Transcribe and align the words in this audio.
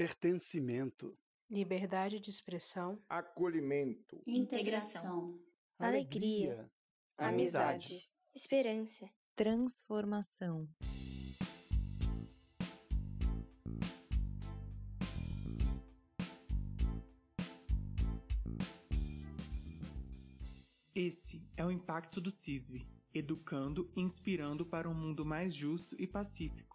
pertencimento, 0.00 1.14
liberdade 1.50 2.18
de 2.18 2.30
expressão, 2.30 2.98
acolhimento, 3.06 4.22
integração, 4.26 5.38
alegria, 5.78 6.72
amizade, 7.18 8.08
esperança, 8.34 9.06
transformação. 9.36 10.66
Esse 20.94 21.46
é 21.58 21.66
o 21.66 21.70
impacto 21.70 22.22
do 22.22 22.30
CISV, 22.30 22.88
educando 23.12 23.92
e 23.94 24.00
inspirando 24.00 24.64
para 24.64 24.88
um 24.88 24.94
mundo 24.94 25.26
mais 25.26 25.54
justo 25.54 25.94
e 25.98 26.06
pacífico. 26.06 26.69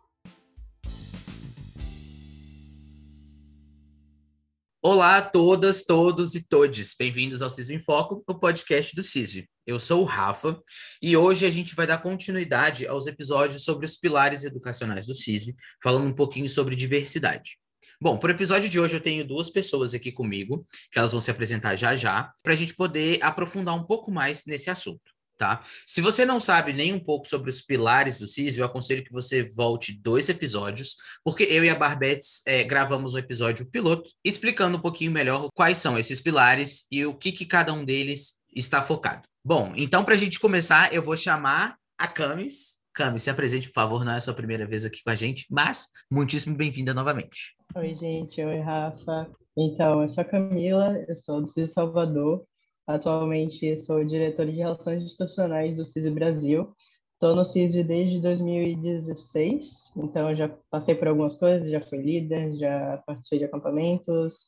Olá 4.87 5.17
a 5.17 5.21
todas, 5.23 5.83
todos 5.83 6.35
e 6.35 6.47
todes. 6.47 6.93
Bem-vindos 6.95 7.41
ao 7.41 7.49
CISV 7.49 7.73
em 7.73 7.79
Foco, 7.79 8.23
o 8.27 8.35
podcast 8.35 8.95
do 8.95 9.01
CISV. 9.01 9.49
Eu 9.65 9.79
sou 9.79 10.03
o 10.03 10.05
Rafa 10.05 10.61
e 11.01 11.17
hoje 11.17 11.43
a 11.43 11.49
gente 11.49 11.73
vai 11.73 11.87
dar 11.87 11.97
continuidade 11.97 12.85
aos 12.85 13.07
episódios 13.07 13.63
sobre 13.63 13.87
os 13.87 13.95
pilares 13.95 14.43
educacionais 14.43 15.07
do 15.07 15.15
CISV, 15.15 15.55
falando 15.81 16.05
um 16.05 16.13
pouquinho 16.13 16.47
sobre 16.47 16.75
diversidade. 16.75 17.57
Bom, 17.99 18.19
para 18.19 18.27
o 18.27 18.35
episódio 18.35 18.69
de 18.69 18.79
hoje 18.79 18.95
eu 18.95 19.01
tenho 19.01 19.25
duas 19.25 19.49
pessoas 19.49 19.91
aqui 19.95 20.11
comigo, 20.11 20.67
que 20.91 20.99
elas 20.99 21.13
vão 21.13 21.19
se 21.19 21.31
apresentar 21.31 21.75
já 21.75 21.95
já, 21.95 22.31
para 22.43 22.53
a 22.53 22.55
gente 22.55 22.75
poder 22.75 23.17
aprofundar 23.23 23.73
um 23.73 23.83
pouco 23.83 24.11
mais 24.11 24.45
nesse 24.45 24.69
assunto 24.69 25.14
tá? 25.37 25.63
Se 25.85 26.01
você 26.01 26.25
não 26.25 26.39
sabe 26.39 26.73
nem 26.73 26.93
um 26.93 26.99
pouco 26.99 27.27
sobre 27.27 27.49
os 27.49 27.61
pilares 27.61 28.17
do 28.17 28.27
CIS, 28.27 28.57
eu 28.57 28.65
aconselho 28.65 29.03
que 29.03 29.11
você 29.11 29.43
volte 29.43 29.97
dois 29.99 30.29
episódios, 30.29 30.95
porque 31.23 31.43
eu 31.43 31.63
e 31.63 31.69
a 31.69 31.75
Barbetes 31.75 32.41
é, 32.45 32.63
gravamos 32.63 33.15
um 33.15 33.17
episódio 33.17 33.69
piloto 33.69 34.09
explicando 34.23 34.77
um 34.77 34.81
pouquinho 34.81 35.11
melhor 35.11 35.49
quais 35.53 35.79
são 35.79 35.97
esses 35.97 36.21
pilares 36.21 36.85
e 36.91 37.05
o 37.05 37.13
que, 37.13 37.31
que 37.31 37.45
cada 37.45 37.73
um 37.73 37.83
deles 37.83 38.39
está 38.55 38.81
focado. 38.81 39.27
Bom, 39.43 39.73
então 39.75 40.03
para 40.03 40.15
a 40.15 40.17
gente 40.17 40.39
começar, 40.39 40.93
eu 40.93 41.03
vou 41.03 41.15
chamar 41.15 41.77
a 41.97 42.07
Camis. 42.07 42.83
Camis, 42.93 43.23
se 43.23 43.29
apresente, 43.29 43.67
por 43.67 43.75
favor, 43.75 44.05
não 44.05 44.13
é 44.13 44.15
a 44.17 44.21
sua 44.21 44.33
primeira 44.33 44.65
vez 44.65 44.85
aqui 44.85 45.03
com 45.03 45.09
a 45.09 45.15
gente, 45.15 45.45
mas 45.49 45.89
muitíssimo 46.09 46.55
bem-vinda 46.55 46.93
novamente. 46.93 47.55
Oi, 47.75 47.93
gente. 47.93 48.41
Oi, 48.41 48.59
Rafa. 48.61 49.29
Então, 49.57 50.01
eu 50.01 50.07
sou 50.07 50.21
a 50.21 50.25
Camila, 50.25 50.97
eu 51.07 51.15
sou 51.15 51.41
do 51.41 51.47
CIS 51.47 51.73
Salvador, 51.73 52.45
Atualmente 52.87 53.75
sou 53.77 54.03
diretor 54.03 54.45
de 54.45 54.51
Relações 54.51 55.03
Institucionais 55.03 55.75
do 55.75 55.83
CISI 55.83 56.11
Brasil. 56.11 56.71
Estou 57.13 57.35
no 57.35 57.43
CISI 57.43 57.83
desde 57.83 58.19
2016, 58.19 59.91
então 59.95 60.35
já 60.35 60.49
passei 60.69 60.93
por 60.93 61.07
algumas 61.07 61.35
coisas, 61.35 61.71
já 61.71 61.81
fui 61.81 61.97
líder, 61.97 62.53
já 62.55 63.01
participei 63.07 63.39
de 63.39 63.45
acampamentos, 63.45 64.47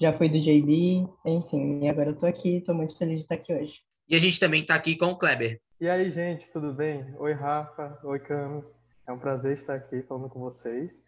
já 0.00 0.16
fui 0.16 0.28
do 0.28 0.40
JB, 0.40 1.06
enfim, 1.26 1.84
e 1.84 1.88
agora 1.88 2.10
eu 2.10 2.14
estou 2.14 2.28
aqui, 2.28 2.56
estou 2.56 2.74
muito 2.74 2.96
feliz 2.96 3.16
de 3.16 3.22
estar 3.22 3.34
aqui 3.34 3.52
hoje. 3.52 3.74
E 4.08 4.14
a 4.14 4.18
gente 4.18 4.40
também 4.40 4.62
está 4.62 4.74
aqui 4.74 4.96
com 4.96 5.06
o 5.06 5.16
Kleber. 5.16 5.60
E 5.80 5.88
aí, 5.88 6.10
gente, 6.10 6.50
tudo 6.50 6.72
bem? 6.72 7.04
Oi, 7.18 7.32
Rafa. 7.32 7.98
Oi, 8.04 8.18
Cami. 8.20 8.62
É 9.06 9.12
um 9.12 9.18
prazer 9.18 9.52
estar 9.52 9.74
aqui 9.74 10.02
falando 10.02 10.30
com 10.30 10.40
vocês. 10.40 11.02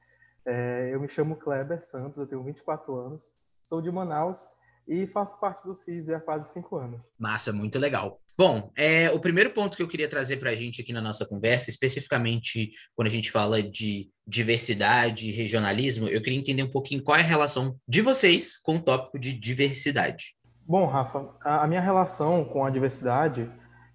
É, 0.44 0.90
eu 0.92 1.00
me 1.00 1.08
chamo 1.08 1.36
Kleber 1.36 1.82
Santos, 1.82 2.18
eu 2.18 2.26
tenho 2.26 2.42
24 2.42 2.94
anos, 2.94 3.30
sou 3.62 3.80
de 3.80 3.90
Manaus 3.90 4.44
e 4.86 5.06
faço 5.06 5.38
parte 5.40 5.64
do 5.64 5.74
CIS 5.74 6.08
há 6.10 6.20
quase 6.20 6.52
cinco 6.52 6.76
anos. 6.76 7.00
Massa, 7.18 7.52
muito 7.52 7.78
legal. 7.78 8.20
Bom, 8.38 8.70
é, 8.76 9.10
o 9.10 9.18
primeiro 9.18 9.50
ponto 9.50 9.76
que 9.76 9.82
eu 9.82 9.88
queria 9.88 10.10
trazer 10.10 10.36
para 10.36 10.50
a 10.50 10.54
gente 10.54 10.82
aqui 10.82 10.92
na 10.92 11.00
nossa 11.00 11.24
conversa, 11.24 11.70
especificamente 11.70 12.70
quando 12.94 13.08
a 13.08 13.10
gente 13.10 13.30
fala 13.30 13.62
de 13.62 14.10
diversidade 14.26 15.28
e 15.28 15.32
regionalismo, 15.32 16.06
eu 16.06 16.20
queria 16.20 16.38
entender 16.38 16.62
um 16.62 16.70
pouquinho 16.70 17.02
qual 17.02 17.16
é 17.16 17.20
a 17.20 17.24
relação 17.24 17.76
de 17.88 18.02
vocês 18.02 18.58
com 18.58 18.76
o 18.76 18.82
tópico 18.82 19.18
de 19.18 19.32
diversidade. 19.32 20.36
Bom, 20.66 20.86
Rafa, 20.86 21.34
a, 21.42 21.64
a 21.64 21.66
minha 21.66 21.80
relação 21.80 22.44
com 22.44 22.64
a 22.64 22.70
diversidade, 22.70 23.50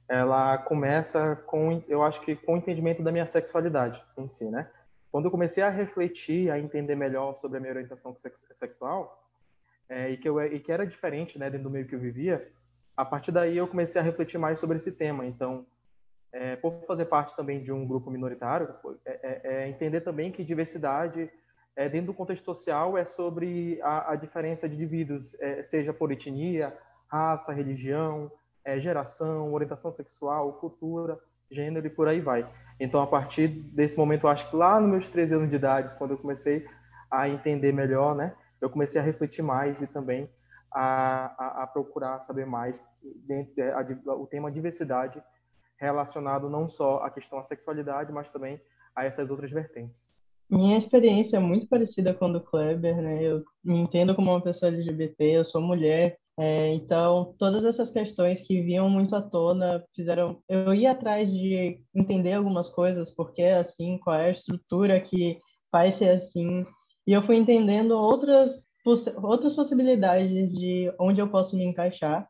ela 0.10 0.58
começa 0.58 1.36
com, 1.46 1.84
eu 1.88 2.02
acho 2.02 2.22
que 2.22 2.36
com 2.36 2.56
o 2.56 2.58
entendimento 2.58 3.04
da 3.04 3.12
minha 3.12 3.28
sexualidade 3.28 4.02
em 4.18 4.28
si, 4.28 4.50
né? 4.50 4.68
Quando 5.12 5.26
eu 5.26 5.32
comecei 5.32 5.62
a 5.62 5.70
refletir, 5.70 6.50
a 6.50 6.58
entender 6.58 6.96
melhor 6.96 7.36
sobre 7.36 7.58
a 7.58 7.62
minha 7.62 7.74
orientação 7.74 8.16
sexual, 8.52 9.31
é, 9.92 10.10
e, 10.10 10.18
que 10.18 10.28
eu, 10.28 10.42
e 10.42 10.58
que 10.60 10.72
era 10.72 10.88
diferente 10.88 11.38
né, 11.38 11.50
dentro 11.50 11.66
do 11.66 11.70
meio 11.70 11.86
que 11.86 11.94
eu 11.94 12.00
vivia, 12.00 12.50
a 12.96 13.04
partir 13.04 13.32
daí 13.32 13.58
eu 13.58 13.68
comecei 13.68 14.00
a 14.00 14.04
refletir 14.04 14.40
mais 14.40 14.58
sobre 14.58 14.78
esse 14.78 14.94
tema. 14.94 15.26
Então, 15.26 15.66
é, 16.32 16.56
por 16.56 16.72
fazer 16.88 17.06
parte 17.06 17.36
também 17.36 17.62
de 17.62 17.74
um 17.74 17.86
grupo 17.86 18.10
minoritário, 18.10 18.74
é, 19.06 19.20
é, 19.22 19.42
é 19.44 19.70
entender 19.70 20.00
também 20.00 20.32
que 20.32 20.46
diversidade 20.46 21.30
é, 21.76 21.90
dentro 21.90 22.08
do 22.08 22.14
contexto 22.14 22.46
social 22.46 22.98
é 22.98 23.04
sobre 23.04 23.82
a, 23.82 24.14
a 24.14 24.16
diferença 24.16 24.68
de 24.68 24.76
indivíduos, 24.76 25.34
é, 25.42 25.62
seja 25.64 25.94
por 25.94 26.10
etnia, 26.10 26.74
raça, 27.08 27.52
religião, 27.52 28.32
geração, 28.78 29.52
orientação 29.52 29.92
sexual, 29.92 30.54
cultura, 30.54 31.20
gênero 31.50 31.88
e 31.88 31.90
por 31.90 32.08
aí 32.08 32.22
vai. 32.22 32.48
Então, 32.80 33.02
a 33.02 33.08
partir 33.08 33.48
desse 33.48 33.98
momento, 33.98 34.28
acho 34.28 34.50
que 34.50 34.56
lá 34.56 34.80
nos 34.80 34.90
meus 34.90 35.10
13 35.10 35.36
anos 35.36 35.50
de 35.50 35.56
idade, 35.56 35.98
quando 35.98 36.12
eu 36.12 36.18
comecei 36.18 36.66
a 37.10 37.28
entender 37.28 37.74
melhor, 37.74 38.16
né, 38.16 38.34
eu 38.62 38.70
comecei 38.70 39.02
a 39.02 39.04
refletir 39.04 39.42
mais 39.42 39.82
e 39.82 39.88
também 39.88 40.30
a, 40.72 41.26
a, 41.38 41.64
a 41.64 41.68
procurar 41.68 42.22
saber 42.22 42.46
mais 42.46 42.84
dentro 43.28 43.54
de, 43.54 43.62
a, 43.62 44.14
o 44.16 44.28
tema 44.28 44.52
diversidade 44.52 45.22
relacionado 45.78 46.50
não 46.50 46.68
só 46.68 47.00
à 47.00 47.10
questão 47.10 47.40
da 47.40 47.44
sexualidade, 47.44 48.12
mas 48.12 48.30
também 48.30 48.62
a 48.96 49.04
essas 49.04 49.32
outras 49.32 49.52
vertentes. 49.52 50.10
Minha 50.50 50.78
experiência 50.78 51.38
é 51.38 51.40
muito 51.40 51.68
parecida 51.68 52.14
com 52.14 52.26
a 52.26 52.34
do 52.34 52.42
Kleber, 52.42 53.02
né? 53.02 53.24
Eu 53.24 53.44
me 53.64 53.80
entendo 53.80 54.14
como 54.14 54.32
uma 54.32 54.42
pessoa 54.42 54.72
LGBT, 54.72 55.38
eu 55.38 55.46
sou 55.46 55.62
mulher, 55.62 56.18
é, 56.38 56.74
então 56.74 57.36
todas 57.38 57.66
essas 57.66 57.90
questões 57.90 58.42
que 58.42 58.62
vinham 58.62 58.90
muito 58.90 59.16
à 59.16 59.22
tona 59.22 59.84
fizeram 59.96 60.42
eu 60.50 60.74
ir 60.74 60.88
atrás 60.88 61.32
de 61.32 61.82
entender 61.94 62.34
algumas 62.34 62.70
coisas, 62.70 63.12
porque 63.12 63.42
é 63.42 63.58
assim, 63.58 63.98
qual 64.00 64.18
é 64.18 64.28
a 64.28 64.32
estrutura 64.32 65.00
que 65.00 65.38
faz 65.72 65.96
ser 65.96 66.10
assim, 66.10 66.66
e 67.12 67.14
eu 67.14 67.22
fui 67.22 67.36
entendendo 67.36 67.92
outras, 67.92 68.66
outras 69.22 69.54
possibilidades 69.54 70.50
de 70.54 70.90
onde 70.98 71.20
eu 71.20 71.28
posso 71.28 71.58
me 71.58 71.66
encaixar. 71.66 72.26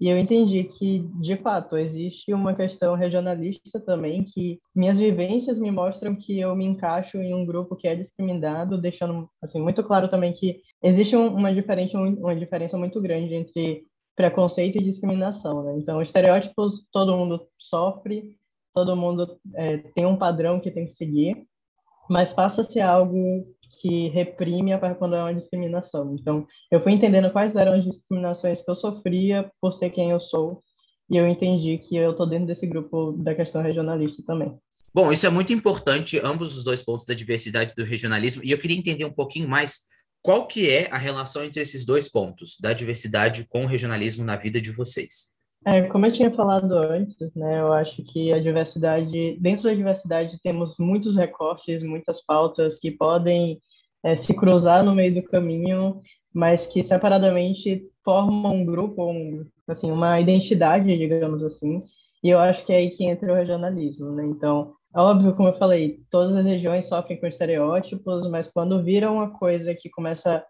E 0.00 0.08
eu 0.08 0.16
entendi 0.16 0.62
que, 0.62 1.00
de 1.20 1.36
fato, 1.38 1.76
existe 1.76 2.32
uma 2.32 2.54
questão 2.54 2.94
regionalista 2.94 3.80
também, 3.80 4.22
que 4.22 4.60
minhas 4.72 5.00
vivências 5.00 5.58
me 5.58 5.68
mostram 5.72 6.14
que 6.14 6.38
eu 6.38 6.54
me 6.54 6.64
encaixo 6.64 7.16
em 7.18 7.34
um 7.34 7.44
grupo 7.44 7.74
que 7.74 7.88
é 7.88 7.96
discriminado, 7.96 8.80
deixando 8.80 9.28
assim 9.42 9.60
muito 9.60 9.82
claro 9.82 10.06
também 10.06 10.32
que 10.32 10.60
existe 10.80 11.16
uma 11.16 11.52
diferença, 11.52 11.98
uma 11.98 12.36
diferença 12.36 12.78
muito 12.78 13.00
grande 13.00 13.34
entre 13.34 13.84
preconceito 14.14 14.78
e 14.78 14.84
discriminação. 14.84 15.64
Né? 15.64 15.76
Então, 15.76 16.00
estereótipos 16.00 16.88
todo 16.92 17.16
mundo 17.16 17.48
sofre, 17.58 18.36
todo 18.72 18.94
mundo 18.94 19.40
é, 19.56 19.78
tem 19.92 20.06
um 20.06 20.16
padrão 20.16 20.60
que 20.60 20.70
tem 20.70 20.86
que 20.86 20.94
seguir, 20.94 21.44
mas 22.08 22.32
passa-se 22.32 22.80
algo 22.80 23.44
que 23.78 24.08
reprime 24.08 24.72
quando 24.98 25.16
é 25.16 25.22
uma 25.22 25.34
discriminação. 25.34 26.16
Então, 26.18 26.46
eu 26.70 26.82
fui 26.82 26.92
entendendo 26.92 27.30
quais 27.30 27.54
eram 27.56 27.72
as 27.72 27.84
discriminações 27.84 28.62
que 28.62 28.70
eu 28.70 28.76
sofria 28.76 29.50
por 29.60 29.72
ser 29.72 29.90
quem 29.90 30.10
eu 30.10 30.20
sou, 30.20 30.60
e 31.08 31.16
eu 31.16 31.26
entendi 31.26 31.78
que 31.78 31.96
eu 31.96 32.12
estou 32.12 32.26
dentro 32.26 32.46
desse 32.46 32.66
grupo 32.66 33.12
da 33.12 33.34
questão 33.34 33.62
regionalista 33.62 34.22
também. 34.26 34.56
Bom, 34.92 35.12
isso 35.12 35.26
é 35.26 35.30
muito 35.30 35.52
importante, 35.52 36.20
ambos 36.22 36.56
os 36.56 36.64
dois 36.64 36.82
pontos 36.82 37.06
da 37.06 37.14
diversidade 37.14 37.74
do 37.76 37.84
regionalismo, 37.84 38.42
e 38.44 38.50
eu 38.50 38.58
queria 38.58 38.76
entender 38.76 39.04
um 39.04 39.12
pouquinho 39.12 39.48
mais 39.48 39.80
qual 40.22 40.46
que 40.46 40.68
é 40.68 40.88
a 40.90 40.98
relação 40.98 41.42
entre 41.42 41.60
esses 41.60 41.86
dois 41.86 42.08
pontos, 42.08 42.56
da 42.60 42.72
diversidade 42.72 43.46
com 43.48 43.62
o 43.62 43.66
regionalismo 43.66 44.24
na 44.24 44.36
vida 44.36 44.60
de 44.60 44.70
vocês. 44.70 45.30
É, 45.66 45.82
como 45.82 46.06
eu 46.06 46.12
tinha 46.12 46.30
falado 46.30 46.72
antes, 46.72 47.34
né, 47.34 47.60
eu 47.60 47.70
acho 47.72 48.02
que 48.04 48.32
a 48.32 48.40
diversidade, 48.40 49.36
dentro 49.38 49.64
da 49.64 49.74
diversidade 49.74 50.40
temos 50.42 50.78
muitos 50.78 51.16
recortes, 51.16 51.82
muitas 51.82 52.24
pautas 52.24 52.78
que 52.78 52.90
podem 52.90 53.60
é, 54.02 54.16
se 54.16 54.32
cruzar 54.34 54.82
no 54.82 54.94
meio 54.94 55.14
do 55.14 55.22
caminho, 55.22 56.00
mas 56.32 56.66
que 56.66 56.82
separadamente 56.82 57.82
formam 58.02 58.54
um 58.54 58.64
grupo, 58.64 59.10
um, 59.10 59.46
assim, 59.68 59.90
uma 59.90 60.18
identidade, 60.18 60.96
digamos 60.96 61.42
assim, 61.44 61.82
e 62.22 62.30
eu 62.30 62.38
acho 62.38 62.64
que 62.64 62.72
é 62.72 62.76
aí 62.76 62.90
que 62.90 63.04
entra 63.04 63.30
o 63.30 63.36
regionalismo, 63.36 64.12
né? 64.12 64.24
Então, 64.26 64.74
óbvio, 64.94 65.34
como 65.34 65.48
eu 65.48 65.54
falei, 65.54 66.00
todas 66.10 66.34
as 66.36 66.46
regiões 66.46 66.88
sofrem 66.88 67.18
com 67.20 67.26
estereótipos, 67.26 68.28
mas 68.30 68.48
quando 68.48 68.82
vira 68.82 69.10
uma 69.10 69.30
coisa 69.30 69.74
que 69.74 69.90
começa 69.90 70.42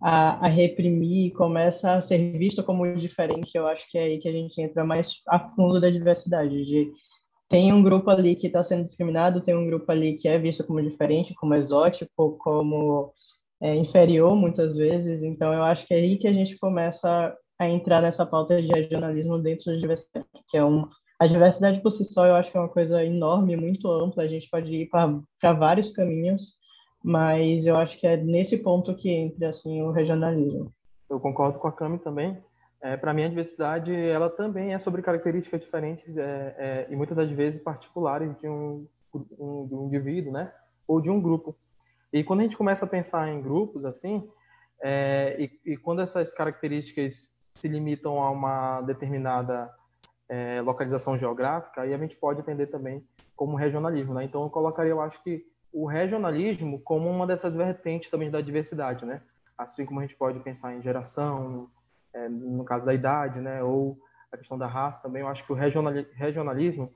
a, 0.00 0.46
a, 0.46 0.48
reprimir, 0.48 1.32
começa 1.32 1.94
a 1.94 2.00
ser 2.00 2.38
visto 2.38 2.62
como 2.64 2.96
diferente, 2.96 3.50
eu 3.54 3.66
acho 3.66 3.88
que 3.90 3.98
é 3.98 4.04
aí 4.04 4.18
que 4.18 4.28
a 4.28 4.32
gente 4.32 4.60
entra 4.60 4.84
mais 4.84 5.12
a 5.28 5.38
fundo 5.50 5.80
da 5.80 5.90
diversidade, 5.90 6.64
de 6.64 6.92
tem 7.48 7.72
um 7.72 7.82
grupo 7.82 8.08
ali 8.10 8.36
que 8.36 8.46
está 8.46 8.62
sendo 8.62 8.84
discriminado, 8.84 9.40
tem 9.40 9.56
um 9.56 9.66
grupo 9.66 9.90
ali 9.90 10.16
que 10.16 10.28
é 10.28 10.38
visto 10.38 10.64
como 10.64 10.80
diferente, 10.80 11.34
como 11.34 11.54
exótico, 11.54 12.38
como 12.38 13.12
é, 13.60 13.74
inferior 13.74 14.36
muitas 14.36 14.76
vezes, 14.76 15.22
então 15.22 15.52
eu 15.52 15.62
acho 15.64 15.86
que 15.86 15.92
é 15.92 15.98
aí 15.98 16.16
que 16.16 16.28
a 16.28 16.32
gente 16.32 16.56
começa 16.58 17.36
a 17.58 17.68
entrar 17.68 18.00
nessa 18.00 18.24
pauta 18.24 18.60
de 18.62 18.68
regionalismo 18.68 19.38
dentro 19.38 19.66
da 19.66 19.78
diversidade, 19.78 20.26
que 20.48 20.56
é 20.56 20.64
um 20.64 20.86
a 21.20 21.26
diversidade 21.26 21.82
por 21.82 21.90
si 21.90 22.02
só 22.02 22.24
eu 22.26 22.34
acho 22.34 22.50
que 22.50 22.56
é 22.56 22.60
uma 22.60 22.68
coisa 22.70 23.04
enorme, 23.04 23.54
muito 23.54 23.90
ampla, 23.90 24.22
a 24.22 24.26
gente 24.26 24.48
pode 24.48 24.74
ir 24.74 24.88
para 24.88 25.52
vários 25.52 25.90
caminhos, 25.90 26.54
mas 27.02 27.66
eu 27.66 27.76
acho 27.76 27.98
que 27.98 28.06
é 28.06 28.16
nesse 28.16 28.56
ponto 28.58 28.94
que 28.94 29.10
entra 29.10 29.48
assim 29.48 29.82
o 29.82 29.90
regionalismo. 29.90 30.72
Eu 31.08 31.18
concordo 31.18 31.58
com 31.58 31.68
a 31.68 31.72
Cami 31.72 31.98
também. 31.98 32.38
É, 32.82 32.96
Para 32.96 33.12
mim, 33.12 33.24
a 33.24 33.28
diversidade 33.28 33.94
ela 33.94 34.30
também 34.30 34.72
é 34.72 34.78
sobre 34.78 35.02
características 35.02 35.60
diferentes 35.60 36.16
é, 36.16 36.54
é, 36.58 36.86
e 36.90 36.96
muitas 36.96 37.16
das 37.16 37.30
vezes 37.30 37.62
particulares 37.62 38.34
de 38.38 38.48
um, 38.48 38.86
um, 39.38 39.66
de 39.66 39.74
um 39.74 39.86
indivíduo, 39.86 40.32
né? 40.32 40.52
Ou 40.86 41.00
de 41.00 41.10
um 41.10 41.20
grupo. 41.20 41.56
E 42.12 42.24
quando 42.24 42.40
a 42.40 42.42
gente 42.44 42.56
começa 42.56 42.84
a 42.84 42.88
pensar 42.88 43.28
em 43.28 43.40
grupos 43.40 43.84
assim, 43.84 44.28
é, 44.82 45.36
e, 45.38 45.72
e, 45.72 45.76
quando 45.76 46.00
essas 46.00 46.32
características 46.32 47.34
se 47.54 47.68
limitam 47.68 48.22
a 48.22 48.30
uma 48.30 48.80
determinada 48.82 49.70
é, 50.28 50.60
localização 50.62 51.18
geográfica, 51.18 51.82
aí 51.82 51.92
a 51.92 51.98
gente 51.98 52.16
pode 52.16 52.40
entender 52.40 52.66
também 52.68 53.04
como 53.36 53.56
regionalismo, 53.56 54.14
né? 54.14 54.24
Então 54.24 54.42
eu 54.42 54.50
colocaria, 54.50 54.92
eu 54.92 55.00
acho 55.00 55.22
que 55.22 55.44
o 55.72 55.86
regionalismo 55.86 56.80
como 56.80 57.08
uma 57.08 57.26
dessas 57.26 57.54
vertentes 57.54 58.10
também 58.10 58.30
da 58.30 58.40
diversidade, 58.40 59.04
né? 59.04 59.22
Assim 59.56 59.84
como 59.84 60.00
a 60.00 60.02
gente 60.02 60.16
pode 60.16 60.40
pensar 60.40 60.74
em 60.74 60.82
geração, 60.82 61.70
é, 62.12 62.28
no 62.28 62.64
caso 62.64 62.84
da 62.84 62.94
idade, 62.94 63.40
né? 63.40 63.62
Ou 63.62 63.98
a 64.32 64.36
questão 64.36 64.58
da 64.58 64.66
raça 64.66 65.02
também, 65.02 65.22
eu 65.22 65.28
acho 65.28 65.44
que 65.44 65.52
o 65.52 65.56
regionalismo 65.56 66.92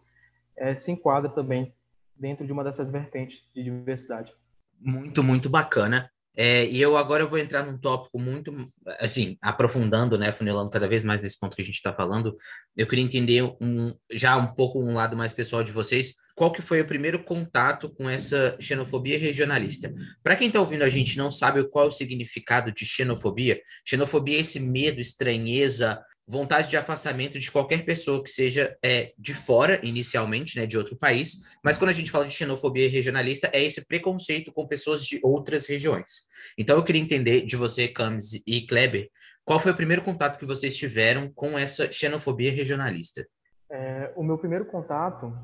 é, 0.56 0.74
se 0.76 0.90
enquadra 0.92 1.28
também 1.30 1.74
dentro 2.16 2.46
de 2.46 2.52
uma 2.52 2.62
dessas 2.62 2.90
vertentes 2.90 3.44
de 3.54 3.62
diversidade. 3.62 4.32
Muito, 4.80 5.22
muito 5.22 5.48
bacana. 5.50 6.10
É, 6.36 6.66
e 6.66 6.81
eu 6.81 6.96
agora 6.96 7.22
eu 7.22 7.28
vou 7.28 7.38
entrar 7.38 7.64
num 7.64 7.78
tópico 7.78 8.19
muito, 8.19 8.52
assim, 8.98 9.38
aprofundando, 9.40 10.19
né, 10.19 10.32
funilando 10.32 10.70
cada 10.70 10.88
vez 10.88 11.04
mais 11.04 11.22
nesse 11.22 11.38
ponto 11.38 11.54
que 11.54 11.62
a 11.62 11.64
gente 11.64 11.76
está 11.76 11.92
falando. 11.92 12.36
Eu 12.76 12.86
queria 12.86 13.04
entender 13.04 13.42
um, 13.60 13.94
já 14.10 14.36
um 14.36 14.48
pouco 14.54 14.81
um 14.81 14.94
lado 14.94 15.16
mais 15.16 15.32
pessoal 15.32 15.62
de 15.62 15.70
vocês. 15.70 16.14
Qual 16.34 16.50
que 16.50 16.60
foi 16.60 16.81
o 16.81 16.86
primeiro 16.86 17.22
contato 17.22 17.88
com 17.88 18.10
essa 18.10 18.56
xenofobia 18.60 19.16
regionalista? 19.16 19.94
Para 20.22 20.34
quem 20.34 20.48
está 20.48 20.58
ouvindo 20.58 20.82
a 20.82 20.88
gente 20.88 21.16
não 21.16 21.31
sabe 21.31 21.62
qual 21.69 21.84
é 21.84 21.88
o 21.88 21.92
significado 21.92 22.72
de 22.72 22.84
xenofobia, 22.84 23.60
xenofobia 23.86 24.38
é 24.38 24.40
esse 24.40 24.58
medo, 24.58 25.00
estranheza, 25.00 26.02
vontade 26.26 26.70
de 26.70 26.76
afastamento 26.76 27.38
de 27.38 27.50
qualquer 27.50 27.84
pessoa 27.84 28.22
que 28.22 28.30
seja 28.30 28.76
é, 28.82 29.12
de 29.18 29.34
fora, 29.34 29.78
inicialmente, 29.82 30.58
né, 30.58 30.66
de 30.66 30.78
outro 30.78 30.96
país, 30.96 31.42
mas 31.62 31.76
quando 31.76 31.90
a 31.90 31.94
gente 31.94 32.10
fala 32.10 32.26
de 32.26 32.32
xenofobia 32.32 32.88
regionalista, 32.88 33.50
é 33.52 33.62
esse 33.62 33.86
preconceito 33.86 34.52
com 34.52 34.66
pessoas 34.66 35.04
de 35.04 35.20
outras 35.22 35.66
regiões. 35.66 36.26
Então, 36.56 36.76
eu 36.76 36.84
queria 36.84 37.02
entender 37.02 37.42
de 37.42 37.56
você, 37.56 37.88
Camis 37.88 38.42
e 38.46 38.66
Kleber, 38.66 39.10
qual 39.44 39.60
foi 39.60 39.72
o 39.72 39.76
primeiro 39.76 40.02
contato 40.02 40.38
que 40.38 40.46
vocês 40.46 40.74
tiveram 40.76 41.30
com 41.30 41.58
essa 41.58 41.92
xenofobia 41.92 42.50
regionalista? 42.50 43.26
É, 43.70 44.10
o 44.16 44.22
meu 44.22 44.38
primeiro 44.38 44.64
contato 44.64 45.36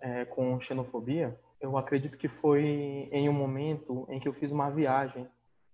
é, 0.00 0.26
com 0.26 0.60
xenofobia, 0.60 1.38
eu 1.60 1.76
acredito 1.78 2.18
que 2.18 2.28
foi 2.28 2.62
em 3.10 3.28
um 3.28 3.32
momento 3.32 4.06
em 4.10 4.20
que 4.20 4.28
eu 4.28 4.32
fiz 4.34 4.52
uma 4.52 4.70
viagem 4.70 5.26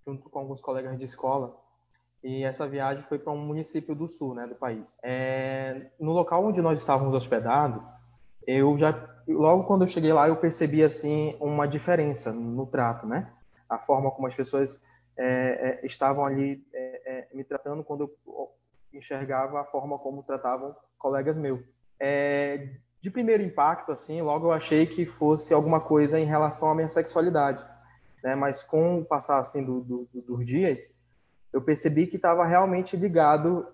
junto 0.06 0.30
com 0.30 0.38
alguns 0.38 0.60
colegas 0.60 0.96
de 0.96 1.04
escola 1.04 1.56
e 2.22 2.42
essa 2.42 2.66
viagem 2.66 3.02
foi 3.04 3.18
para 3.18 3.32
um 3.32 3.38
município 3.38 3.94
do 3.94 4.08
sul, 4.08 4.34
né, 4.34 4.46
do 4.46 4.54
país. 4.54 4.98
É, 5.02 5.90
no 6.00 6.12
local 6.12 6.44
onde 6.44 6.60
nós 6.60 6.78
estávamos 6.78 7.14
hospedados, 7.14 7.82
eu 8.46 8.76
já 8.78 8.92
logo 9.28 9.64
quando 9.64 9.82
eu 9.82 9.88
cheguei 9.88 10.12
lá 10.12 10.28
eu 10.28 10.36
percebi 10.36 10.82
assim 10.82 11.36
uma 11.40 11.66
diferença 11.66 12.32
no 12.32 12.66
trato, 12.66 13.06
né? 13.06 13.32
A 13.68 13.78
forma 13.78 14.10
como 14.10 14.26
as 14.26 14.34
pessoas 14.34 14.80
é, 15.16 15.80
é, 15.82 15.86
estavam 15.86 16.24
ali 16.24 16.64
é, 16.72 17.02
é, 17.06 17.28
me 17.34 17.42
tratando 17.42 17.82
quando 17.82 18.12
eu 18.26 18.52
enxergava 18.92 19.60
a 19.60 19.64
forma 19.64 19.98
como 19.98 20.22
tratavam 20.22 20.74
colegas 20.98 21.36
meus. 21.36 21.60
É, 21.98 22.68
de 23.00 23.10
primeiro 23.10 23.42
impacto, 23.42 23.92
assim, 23.92 24.20
logo 24.22 24.46
eu 24.46 24.52
achei 24.52 24.86
que 24.86 25.06
fosse 25.06 25.52
alguma 25.52 25.80
coisa 25.80 26.18
em 26.18 26.24
relação 26.24 26.70
à 26.70 26.74
minha 26.74 26.88
sexualidade, 26.88 27.66
né? 28.22 28.34
Mas 28.34 28.62
com 28.62 28.98
o 28.98 29.04
passar 29.04 29.38
assim 29.38 29.64
do, 29.64 29.80
do, 29.80 30.08
do, 30.12 30.22
dos 30.22 30.46
dias, 30.46 30.95
eu 31.56 31.62
percebi 31.62 32.06
que 32.06 32.16
estava 32.16 32.44
realmente 32.44 32.98
ligado 32.98 33.66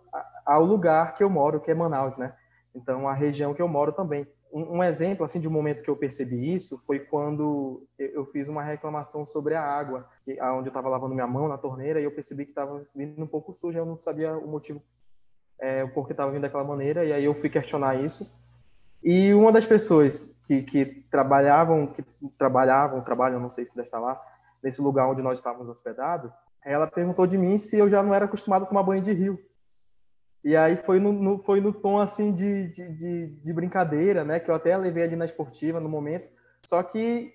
ao 0.46 0.64
lugar 0.64 1.16
que 1.16 1.24
eu 1.24 1.28
moro, 1.28 1.60
que 1.60 1.68
é 1.68 1.74
Manaus, 1.74 2.16
né? 2.16 2.32
Então, 2.72 3.08
a 3.08 3.12
região 3.12 3.52
que 3.52 3.60
eu 3.60 3.66
moro 3.66 3.92
também. 3.92 4.24
Um, 4.52 4.76
um 4.76 4.84
exemplo, 4.84 5.24
assim, 5.24 5.40
de 5.40 5.48
um 5.48 5.50
momento 5.50 5.82
que 5.82 5.90
eu 5.90 5.96
percebi 5.96 6.54
isso 6.54 6.78
foi 6.78 7.00
quando 7.00 7.84
eu 7.98 8.24
fiz 8.26 8.48
uma 8.48 8.62
reclamação 8.62 9.26
sobre 9.26 9.56
a 9.56 9.64
água, 9.64 10.08
onde 10.54 10.68
eu 10.68 10.70
estava 10.70 10.88
lavando 10.88 11.12
minha 11.12 11.26
mão 11.26 11.48
na 11.48 11.58
torneira 11.58 12.00
e 12.00 12.04
eu 12.04 12.12
percebi 12.12 12.44
que 12.44 12.52
estava 12.52 12.80
vindo 12.94 13.20
um 13.20 13.26
pouco 13.26 13.52
suja, 13.52 13.80
eu 13.80 13.86
não 13.86 13.98
sabia 13.98 14.32
o 14.32 14.46
motivo, 14.46 14.80
é, 15.58 15.84
porquê 15.88 16.12
estava 16.12 16.30
vindo 16.30 16.42
daquela 16.42 16.62
maneira, 16.62 17.04
e 17.04 17.12
aí 17.12 17.24
eu 17.24 17.34
fui 17.34 17.50
questionar 17.50 17.96
isso. 17.96 18.32
E 19.02 19.34
uma 19.34 19.50
das 19.50 19.66
pessoas 19.66 20.38
que, 20.44 20.62
que 20.62 20.86
trabalhavam, 21.10 21.88
que 21.88 22.04
trabalhavam, 22.38 23.02
trabalham, 23.02 23.40
não 23.40 23.50
sei 23.50 23.66
se 23.66 23.74
deve 23.74 23.88
estar 23.88 23.98
lá, 23.98 24.22
nesse 24.62 24.80
lugar 24.80 25.10
onde 25.10 25.20
nós 25.20 25.38
estávamos 25.38 25.68
hospedados, 25.68 26.30
ela 26.64 26.86
perguntou 26.86 27.26
de 27.26 27.36
mim 27.36 27.58
se 27.58 27.78
eu 27.78 27.90
já 27.90 28.02
não 28.02 28.14
era 28.14 28.24
acostumado 28.24 28.64
a 28.64 28.66
tomar 28.66 28.82
banho 28.82 29.02
de 29.02 29.12
rio. 29.12 29.38
E 30.44 30.56
aí 30.56 30.76
foi 30.76 30.98
no, 30.98 31.12
no 31.12 31.38
foi 31.38 31.60
no 31.60 31.72
tom 31.72 31.98
assim 31.98 32.34
de, 32.34 32.68
de, 32.68 32.88
de, 32.88 33.26
de, 33.28 33.52
brincadeira, 33.52 34.24
né? 34.24 34.40
Que 34.40 34.50
eu 34.50 34.54
até 34.54 34.76
levei 34.76 35.04
ali 35.04 35.14
na 35.14 35.24
esportiva 35.24 35.78
no 35.78 35.88
momento. 35.88 36.28
Só 36.64 36.82
que 36.82 37.32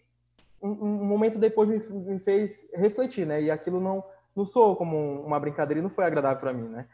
um, 0.61 0.69
um 0.69 1.05
momento 1.05 1.37
depois 1.37 1.69
me, 1.69 1.79
me, 1.79 2.19
fez 2.19 2.69
refletir, 2.73 3.25
né? 3.25 3.41
E 3.41 3.51
aquilo 3.51 3.79
não 3.79 4.03
não 4.35 4.45
soou 4.45 4.75
como 4.75 5.21
uma 5.25 5.39
brincadeira 5.39 5.79
e 5.79 5.81
não 5.81 5.89
foi 5.89 6.05
agradável 6.05 6.39
para 6.39 6.53
mim, 6.53 6.67
né? 6.67 6.87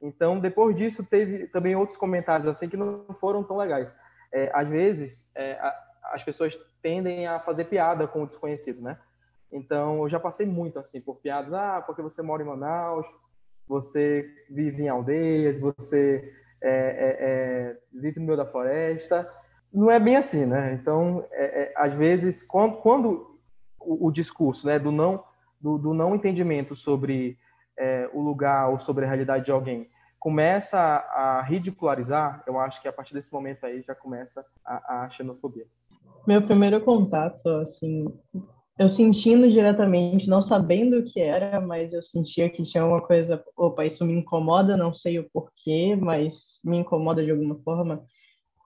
Então 0.00 0.38
depois 0.38 0.74
disso 0.76 1.04
teve 1.04 1.46
também 1.48 1.74
outros 1.74 1.98
comentários 1.98 2.46
assim 2.46 2.68
que 2.68 2.76
não 2.76 3.04
foram 3.20 3.42
tão 3.42 3.56
legais. 3.56 3.98
É, 4.32 4.50
às 4.54 4.70
vezes 4.70 5.32
é, 5.34 5.52
a, 5.54 5.74
as 6.12 6.22
pessoas 6.22 6.56
tendem 6.80 7.26
a 7.26 7.40
fazer 7.40 7.64
piada 7.64 8.06
com 8.06 8.22
o 8.22 8.26
desconhecido, 8.26 8.80
né? 8.80 8.98
Então, 9.52 10.02
eu 10.02 10.08
já 10.08 10.18
passei 10.18 10.46
muito 10.46 10.78
assim 10.78 11.00
por 11.00 11.16
piadas, 11.16 11.52
ah, 11.52 11.82
porque 11.86 12.02
você 12.02 12.22
mora 12.22 12.42
em 12.42 12.46
Manaus, 12.46 13.06
você 13.68 14.28
vive 14.50 14.84
em 14.84 14.88
aldeias, 14.88 15.58
você 15.58 16.32
é, 16.62 16.70
é, 16.70 17.16
é, 17.20 17.78
vive 17.92 18.20
no 18.20 18.26
meio 18.26 18.36
da 18.36 18.46
floresta. 18.46 19.30
Não 19.72 19.90
é 19.90 19.98
bem 19.98 20.16
assim, 20.16 20.46
né? 20.46 20.72
Então, 20.74 21.24
é, 21.32 21.62
é, 21.62 21.72
às 21.76 21.96
vezes, 21.96 22.42
quando, 22.42 22.76
quando 22.78 23.38
o, 23.80 24.06
o, 24.06 24.10
discurso 24.10 24.66
né, 24.66 24.78
do, 24.78 24.90
não, 24.90 25.22
do, 25.60 25.78
do 25.78 25.94
não 25.94 26.14
entendimento 26.14 26.74
sobre 26.74 27.38
é, 27.78 28.08
o 28.12 28.20
lugar 28.20 28.70
ou 28.70 28.78
sobre 28.78 29.04
a 29.04 29.08
realidade 29.08 29.44
de 29.44 29.52
alguém 29.52 29.88
começa 30.18 30.78
a, 30.78 31.38
a 31.38 31.42
ridicularizar, 31.42 32.42
eu 32.46 32.58
acho 32.58 32.82
que 32.82 32.88
a 32.88 32.92
partir 32.92 33.14
desse 33.14 33.32
momento 33.32 33.64
aí 33.64 33.82
já 33.82 33.94
começa 33.94 34.44
a, 34.64 35.04
a 35.04 35.10
xenofobia. 35.10 35.66
Meu 36.26 36.44
primeiro 36.44 36.80
contato, 36.80 37.48
assim, 37.48 38.12
eu 38.78 38.88
sentindo 38.88 39.50
diretamente, 39.50 40.28
não 40.28 40.42
sabendo 40.42 40.98
o 40.98 41.04
que 41.04 41.18
era, 41.18 41.60
mas 41.60 41.92
eu 41.92 42.02
sentia 42.02 42.50
que 42.50 42.62
tinha 42.62 42.84
uma 42.84 43.00
coisa, 43.00 43.42
opa, 43.56 43.86
isso 43.86 44.04
me 44.04 44.12
incomoda, 44.12 44.76
não 44.76 44.92
sei 44.92 45.18
o 45.18 45.28
porquê, 45.30 45.96
mas 45.96 46.60
me 46.62 46.78
incomoda 46.78 47.24
de 47.24 47.30
alguma 47.30 47.56
forma. 47.62 48.04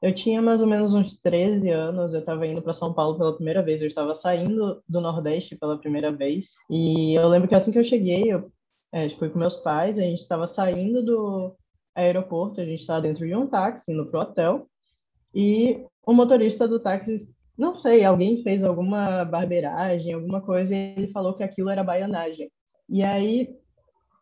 Eu 0.03 0.13
tinha 0.13 0.43
mais 0.43 0.63
ou 0.63 0.67
menos 0.67 0.95
uns 0.95 1.17
13 1.21 1.71
anos, 1.71 2.13
eu 2.13 2.21
estava 2.21 2.47
indo 2.47 2.61
para 2.63 2.73
São 2.73 2.93
Paulo 2.93 3.19
pela 3.19 3.35
primeira 3.35 3.63
vez, 3.63 3.81
eu 3.83 3.87
estava 3.89 4.15
saindo 4.15 4.83
do 4.89 5.01
Nordeste 5.01 5.57
pela 5.57 5.79
primeira 5.79 6.11
vez, 6.11 6.55
e 6.69 7.15
eu 7.15 7.29
lembro 7.29 7.49
que 7.49 7.55
assim 7.55 7.71
que 7.71 7.79
eu 7.79 7.85
cheguei, 7.85 8.33
eu 8.33 8.51
é, 8.93 9.09
fui 9.11 9.29
com 9.29 9.39
meus 9.39 9.57
pais, 9.57 9.97
a 9.97 10.03
gente 10.03 10.21
estava 10.21 10.49
saindo 10.49 11.05
do 11.05 11.55
aeroporto, 11.95 12.61
a 12.61 12.65
gente 12.65 12.81
estava 12.81 13.03
dentro 13.03 13.27
de 13.27 13.35
um 13.35 13.47
táxi, 13.47 13.93
indo 13.93 14.07
pro 14.07 14.21
hotel, 14.21 14.67
e 15.35 15.85
o 16.05 16.13
motorista 16.13 16.67
do 16.67 16.81
táxi 16.81 17.31
não 17.61 17.77
sei, 17.77 18.03
alguém 18.03 18.43
fez 18.43 18.65
alguma 18.65 19.23
barbeiragem, 19.23 20.15
alguma 20.15 20.41
coisa, 20.41 20.75
e 20.75 20.95
ele 20.97 21.13
falou 21.13 21.35
que 21.35 21.43
aquilo 21.43 21.69
era 21.69 21.85
baianagem. 21.85 22.51
E 22.89 23.03
aí 23.03 23.55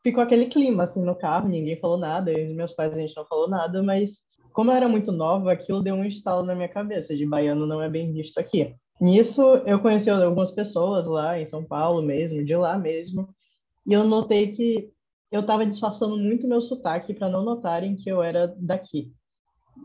ficou 0.03 0.23
aquele 0.23 0.47
clima 0.47 0.83
assim 0.83 1.03
no 1.05 1.15
carro, 1.15 1.49
ninguém 1.49 1.79
falou 1.79 1.97
nada, 1.97 2.33
e 2.33 2.53
meus 2.53 2.73
pais 2.73 2.93
a 2.93 3.01
gente 3.01 3.17
não 3.17 3.25
falou 3.25 3.49
nada, 3.49 3.81
mas 3.81 4.17
como 4.53 4.73
eu 4.73 4.75
era 4.75 4.89
muito 4.89 5.13
nova, 5.13 5.53
aquilo 5.53 5.83
deu 5.83 5.95
um 5.95 6.05
estalo 6.05 6.43
na 6.43 6.55
minha 6.55 6.69
cabeça 6.69 7.17
de 7.17 7.25
baiano 7.25 7.65
não 7.65 7.81
é 7.81 7.89
bem 7.89 8.13
visto 8.13 8.39
aqui. 8.39 8.75
Nisso 9.01 9.41
eu 9.65 9.79
conheci 9.79 10.11
algumas 10.11 10.51
pessoas 10.51 11.07
lá 11.07 11.41
em 11.41 11.47
São 11.47 11.65
Paulo 11.65 12.03
mesmo, 12.03 12.45
de 12.45 12.57
lá 12.57 12.77
mesmo, 12.77 13.29
e 13.87 13.93
eu 13.93 14.03
notei 14.03 14.49
que 14.49 14.91
eu 15.31 15.43
estava 15.43 15.65
disfarçando 15.65 16.17
muito 16.17 16.49
meu 16.49 16.61
sotaque 16.61 17.15
para 17.15 17.29
não 17.29 17.45
notarem 17.45 17.95
que 17.95 18.11
eu 18.11 18.21
era 18.21 18.53
daqui. 18.59 19.13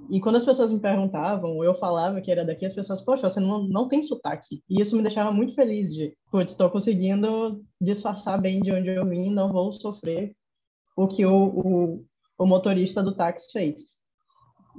E 0.10 0.20
quando 0.20 0.36
as 0.36 0.46
pessoas 0.46 0.72
me 0.72 0.80
perguntavam, 0.80 1.64
eu 1.64 1.74
falava 1.76 2.22
que 2.22 2.32
era 2.32 2.46
daqui, 2.46 2.66
as 2.66 2.74
pessoas, 2.74 3.02
poxa, 3.02 3.30
você 3.30 3.40
não, 3.40 3.64
não 3.68 3.88
tem 3.88 4.04
sotaque. 4.04 4.64
E 4.70 4.82
isso 4.82 4.96
me 4.96 5.02
deixava 5.02 5.32
muito 5.32 5.56
feliz 5.56 5.94
de, 5.94 6.16
putz, 6.30 6.52
estou 6.52 6.70
conseguindo 6.70 7.64
disfarçar 7.82 8.40
bem 8.40 8.62
de 8.62 8.72
onde 8.72 8.90
eu 8.90 9.08
vim, 9.08 9.32
não 9.32 9.52
vou 9.52 9.72
sofrer 9.72 10.36
o 10.96 11.08
que 11.08 11.26
o, 11.26 11.34
o, 11.34 12.06
o 12.38 12.46
motorista 12.46 13.02
do 13.02 13.16
táxi 13.16 13.52
fez. 13.52 13.98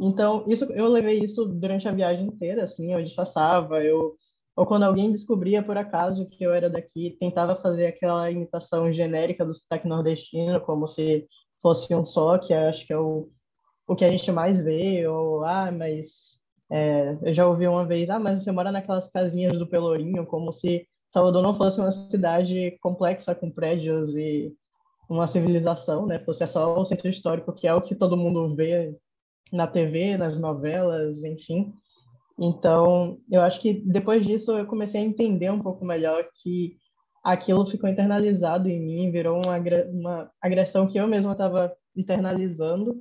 Então, 0.01 0.45
isso 0.49 0.65
eu 0.73 0.89
levei 0.89 1.21
isso 1.21 1.45
durante 1.47 1.89
a 1.89 1.93
viagem 1.93 2.27
inteira, 2.27 2.65
assim, 2.65 2.93
eu 2.93 3.03
disfarçava, 3.03 3.83
eu 3.83 4.17
ou 4.57 4.65
quando 4.65 4.85
alguém 4.85 5.11
descobria 5.11 5.65
por 5.65 5.77
acaso 5.77 6.29
que 6.29 6.45
eu 6.45 6.55
era 6.55 6.71
daqui, 6.71 7.17
tentava 7.19 7.57
fazer 7.57 7.87
aquela 7.87 8.31
imitação 8.31 8.93
genérica 8.93 9.45
do 9.45 9.53
sotaque 9.53 9.89
nordestino, 9.89 10.61
como 10.61 10.87
se 10.87 11.27
fosse 11.61 11.93
um 11.93 12.07
só, 12.07 12.39
que 12.39 12.55
acho 12.55 12.87
que 12.87 12.93
é 12.93 12.99
o 12.99 13.31
o 13.87 13.95
que 13.95 14.05
a 14.05 14.11
gente 14.11 14.31
mais 14.33 14.63
vê, 14.63 15.07
ou, 15.07 15.45
ah, 15.45 15.71
mas 15.71 16.39
é, 16.71 17.17
eu 17.23 17.35
já 17.35 17.47
ouvi 17.47 17.67
uma 17.67 17.85
vez, 17.85 18.09
ah, 18.11 18.19
mas 18.19 18.43
você 18.43 18.51
mora 18.51 18.73
naquelas 18.73 19.09
casinhas 19.09 19.59
do 19.59 19.67
Pelourinho, 19.67 20.27
como 20.27 20.53
se 20.53 20.87
Salvador 21.13 21.43
não 21.43 21.57
fosse 21.57 21.79
uma 21.81 21.93
cidade 21.93 22.77
complexa 22.81 23.35
com 23.35 23.51
prédios 23.51 24.17
e 24.17 24.53
uma 25.09 25.27
civilização, 25.27 26.07
né? 26.07 26.19
Fosse 26.19 26.47
só 26.47 26.81
o 26.81 26.85
centro 26.85 27.09
histórico, 27.09 27.53
que 27.53 27.69
é 27.69 27.75
o 27.75 27.83
que 27.83 27.95
todo 27.95 28.17
mundo 28.17 28.55
vê 28.57 28.97
na 29.53 29.67
TV, 29.67 30.17
nas 30.17 30.39
novelas, 30.39 31.23
enfim. 31.23 31.73
Então, 32.39 33.19
eu 33.31 33.43
acho 33.43 33.61
que 33.61 33.75
depois 33.75 34.27
disso 34.27 34.53
eu 34.59 34.67
comecei 34.67 35.01
a 35.01 35.05
entender 35.05 35.51
um 35.51 35.63
pouco 35.63 35.85
melhor 35.85 36.27
que 36.43 36.77
aquilo 37.23 37.67
ficou 37.67 37.89
internalizado 37.89 38.69
em 38.69 38.81
mim, 38.81 39.13
virou 39.13 39.41
uma, 39.41 39.57
uma 39.93 40.31
agressão 40.43 40.87
que 40.87 40.99
eu 40.99 41.07
mesma 41.07 41.33
estava 41.33 41.73
internalizando, 41.97 43.01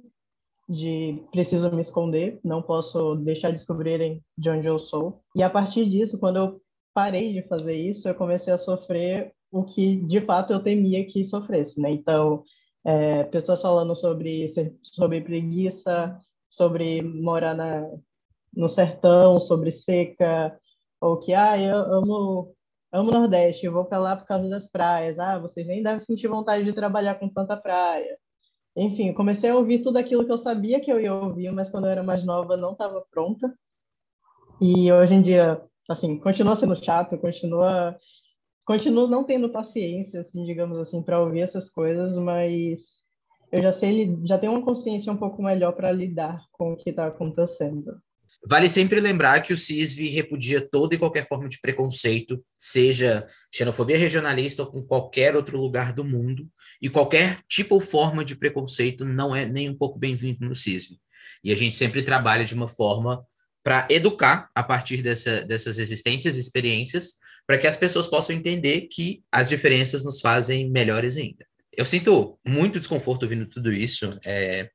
de 0.67 1.21
preciso 1.31 1.71
me 1.71 1.81
esconder, 1.81 2.39
não 2.43 2.61
posso 2.61 3.15
deixar 3.15 3.51
descobrirem 3.51 4.23
de 4.37 4.49
onde 4.49 4.67
eu 4.67 4.79
sou. 4.79 5.21
E 5.35 5.43
a 5.43 5.49
partir 5.49 5.89
disso, 5.89 6.19
quando 6.19 6.37
eu 6.37 6.61
parei 6.93 7.33
de 7.33 7.47
fazer 7.47 7.75
isso, 7.75 8.07
eu 8.07 8.15
comecei 8.15 8.53
a 8.53 8.57
sofrer 8.57 9.33
o 9.51 9.63
que 9.63 9.97
de 9.97 10.21
fato 10.21 10.53
eu 10.53 10.63
temia 10.63 11.05
que 11.05 11.23
sofresse, 11.23 11.79
né? 11.81 11.91
Então, 11.91 12.43
é, 12.85 13.23
pessoas 13.25 13.61
falando 13.61 13.95
sobre 13.95 14.53
sobre 14.81 15.21
preguiça, 15.21 16.17
sobre 16.49 17.01
morar 17.01 17.55
na, 17.55 17.89
no 18.55 18.69
sertão, 18.69 19.39
sobre 19.39 19.71
seca, 19.71 20.57
ou 21.01 21.19
que 21.19 21.33
ah, 21.33 21.57
eu 21.59 21.77
amo 21.77 22.55
amo 22.91 23.11
Nordeste, 23.11 23.65
eu 23.65 23.73
vou 23.73 23.85
para 23.85 23.97
lá 23.99 24.15
por 24.15 24.25
causa 24.27 24.47
das 24.49 24.67
praias. 24.67 25.19
Ah, 25.19 25.39
vocês 25.39 25.67
nem 25.67 25.81
devem 25.83 25.99
sentir 25.99 26.27
vontade 26.27 26.63
de 26.63 26.73
trabalhar 26.73 27.15
com 27.15 27.27
tanta 27.27 27.57
praia. 27.57 28.17
Enfim, 28.75 29.13
comecei 29.13 29.49
a 29.49 29.55
ouvir 29.55 29.83
tudo 29.83 29.97
aquilo 29.97 30.25
que 30.25 30.31
eu 30.31 30.37
sabia 30.37 30.79
que 30.79 30.91
eu 30.91 30.99
ia 30.99 31.13
ouvir, 31.13 31.51
mas 31.51 31.69
quando 31.69 31.85
eu 31.85 31.91
era 31.91 32.03
mais 32.03 32.23
nova 32.23 32.57
não 32.57 32.71
estava 32.71 33.05
pronta. 33.11 33.53
E 34.59 34.91
hoje 34.91 35.13
em 35.13 35.21
dia, 35.21 35.61
assim, 35.89 36.17
continua 36.19 36.55
sendo 36.55 36.75
chato, 36.75 37.17
continua 37.17 37.97
continuo 38.65 39.07
não 39.07 39.23
tendo 39.23 39.49
paciência, 39.51 40.21
assim, 40.21 40.43
digamos 40.45 40.77
assim, 40.77 41.01
para 41.03 41.19
ouvir 41.19 41.41
essas 41.41 41.69
coisas, 41.69 42.17
mas 42.17 43.03
eu 43.51 43.61
já 43.61 43.73
sei, 43.73 44.17
já 44.23 44.37
tenho 44.37 44.53
uma 44.53 44.63
consciência 44.63 45.11
um 45.11 45.17
pouco 45.17 45.43
melhor 45.43 45.73
para 45.73 45.91
lidar 45.91 46.43
com 46.51 46.73
o 46.73 46.77
que 46.77 46.89
está 46.89 47.07
acontecendo. 47.07 48.01
Vale 48.45 48.67
sempre 48.67 48.99
lembrar 48.99 49.39
que 49.41 49.53
o 49.53 49.57
CISV 49.57 50.09
repudia 50.09 50.59
toda 50.59 50.93
e 50.93 50.97
qualquer 50.97 51.25
forma 51.25 51.47
de 51.47 51.61
preconceito, 51.61 52.43
seja 52.57 53.25
xenofobia 53.53 53.97
regionalista 53.97 54.63
ou 54.63 54.69
com 54.69 54.83
qualquer 54.83 55.35
outro 55.35 55.57
lugar 55.57 55.93
do 55.93 56.03
mundo, 56.03 56.49
e 56.81 56.89
qualquer 56.89 57.39
tipo 57.47 57.75
ou 57.75 57.81
forma 57.81 58.25
de 58.25 58.35
preconceito 58.35 59.05
não 59.05 59.33
é 59.33 59.45
nem 59.45 59.69
um 59.69 59.77
pouco 59.77 59.97
bem-vindo 59.97 60.45
no 60.45 60.53
CISV. 60.53 60.97
E 61.41 61.53
a 61.53 61.55
gente 61.55 61.75
sempre 61.75 62.03
trabalha 62.03 62.43
de 62.43 62.53
uma 62.53 62.67
forma 62.67 63.25
para 63.63 63.87
educar 63.89 64.49
a 64.53 64.61
partir 64.61 65.01
dessa, 65.01 65.41
dessas 65.41 65.79
existências 65.79 66.35
e 66.35 66.39
experiências, 66.39 67.13
para 67.47 67.57
que 67.57 67.65
as 67.67 67.77
pessoas 67.77 68.07
possam 68.07 68.35
entender 68.35 68.87
que 68.91 69.23
as 69.31 69.47
diferenças 69.47 70.03
nos 70.03 70.19
fazem 70.19 70.69
melhores 70.69 71.15
ainda. 71.15 71.45
Eu 71.75 71.85
sinto 71.85 72.37
muito 72.45 72.79
desconforto 72.79 73.23
ouvindo 73.23 73.45
tudo 73.47 73.71
isso. 73.71 74.19
É, 74.25 74.69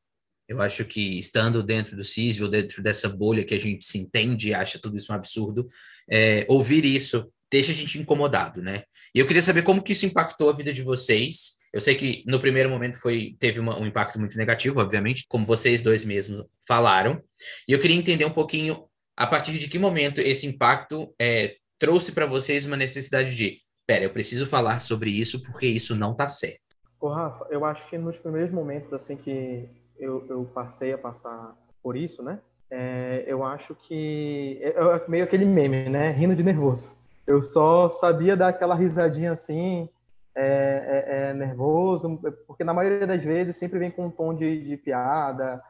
eu 0.49 0.63
acho 0.63 0.85
que 0.87 1.19
estando 1.19 1.63
dentro 1.63 1.95
do 1.95 2.03
CISV 2.03 2.45
ou 2.45 2.49
dentro 2.49 2.83
dessa 2.83 3.09
bolha 3.09 3.45
que 3.45 3.55
a 3.55 3.61
gente 3.61 3.85
se 3.85 3.99
entende 3.99 4.49
e 4.49 4.55
acha 4.55 4.79
tudo 4.79 4.97
isso 4.97 5.13
um 5.13 5.15
absurdo, 5.15 5.69
é, 6.11 6.47
ouvir 6.49 6.85
isso 6.85 7.31
deixa 7.51 7.73
a 7.73 7.75
gente 7.75 7.99
incomodado, 7.99 8.63
né? 8.63 8.85
E 9.15 9.19
eu 9.19 9.27
queria 9.27 9.43
saber 9.43 9.63
como 9.63 9.83
que 9.83 9.93
isso 9.93 10.07
impactou 10.07 10.51
a 10.51 10.57
vida 10.57 10.73
de 10.73 10.83
vocês. 10.83 11.57
Eu 11.73 11.81
sei 11.81 11.95
que 11.95 12.23
no 12.27 12.41
primeiro 12.41 12.71
momento 12.71 12.99
foi 12.99 13.37
teve 13.39 13.61
uma, 13.61 13.79
um 13.79 13.87
impacto 13.87 14.19
muito 14.19 14.37
negativo, 14.37 14.81
obviamente, 14.81 15.25
como 15.29 15.47
vocês 15.47 15.83
dois 15.83 16.05
mesmos 16.05 16.45
falaram. 16.67 17.23
E 17.67 17.73
eu 17.73 17.81
queria 17.81 17.97
entender 17.97 18.25
um 18.25 18.33
pouquinho 18.33 18.87
a 19.17 19.27
partir 19.27 19.53
de 19.53 19.69
que 19.69 19.79
momento 19.79 20.21
esse 20.21 20.47
impacto 20.47 21.15
é, 21.21 21.57
trouxe 21.79 22.13
para 22.13 22.27
vocês 22.27 22.67
uma 22.67 22.77
necessidade 22.77 23.35
de, 23.35 23.61
pera, 23.87 24.05
eu 24.05 24.11
preciso 24.11 24.47
falar 24.47 24.81
sobre 24.81 25.11
isso 25.11 25.43
porque 25.43 25.67
isso 25.67 25.95
não 25.95 26.13
está 26.13 26.29
certo. 26.29 26.61
Ô, 27.01 27.09
Rafa, 27.09 27.47
eu 27.51 27.65
acho 27.65 27.89
que 27.89 27.97
nos 27.97 28.19
primeiros 28.19 28.51
momentos 28.51 28.93
assim 28.93 29.17
que 29.17 29.69
eu, 29.99 30.25
eu 30.29 30.45
passei 30.55 30.93
a 30.93 30.99
passar 30.99 31.57
por 31.83 31.97
isso, 31.97 32.23
né? 32.23 32.39
É, 32.71 33.25
eu 33.27 33.45
acho 33.45 33.75
que 33.75 34.59
é, 34.63 34.69
é 34.69 35.05
meio 35.09 35.25
aquele 35.25 35.45
meme, 35.45 35.89
né? 35.89 36.11
Rindo 36.11 36.35
de 36.35 36.43
nervoso. 36.43 36.97
Eu 37.27 37.43
só 37.43 37.89
sabia 37.89 38.37
dar 38.37 38.49
aquela 38.49 38.75
risadinha 38.75 39.33
assim, 39.33 39.89
é, 40.35 40.45
é, 40.45 41.31
é, 41.31 41.35
nervoso, 41.35 42.19
porque 42.47 42.65
na 42.65 42.73
maioria 42.73 43.07
das 43.07 43.25
vezes 43.25 43.57
sempre 43.57 43.79
vem 43.79 43.91
com 43.91 44.07
um 44.07 44.11
tom 44.11 44.35
de, 44.35 44.63
de 44.63 44.77
piada, 44.77 45.63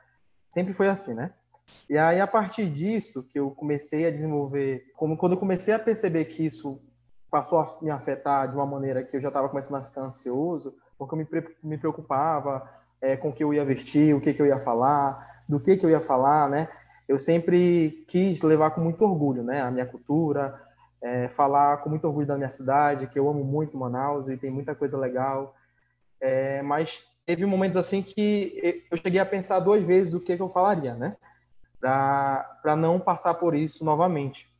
sempre 0.51 0.73
foi 0.73 0.89
assim, 0.89 1.15
né? 1.15 1.33
E 1.89 1.97
aí, 1.99 2.21
a 2.21 2.27
partir 2.27 2.71
disso, 2.71 3.23
que 3.23 3.39
eu 3.39 3.51
comecei 3.51 4.07
a 4.07 4.11
desenvolver, 4.11 4.91
como 4.97 5.17
quando 5.17 5.33
eu 5.33 5.39
comecei 5.39 5.73
a 5.75 5.79
perceber 5.79 6.27
que 6.27 6.45
isso 6.45 6.81
passou 7.31 7.61
a 7.61 7.79
me 7.83 7.91
afetar 7.91 8.49
de 8.49 8.57
uma 8.57 8.67
maneira 8.67 9.03
que 9.03 9.17
eu 9.17 9.21
já 9.21 9.29
estava 9.29 9.49
começando 9.49 9.79
a 9.79 9.85
ficar 9.85 10.03
ansioso, 10.03 10.75
porque 10.99 11.15
eu 11.15 11.19
me, 11.19 11.27
me 11.63 11.79
preocupava 11.79 12.69
é, 13.01 13.17
com 13.17 13.33
que 13.33 13.43
eu 13.43 13.55
ia 13.55 13.65
vestir, 13.65 14.15
o 14.15 14.21
que, 14.21 14.35
que 14.35 14.43
eu 14.43 14.47
ia 14.47 14.61
falar, 14.61 15.43
do 15.49 15.59
que, 15.61 15.77
que 15.77 15.87
eu 15.87 15.91
ia 15.91 16.01
falar, 16.01 16.49
né? 16.49 16.69
Eu 17.09 17.19
sempre 17.19 18.05
quis 18.07 18.43
levar 18.43 18.71
com 18.71 18.81
muito 18.81 19.03
orgulho, 19.03 19.43
né? 19.43 19.63
A 19.63 19.71
minha 19.71 19.87
cultura, 19.87 20.61
é, 21.01 21.29
falar 21.29 21.79
com 21.79 21.89
muito 21.89 22.07
orgulho 22.07 22.27
da 22.27 22.37
minha 22.37 22.51
cidade, 22.51 23.07
que 23.07 23.19
eu 23.19 23.29
amo 23.29 23.45
muito 23.45 23.79
Manaus 23.79 24.29
e 24.29 24.37
tem 24.37 24.51
muita 24.51 24.75
coisa 24.75 24.99
legal. 24.99 25.55
É, 26.21 26.61
mas 26.63 27.05
teve 27.25 27.47
momentos 27.47 27.77
assim 27.77 28.03
que 28.03 28.85
eu 28.91 28.97
cheguei 28.99 29.21
a 29.21 29.27
pensar 29.27 29.61
duas 29.61 29.85
vezes 29.85 30.15
o 30.15 30.21
que, 30.21 30.37
que 30.37 30.43
eu 30.43 30.49
falaria, 30.49 30.95
né? 30.95 31.17
Para 31.81 32.77
não 32.77 32.99
passar 32.99 33.35
por 33.35 33.55
isso 33.55 33.85
novamente. 33.85 34.53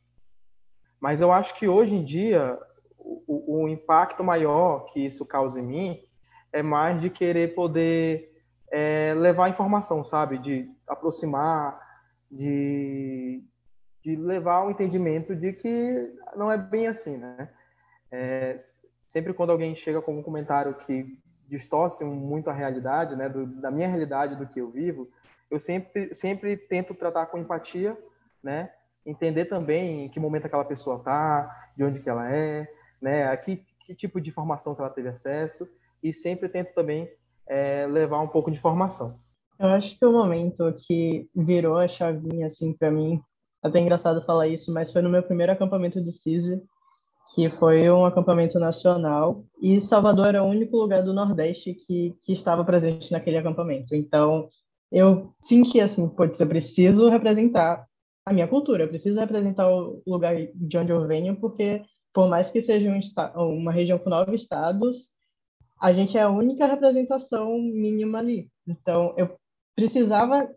Mas 0.99 1.21
eu 1.21 1.31
acho 1.31 1.55
que 1.55 1.67
hoje 1.67 1.95
em 1.95 2.03
dia 2.03 2.57
o, 2.97 3.63
o 3.63 3.69
impacto 3.69 4.23
maior 4.23 4.85
que 4.85 5.05
isso 5.05 5.25
causa 5.25 5.59
em 5.59 5.65
mim 5.65 6.08
é 6.51 6.61
mais 6.61 7.01
de 7.01 7.09
querer 7.09 7.53
poder 7.53 8.29
é, 8.71 9.13
levar 9.15 9.49
informação, 9.49 10.03
sabe? 10.03 10.37
De 10.37 10.69
aproximar, 10.87 11.79
de, 12.31 13.43
de 14.03 14.15
levar 14.15 14.65
o 14.65 14.71
entendimento 14.71 15.35
de 15.35 15.53
que 15.53 16.13
não 16.35 16.51
é 16.51 16.57
bem 16.57 16.87
assim, 16.87 17.17
né? 17.17 17.49
É, 18.11 18.57
sempre 19.07 19.33
quando 19.33 19.51
alguém 19.51 19.75
chega 19.75 20.01
com 20.01 20.17
um 20.17 20.23
comentário 20.23 20.73
que 20.75 21.17
distorce 21.47 22.05
muito 22.05 22.49
a 22.49 22.53
realidade, 22.53 23.15
né, 23.15 23.27
do, 23.27 23.45
da 23.45 23.71
minha 23.71 23.87
realidade, 23.87 24.35
do 24.35 24.47
que 24.47 24.61
eu 24.61 24.69
vivo, 24.69 25.09
eu 25.49 25.59
sempre, 25.59 26.13
sempre 26.13 26.55
tento 26.55 26.93
tratar 26.93 27.25
com 27.25 27.39
empatia, 27.39 27.97
né, 28.41 28.71
entender 29.03 29.45
também 29.45 30.05
em 30.05 30.09
que 30.09 30.19
momento 30.19 30.45
aquela 30.45 30.63
pessoa 30.63 30.97
está, 30.97 31.71
de 31.75 31.83
onde 31.83 32.01
que 32.01 32.09
ela 32.09 32.31
é, 32.31 32.71
né, 33.01 33.35
que, 33.37 33.65
que 33.79 33.95
tipo 33.95 34.21
de 34.21 34.29
informação 34.29 34.75
que 34.75 34.81
ela 34.81 34.91
teve 34.91 35.09
acesso, 35.09 35.67
e 36.03 36.13
sempre 36.13 36.49
tento 36.49 36.73
também 36.73 37.09
é, 37.47 37.87
levar 37.87 38.21
um 38.21 38.27
pouco 38.27 38.51
de 38.51 38.57
informação. 38.57 39.19
Eu 39.59 39.67
acho 39.67 39.97
que 39.97 40.05
o 40.05 40.11
momento 40.11 40.73
que 40.87 41.27
virou 41.35 41.77
a 41.77 41.87
chavinha, 41.87 42.47
assim, 42.47 42.71
para 42.71 42.89
mim, 42.89 43.21
até 43.61 43.79
engraçado 43.79 44.25
falar 44.25 44.47
isso, 44.47 44.73
mas 44.73 44.91
foi 44.91 45.01
no 45.01 45.09
meu 45.09 45.21
primeiro 45.21 45.51
acampamento 45.51 45.99
do 45.99 46.11
CISI, 46.11 46.61
que 47.35 47.49
foi 47.49 47.89
um 47.91 48.05
acampamento 48.05 48.57
nacional, 48.57 49.43
e 49.61 49.81
Salvador 49.81 50.27
era 50.27 50.43
o 50.43 50.47
único 50.47 50.77
lugar 50.77 51.03
do 51.03 51.13
Nordeste 51.13 51.73
que, 51.73 52.15
que 52.21 52.33
estava 52.33 52.63
presente 52.63 53.11
naquele 53.11 53.37
acampamento. 53.37 53.93
Então, 53.93 54.49
eu 54.91 55.33
senti 55.43 55.79
assim, 55.79 56.07
putz, 56.07 56.39
eu 56.39 56.47
preciso 56.47 57.09
representar 57.09 57.85
a 58.25 58.33
minha 58.33 58.47
cultura, 58.47 58.83
eu 58.83 58.87
preciso 58.87 59.19
representar 59.19 59.69
o 59.69 60.01
lugar 60.07 60.35
de 60.55 60.77
onde 60.77 60.91
eu 60.91 61.05
venho, 61.07 61.35
porque 61.35 61.83
por 62.13 62.27
mais 62.27 62.49
que 62.49 62.61
seja 62.61 62.89
um 62.89 62.99
uma 63.57 63.71
região 63.71 63.99
com 63.99 64.09
nove 64.09 64.35
estados, 64.35 65.09
a 65.79 65.93
gente 65.93 66.17
é 66.17 66.21
a 66.21 66.29
única 66.29 66.65
representação 66.65 67.57
mínima 67.59 68.19
ali. 68.19 68.49
Então, 68.67 69.13
eu 69.17 69.35
precisava 69.75 70.49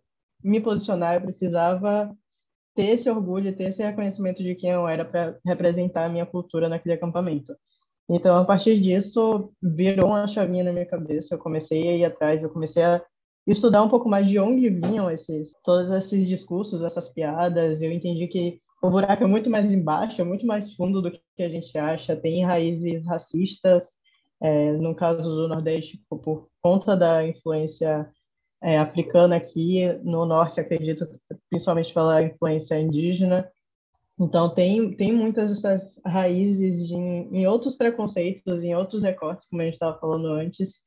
me 0.42 0.60
posicionar, 0.60 1.14
eu 1.14 1.20
precisava 1.20 2.14
ter 2.74 2.86
esse 2.86 3.08
orgulho, 3.08 3.54
ter 3.54 3.68
esse 3.70 3.82
reconhecimento 3.82 4.42
de 4.42 4.54
quem 4.54 4.70
eu 4.70 4.88
era 4.88 5.04
para 5.04 5.38
representar 5.44 6.06
a 6.06 6.08
minha 6.08 6.26
cultura 6.26 6.68
naquele 6.68 6.94
acampamento. 6.94 7.54
Então, 8.08 8.36
a 8.36 8.44
partir 8.44 8.80
disso, 8.80 9.52
virou 9.62 10.08
uma 10.08 10.26
chavinha 10.26 10.64
na 10.64 10.72
minha 10.72 10.86
cabeça. 10.86 11.34
Eu 11.34 11.38
comecei 11.38 11.88
a 11.88 11.96
ir 11.96 12.04
atrás, 12.04 12.42
eu 12.42 12.50
comecei 12.50 12.82
a 12.82 13.02
estudar 13.46 13.82
um 13.82 13.88
pouco 13.88 14.08
mais 14.08 14.26
de 14.26 14.38
onde 14.38 14.68
vinham 14.68 15.10
esses 15.10 15.52
todos 15.64 15.90
esses 15.92 16.26
discursos, 16.26 16.82
essas 16.82 17.08
piadas. 17.08 17.80
Eu 17.80 17.92
entendi 17.92 18.26
que 18.26 18.60
o 18.82 18.90
buraco 18.90 19.22
é 19.22 19.26
muito 19.26 19.48
mais 19.48 19.72
embaixo, 19.72 20.20
é 20.20 20.24
muito 20.24 20.44
mais 20.44 20.74
fundo 20.74 21.00
do 21.00 21.10
que 21.10 21.42
a 21.42 21.48
gente 21.48 21.76
acha. 21.78 22.16
Tem 22.16 22.44
raízes 22.44 23.06
racistas, 23.06 23.84
é, 24.42 24.72
no 24.72 24.92
caso 24.92 25.22
do 25.22 25.46
Nordeste, 25.46 26.02
por, 26.10 26.48
conta 26.60 26.96
da 26.96 27.24
influência 27.24 28.10
é, 28.60 28.76
africana 28.76 29.36
aqui, 29.36 29.86
no 30.02 30.26
Norte, 30.26 30.60
acredito, 30.60 31.06
principalmente 31.48 31.94
pela 31.94 32.22
influência 32.24 32.80
indígena. 32.80 33.48
Então, 34.18 34.52
tem, 34.52 34.94
tem 34.96 35.12
muitas 35.12 35.50
dessas 35.50 36.00
raízes 36.04 36.88
de, 36.88 36.94
em 36.94 37.46
outros 37.46 37.76
preconceitos, 37.76 38.64
em 38.64 38.74
outros 38.74 39.04
recortes, 39.04 39.46
como 39.48 39.62
a 39.62 39.64
gente 39.64 39.74
estava 39.74 39.98
falando 39.98 40.26
antes, 40.26 40.80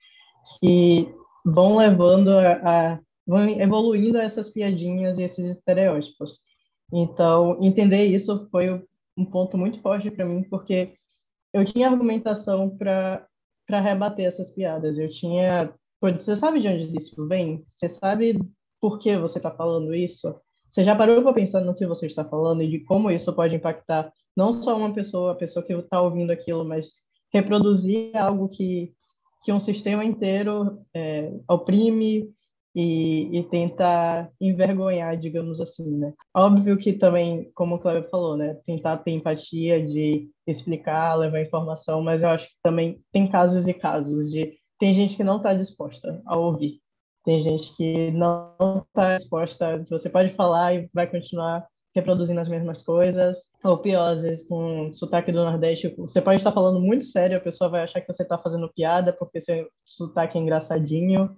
que 0.60 1.08
vão 1.46 1.78
levando 1.78 2.32
a, 2.32 2.52
a, 2.94 3.00
vão 3.26 3.48
evoluindo 3.48 4.18
essas 4.18 4.50
piadinhas 4.50 5.18
e 5.18 5.24
esses 5.24 5.50
estereótipos. 5.50 6.40
Então, 6.92 7.58
entender 7.62 8.06
isso 8.06 8.50
foi 8.52 8.84
um 9.18 9.26
ponto 9.26 9.58
muito 9.58 9.80
forte 9.82 10.12
para 10.12 10.26
mim, 10.26 10.44
porque 10.44 10.94
eu 11.54 11.64
tinha 11.64 11.90
argumentação 11.90 12.70
para 12.70 13.26
para 13.66 13.82
rebater 13.82 14.26
essas 14.26 14.50
piadas. 14.50 14.98
Eu 14.98 15.10
tinha, 15.10 15.74
você 16.02 16.36
sabe 16.36 16.62
de 16.62 16.68
onde 16.68 16.98
isso 16.98 17.28
vem? 17.28 17.64
Você 17.66 17.90
sabe 17.90 18.40
por 18.80 19.00
que 19.00 19.18
você 19.18 19.40
está 19.40 19.52
falando 19.52 19.94
isso? 19.94 20.36
Você 20.70 20.84
já 20.84 20.96
parou 20.96 21.22
para 21.22 21.34
pensar 21.34 21.62
no 21.62 21.74
que 21.74 21.86
você 21.88 22.06
está 22.06 22.26
falando 22.26 22.62
e 22.62 22.70
de 22.70 22.80
como 22.82 23.10
isso 23.10 23.34
pode 23.34 23.56
impactar 23.56 24.12
não 24.36 24.62
só 24.62 24.78
uma 24.78 24.94
pessoa, 24.94 25.32
a 25.32 25.36
pessoa 25.36 25.66
que 25.66 25.74
está 25.74 26.02
ouvindo 26.02 26.32
aquilo, 26.32 26.66
mas 26.66 27.02
reproduzir 27.32 28.16
algo 28.16 28.50
que 28.50 28.94
que 29.46 29.54
um 29.54 29.60
sistema 29.60 30.04
inteiro 30.04 30.82
é, 30.92 31.32
oprime 31.48 32.34
e, 32.76 33.40
e 33.40 33.44
tenta 33.44 34.30
envergonhar, 34.40 35.18
digamos 35.18 35.62
assim, 35.62 35.90
né? 35.98 36.14
Óbvio 36.36 36.78
que 36.78 36.92
também, 36.94 37.50
como 37.56 37.76
o 37.76 37.80
Cleber 37.80 38.10
falou, 38.10 38.36
né? 38.36 38.58
Tentar 38.66 38.98
ter 38.98 39.12
empatia 39.12 39.86
de 39.86 40.30
explicar, 40.46 41.16
levar 41.16 41.42
informação, 41.42 42.02
mas 42.02 42.22
eu 42.22 42.30
acho 42.30 42.48
que 42.48 42.56
também 42.62 43.00
tem 43.14 43.30
casos 43.32 43.66
e 43.66 43.74
casos 43.74 44.30
de 44.30 44.58
tem 44.78 44.94
gente 44.94 45.16
que 45.16 45.24
não 45.24 45.38
está 45.38 45.54
disposta 45.54 46.22
a 46.26 46.38
ouvir, 46.38 46.82
tem 47.24 47.42
gente 47.42 47.74
que 47.78 48.12
não 48.12 48.84
está 48.90 49.16
disposta, 49.16 49.84
você 49.90 50.10
pode 50.10 50.34
falar 50.34 50.76
e 50.76 50.90
vai 50.94 51.08
continuar 51.08 51.66
reproduzindo 51.96 52.42
as 52.42 52.50
mesmas 52.50 52.82
coisas, 52.82 53.38
ou 53.64 53.78
pior, 53.78 54.12
às 54.12 54.22
vezes 54.22 54.46
com 54.46 54.92
sotaque 54.92 55.32
do 55.32 55.46
Nordeste, 55.46 55.96
você 55.98 56.22
pode 56.22 56.38
estar 56.40 56.52
falando 56.52 56.82
muito 56.82 57.06
sério, 57.06 57.38
a 57.38 57.42
pessoa 57.42 57.70
vai 57.70 57.84
achar 57.84 58.02
que 58.02 58.14
você 58.14 58.24
está 58.24 58.38
fazendo 58.38 58.70
piada 58.76 59.14
porque 59.14 59.40
seu 59.40 59.66
sotaque 59.86 60.38
é 60.38 60.42
engraçadinho, 60.42 61.34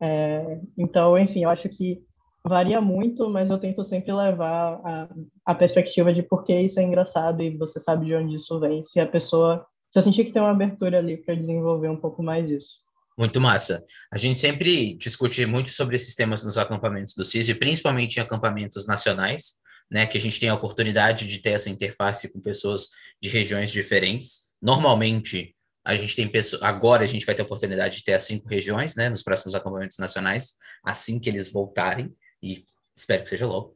é, 0.00 0.60
então, 0.76 1.18
enfim, 1.18 1.44
eu 1.44 1.50
acho 1.50 1.68
que 1.68 2.02
varia 2.44 2.80
muito, 2.80 3.28
mas 3.28 3.50
eu 3.50 3.58
tento 3.58 3.82
sempre 3.82 4.12
levar 4.12 4.80
a, 4.84 5.08
a 5.44 5.54
perspectiva 5.54 6.12
de 6.12 6.22
por 6.22 6.44
que 6.44 6.58
isso 6.58 6.78
é 6.78 6.82
engraçado 6.82 7.42
e 7.42 7.56
você 7.56 7.80
sabe 7.80 8.06
de 8.06 8.14
onde 8.14 8.36
isso 8.36 8.60
vem. 8.60 8.82
Se 8.82 9.00
a 9.00 9.06
pessoa, 9.06 9.66
se 9.90 9.98
eu 9.98 10.02
sentir 10.02 10.24
que 10.24 10.32
tem 10.32 10.40
uma 10.40 10.52
abertura 10.52 10.98
ali 10.98 11.16
para 11.16 11.34
desenvolver 11.34 11.88
um 11.88 11.96
pouco 11.96 12.22
mais 12.22 12.48
isso. 12.48 12.86
Muito 13.18 13.40
massa. 13.40 13.82
A 14.12 14.18
gente 14.18 14.38
sempre 14.38 14.94
discute 14.94 15.44
muito 15.46 15.70
sobre 15.70 15.96
esses 15.96 16.14
temas 16.14 16.44
nos 16.44 16.58
acampamentos 16.58 17.14
do 17.14 17.24
CISI, 17.24 17.54
principalmente 17.54 18.18
em 18.18 18.20
acampamentos 18.20 18.86
nacionais, 18.86 19.54
né, 19.90 20.06
que 20.06 20.18
a 20.18 20.20
gente 20.20 20.38
tem 20.38 20.50
a 20.50 20.54
oportunidade 20.54 21.26
de 21.26 21.38
ter 21.38 21.50
essa 21.50 21.70
interface 21.70 22.30
com 22.30 22.40
pessoas 22.40 22.88
de 23.20 23.28
regiões 23.28 23.72
diferentes. 23.72 24.54
Normalmente, 24.60 25.55
a 25.86 25.94
gente 25.94 26.16
tem 26.16 26.28
pessoas. 26.28 26.60
Agora 26.62 27.04
a 27.04 27.06
gente 27.06 27.24
vai 27.24 27.32
ter 27.32 27.42
a 27.42 27.44
oportunidade 27.44 27.98
de 27.98 28.04
ter 28.04 28.14
as 28.14 28.24
cinco 28.24 28.48
regiões, 28.48 28.96
né, 28.96 29.08
nos 29.08 29.22
próximos 29.22 29.54
acampamentos 29.54 29.98
nacionais, 29.98 30.54
assim 30.84 31.20
que 31.20 31.30
eles 31.30 31.50
voltarem, 31.50 32.12
e 32.42 32.64
espero 32.94 33.22
que 33.22 33.28
seja 33.28 33.46
logo. 33.46 33.72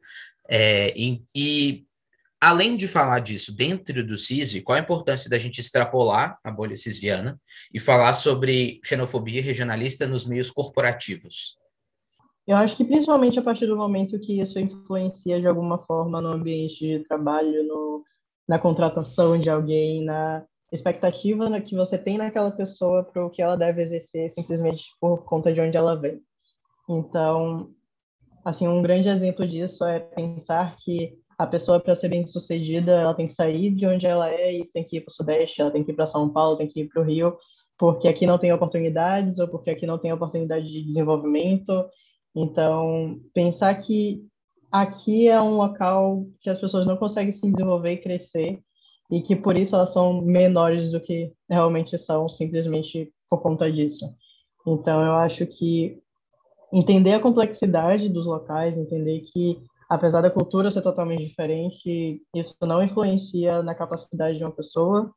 É, 0.49 0.93
e, 0.99 1.23
e, 1.33 1.85
além 2.39 2.75
de 2.75 2.89
falar 2.89 3.19
disso 3.19 3.55
dentro 3.55 4.05
do 4.05 4.17
CISV, 4.17 4.61
qual 4.61 4.77
a 4.77 4.81
importância 4.81 5.29
da 5.29 5.39
gente 5.39 5.61
extrapolar 5.61 6.37
a 6.43 6.51
bolha 6.51 6.75
cisviana 6.75 7.39
e 7.73 7.79
falar 7.79 8.13
sobre 8.13 8.81
xenofobia 8.83 9.41
regionalista 9.41 10.05
nos 10.05 10.25
meios 10.25 10.51
corporativos? 10.51 11.57
Eu 12.45 12.57
acho 12.57 12.75
que 12.75 12.83
principalmente 12.83 13.39
a 13.39 13.43
partir 13.43 13.67
do 13.67 13.77
momento 13.77 14.19
que 14.19 14.41
isso 14.41 14.59
influencia 14.59 15.39
de 15.39 15.47
alguma 15.47 15.77
forma 15.85 16.19
no 16.19 16.33
ambiente 16.33 16.79
de 16.79 16.99
trabalho, 17.07 17.65
no, 17.65 18.03
na 18.45 18.59
contratação 18.59 19.39
de 19.39 19.49
alguém, 19.49 20.03
na 20.03 20.43
expectativa 20.71 21.59
que 21.61 21.75
você 21.75 21.97
tem 21.97 22.17
naquela 22.17 22.51
pessoa 22.51 23.03
para 23.03 23.25
o 23.25 23.29
que 23.29 23.41
ela 23.41 23.57
deve 23.57 23.81
exercer 23.81 24.29
simplesmente 24.29 24.85
por 24.99 25.25
conta 25.25 25.53
de 25.53 25.59
onde 25.59 25.75
ela 25.75 25.95
vem. 25.95 26.21
Então, 26.89 27.71
assim, 28.43 28.67
um 28.67 28.81
grande 28.81 29.09
exemplo 29.09 29.47
disso 29.47 29.83
é 29.85 29.99
pensar 29.99 30.75
que 30.77 31.13
a 31.37 31.47
pessoa 31.47 31.79
para 31.79 31.95
ser 31.95 32.09
bem 32.09 32.25
sucedida, 32.27 32.91
ela 32.91 33.13
tem 33.13 33.27
que 33.27 33.33
sair 33.33 33.71
de 33.71 33.85
onde 33.85 34.05
ela 34.05 34.29
é 34.29 34.53
e 34.53 34.65
tem 34.65 34.83
que 34.83 34.97
ir 34.97 35.01
para 35.01 35.11
o 35.11 35.13
Sudeste, 35.13 35.59
ela 35.59 35.71
tem 35.71 35.83
que 35.83 35.91
ir 35.91 35.95
para 35.95 36.05
São 36.05 36.29
Paulo, 36.29 36.57
tem 36.57 36.67
que 36.67 36.81
ir 36.81 36.87
para 36.87 37.01
o 37.01 37.05
Rio, 37.05 37.35
porque 37.77 38.07
aqui 38.07 38.27
não 38.27 38.37
tem 38.37 38.53
oportunidades 38.53 39.39
ou 39.39 39.47
porque 39.47 39.71
aqui 39.71 39.87
não 39.87 39.97
tem 39.97 40.13
oportunidade 40.13 40.67
de 40.67 40.83
desenvolvimento. 40.83 41.85
Então, 42.35 43.19
pensar 43.33 43.73
que 43.75 44.23
aqui 44.71 45.27
é 45.27 45.41
um 45.41 45.57
local 45.57 46.25
que 46.39 46.49
as 46.49 46.59
pessoas 46.59 46.85
não 46.85 46.95
conseguem 46.95 47.31
se 47.31 47.41
desenvolver 47.41 47.93
e 47.93 47.97
crescer 47.97 48.61
e 49.11 49.21
que 49.21 49.35
por 49.35 49.57
isso 49.57 49.75
elas 49.75 49.91
são 49.91 50.21
menores 50.21 50.91
do 50.91 51.01
que 51.01 51.33
realmente 51.49 51.97
são, 51.97 52.29
simplesmente 52.29 53.11
por 53.29 53.41
conta 53.41 53.69
disso. 53.69 54.05
Então, 54.65 55.05
eu 55.05 55.13
acho 55.13 55.45
que 55.45 56.01
entender 56.71 57.13
a 57.13 57.19
complexidade 57.19 58.07
dos 58.07 58.25
locais, 58.25 58.77
entender 58.77 59.19
que, 59.21 59.61
apesar 59.89 60.21
da 60.21 60.31
cultura 60.31 60.71
ser 60.71 60.81
totalmente 60.81 61.27
diferente, 61.27 62.21
isso 62.33 62.55
não 62.61 62.81
influencia 62.81 63.61
na 63.61 63.75
capacidade 63.75 64.37
de 64.37 64.43
uma 64.45 64.51
pessoa. 64.51 65.11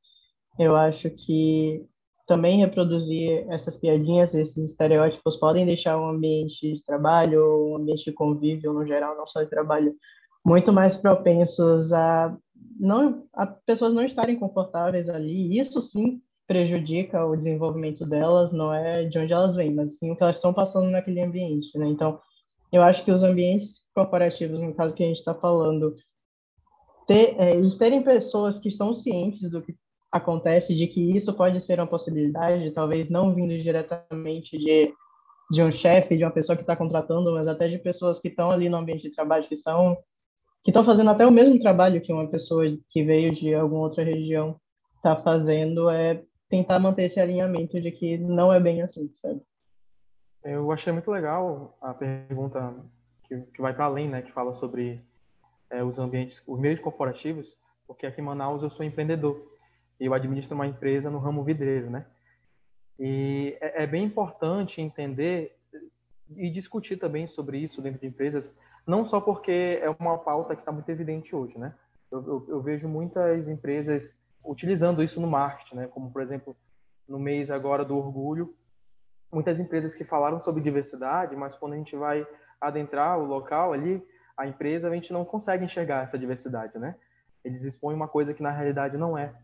Eu 0.58 0.74
acho 0.74 1.08
que 1.10 1.86
também 2.26 2.58
reproduzir 2.58 3.46
essas 3.48 3.76
piadinhas, 3.76 4.34
esses 4.34 4.70
estereótipos 4.70 5.36
podem 5.36 5.66
deixar 5.66 5.98
um 5.98 6.08
ambiente 6.08 6.74
de 6.74 6.84
trabalho, 6.84 7.70
um 7.70 7.76
ambiente 7.76 8.04
de 8.04 8.12
convívio 8.12 8.72
no 8.72 8.86
geral, 8.86 9.16
não 9.16 9.26
só 9.26 9.42
de 9.42 9.50
trabalho, 9.50 9.94
muito 10.44 10.72
mais 10.72 10.96
propensos 10.96 11.92
a 11.92 12.36
não 12.78 13.26
a 13.32 13.46
pessoas 13.46 13.94
não 13.94 14.04
estarem 14.04 14.38
confortáveis 14.38 15.08
ali. 15.08 15.58
Isso 15.58 15.80
sim 15.82 16.20
prejudica 16.46 17.24
o 17.24 17.36
desenvolvimento 17.36 18.04
delas, 18.04 18.52
não 18.52 18.72
é 18.72 19.04
de 19.04 19.18
onde 19.18 19.32
elas 19.32 19.56
vêm, 19.56 19.72
mas 19.72 19.98
sim 19.98 20.10
o 20.10 20.16
que 20.16 20.22
elas 20.22 20.36
estão 20.36 20.52
passando 20.52 20.90
naquele 20.90 21.20
ambiente, 21.20 21.76
né? 21.78 21.86
Então, 21.88 22.20
eu 22.70 22.82
acho 22.82 23.04
que 23.04 23.10
os 23.12 23.22
ambientes 23.22 23.80
corporativos, 23.94 24.60
no 24.60 24.74
caso 24.74 24.94
que 24.94 25.02
a 25.02 25.06
gente 25.06 25.18
está 25.18 25.34
falando, 25.34 25.96
ter, 27.06 27.34
é, 27.40 27.56
eles 27.56 27.76
terem 27.76 28.02
pessoas 28.02 28.58
que 28.58 28.68
estão 28.68 28.92
cientes 28.92 29.48
do 29.48 29.62
que 29.62 29.74
acontece, 30.12 30.74
de 30.74 30.86
que 30.86 31.16
isso 31.16 31.32
pode 31.34 31.60
ser 31.60 31.78
uma 31.78 31.86
possibilidade, 31.86 32.70
talvez 32.72 33.08
não 33.08 33.34
vindo 33.34 33.56
diretamente 33.62 34.58
de, 34.58 34.92
de 35.50 35.62
um 35.62 35.72
chefe, 35.72 36.16
de 36.16 36.24
uma 36.24 36.30
pessoa 36.30 36.56
que 36.56 36.62
está 36.62 36.76
contratando, 36.76 37.32
mas 37.32 37.48
até 37.48 37.68
de 37.68 37.78
pessoas 37.78 38.20
que 38.20 38.28
estão 38.28 38.50
ali 38.50 38.68
no 38.68 38.76
ambiente 38.76 39.08
de 39.08 39.14
trabalho, 39.14 39.48
que 39.48 39.56
são 39.56 39.96
que 40.64 40.70
estão 40.70 40.82
fazendo 40.82 41.10
até 41.10 41.26
o 41.26 41.30
mesmo 41.30 41.58
trabalho 41.60 42.00
que 42.00 42.12
uma 42.12 42.26
pessoa 42.26 42.64
que 42.88 43.04
veio 43.04 43.34
de 43.34 43.54
alguma 43.54 43.82
outra 43.82 44.02
região 44.02 44.58
está 44.96 45.14
fazendo, 45.14 45.90
é 45.90 46.22
tentar 46.48 46.78
manter 46.78 47.04
esse 47.04 47.20
alinhamento 47.20 47.78
de 47.78 47.92
que 47.92 48.16
não 48.16 48.50
é 48.50 48.58
bem 48.58 48.80
assim, 48.80 49.10
sabe? 49.14 49.42
Eu 50.42 50.72
achei 50.72 50.90
muito 50.92 51.10
legal 51.10 51.76
a 51.82 51.92
pergunta 51.92 52.74
que, 53.24 53.38
que 53.40 53.60
vai 53.60 53.74
para 53.74 53.84
além, 53.84 54.08
né, 54.08 54.22
que 54.22 54.32
fala 54.32 54.54
sobre 54.54 55.02
é, 55.68 55.84
os 55.84 55.98
ambientes, 55.98 56.42
os 56.46 56.58
meios 56.58 56.80
corporativos, 56.80 57.56
porque 57.86 58.06
aqui 58.06 58.22
em 58.22 58.24
Manaus 58.24 58.62
eu 58.62 58.70
sou 58.70 58.86
empreendedor 58.86 59.46
e 60.00 60.06
eu 60.06 60.14
administro 60.14 60.54
uma 60.54 60.66
empresa 60.66 61.10
no 61.10 61.18
ramo 61.18 61.44
vidreiro, 61.44 61.90
né? 61.90 62.06
E 62.98 63.56
é, 63.60 63.82
é 63.82 63.86
bem 63.86 64.04
importante 64.04 64.80
entender 64.80 65.56
e 66.36 66.48
discutir 66.48 66.96
também 66.96 67.26
sobre 67.28 67.58
isso 67.58 67.82
dentro 67.82 68.00
de 68.00 68.06
empresas, 68.06 68.54
não 68.86 69.04
só 69.04 69.20
porque 69.20 69.80
é 69.82 69.88
uma 69.98 70.18
pauta 70.18 70.54
que 70.54 70.62
está 70.62 70.72
muito 70.72 70.88
evidente 70.88 71.34
hoje, 71.34 71.58
né? 71.58 71.74
Eu, 72.10 72.24
eu, 72.26 72.46
eu, 72.48 72.62
vejo 72.62 72.88
muitas 72.88 73.48
empresas 73.48 74.18
utilizando 74.44 75.02
isso 75.02 75.20
no 75.20 75.26
marketing, 75.26 75.76
né? 75.76 75.86
Como, 75.88 76.10
por 76.10 76.22
exemplo, 76.22 76.56
no 77.08 77.18
mês 77.18 77.50
agora 77.50 77.84
do 77.84 77.96
orgulho, 77.96 78.54
muitas 79.32 79.58
empresas 79.58 79.94
que 79.94 80.04
falaram 80.04 80.38
sobre 80.38 80.62
diversidade, 80.62 81.34
mas 81.34 81.54
quando 81.54 81.72
a 81.72 81.76
gente 81.76 81.96
vai 81.96 82.26
adentrar 82.60 83.18
o 83.18 83.24
local 83.24 83.72
ali, 83.72 84.06
a 84.36 84.46
empresa, 84.46 84.88
a 84.88 84.94
gente 84.94 85.12
não 85.12 85.24
consegue 85.24 85.64
enxergar 85.64 86.04
essa 86.04 86.18
diversidade, 86.18 86.78
né? 86.78 86.94
Eles 87.44 87.64
expõem 87.64 87.96
uma 87.96 88.08
coisa 88.08 88.34
que 88.34 88.42
na 88.42 88.50
realidade 88.50 88.96
não 88.96 89.16
é. 89.16 89.34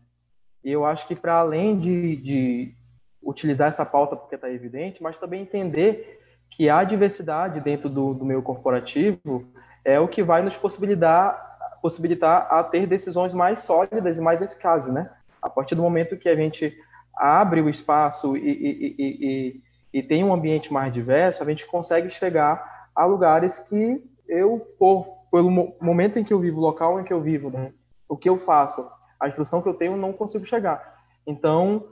E 0.63 0.71
eu 0.71 0.85
acho 0.85 1.07
que 1.07 1.15
para 1.15 1.35
além 1.35 1.77
de, 1.77 2.15
de 2.17 2.75
utilizar 3.21 3.67
essa 3.67 3.85
pauta 3.85 4.15
porque 4.15 4.35
está 4.35 4.49
evidente, 4.49 5.01
mas 5.01 5.17
também 5.17 5.41
entender 5.41 6.20
que 6.61 6.69
a 6.69 6.83
diversidade 6.83 7.59
dentro 7.59 7.89
do, 7.89 8.13
do 8.13 8.23
meio 8.23 8.43
corporativo 8.43 9.43
é 9.83 9.99
o 9.99 10.07
que 10.07 10.21
vai 10.21 10.43
nos 10.43 10.55
possibilitar, 10.55 11.79
possibilitar 11.81 12.53
a 12.53 12.63
ter 12.63 12.85
decisões 12.85 13.33
mais 13.33 13.63
sólidas 13.63 14.19
e 14.19 14.21
mais 14.21 14.43
eficazes, 14.43 14.93
né? 14.93 15.09
A 15.41 15.49
partir 15.49 15.73
do 15.73 15.81
momento 15.81 16.19
que 16.19 16.29
a 16.29 16.35
gente 16.35 16.71
abre 17.17 17.61
o 17.61 17.67
espaço 17.67 18.37
e, 18.37 18.47
e, 18.47 18.95
e, 18.99 19.61
e 19.91 20.03
tem 20.03 20.23
um 20.23 20.31
ambiente 20.31 20.71
mais 20.71 20.93
diverso, 20.93 21.41
a 21.41 21.47
gente 21.47 21.65
consegue 21.65 22.11
chegar 22.11 22.89
a 22.95 23.05
lugares 23.05 23.67
que 23.67 23.99
eu, 24.29 24.59
por, 24.77 25.17
pelo 25.31 25.73
momento 25.81 26.19
em 26.19 26.23
que 26.23 26.31
eu 26.31 26.39
vivo, 26.39 26.59
o 26.59 26.61
local 26.61 27.01
em 27.01 27.03
que 27.03 27.11
eu 27.11 27.21
vivo, 27.21 27.49
né? 27.49 27.73
o 28.07 28.15
que 28.15 28.29
eu 28.29 28.37
faço, 28.37 28.87
a 29.19 29.27
instrução 29.27 29.63
que 29.63 29.67
eu 29.67 29.73
tenho, 29.73 29.97
não 29.97 30.13
consigo 30.13 30.45
chegar. 30.45 31.01
Então, 31.25 31.87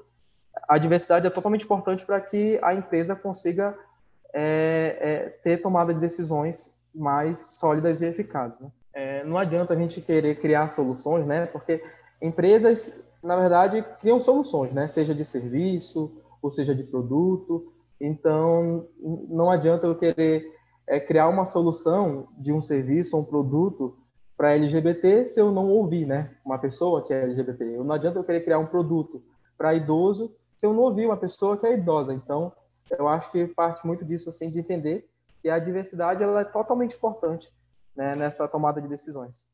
a 0.68 0.78
diversidade 0.78 1.26
é 1.26 1.32
totalmente 1.32 1.66
importante 1.66 2.06
para 2.06 2.22
que 2.22 2.60
a 2.62 2.72
empresa 2.72 3.16
consiga 3.16 3.76
é, 4.34 4.98
é, 5.00 5.30
ter 5.44 5.58
tomada 5.58 5.94
de 5.94 6.00
decisões 6.00 6.74
mais 6.94 7.40
sólidas 7.58 8.02
e 8.02 8.06
eficazes. 8.06 8.60
Né? 8.62 8.72
É, 8.94 9.24
não 9.24 9.38
adianta 9.38 9.74
a 9.74 9.78
gente 9.78 10.02
querer 10.02 10.40
criar 10.40 10.70
soluções, 10.70 11.26
né? 11.26 11.46
Porque 11.46 11.82
empresas, 12.22 13.04
na 13.24 13.38
verdade, 13.38 13.84
criam 14.00 14.20
soluções, 14.20 14.74
né? 14.74 14.88
Seja 14.88 15.14
de 15.14 15.24
serviço 15.24 16.12
ou 16.42 16.52
seja 16.52 16.74
de 16.74 16.84
produto. 16.84 17.72
Então, 18.00 18.88
não 19.30 19.50
adianta 19.50 19.86
eu 19.86 19.96
querer 19.96 20.46
é, 20.88 21.00
criar 21.00 21.28
uma 21.28 21.46
solução 21.46 22.28
de 22.38 22.52
um 22.52 22.62
serviço 22.62 23.16
ou 23.16 23.22
um 23.22 23.26
produto 23.26 23.96
para 24.36 24.56
LGBT 24.56 25.28
se 25.28 25.40
eu 25.40 25.52
não 25.52 25.68
ouvir, 25.70 26.06
né? 26.06 26.32
Uma 26.46 26.58
pessoa 26.58 27.06
que 27.06 27.14
é 27.14 27.24
LGBT. 27.24 27.78
Não 27.78 27.94
adianta 27.94 28.20
eu 28.20 28.24
querer 28.24 28.44
criar 28.44 28.60
um 28.60 28.66
produto 28.66 29.22
para 29.58 29.76
idoso 29.76 30.34
se 30.58 30.66
eu 30.66 30.74
não 30.74 30.84
ouvir 30.84 31.06
uma 31.06 31.18
pessoa 31.18 31.58
que 31.58 31.66
é 31.66 31.74
idosa. 31.74 32.14
Então, 32.14 32.52
eu 32.98 33.08
acho 33.08 33.32
que 33.32 33.48
parte 33.48 33.86
muito 33.86 34.06
disso, 34.06 34.30
assim, 34.30 34.50
de 34.50 34.60
entender 34.60 35.08
que 35.42 35.50
a 35.50 35.60
diversidade 35.60 36.24
ela 36.24 36.42
é 36.42 36.46
totalmente 36.46 36.96
importante 36.96 37.50
né, 37.96 38.16
nessa 38.16 38.48
tomada 38.48 38.82
de 38.82 38.88
decisões. 38.88 39.48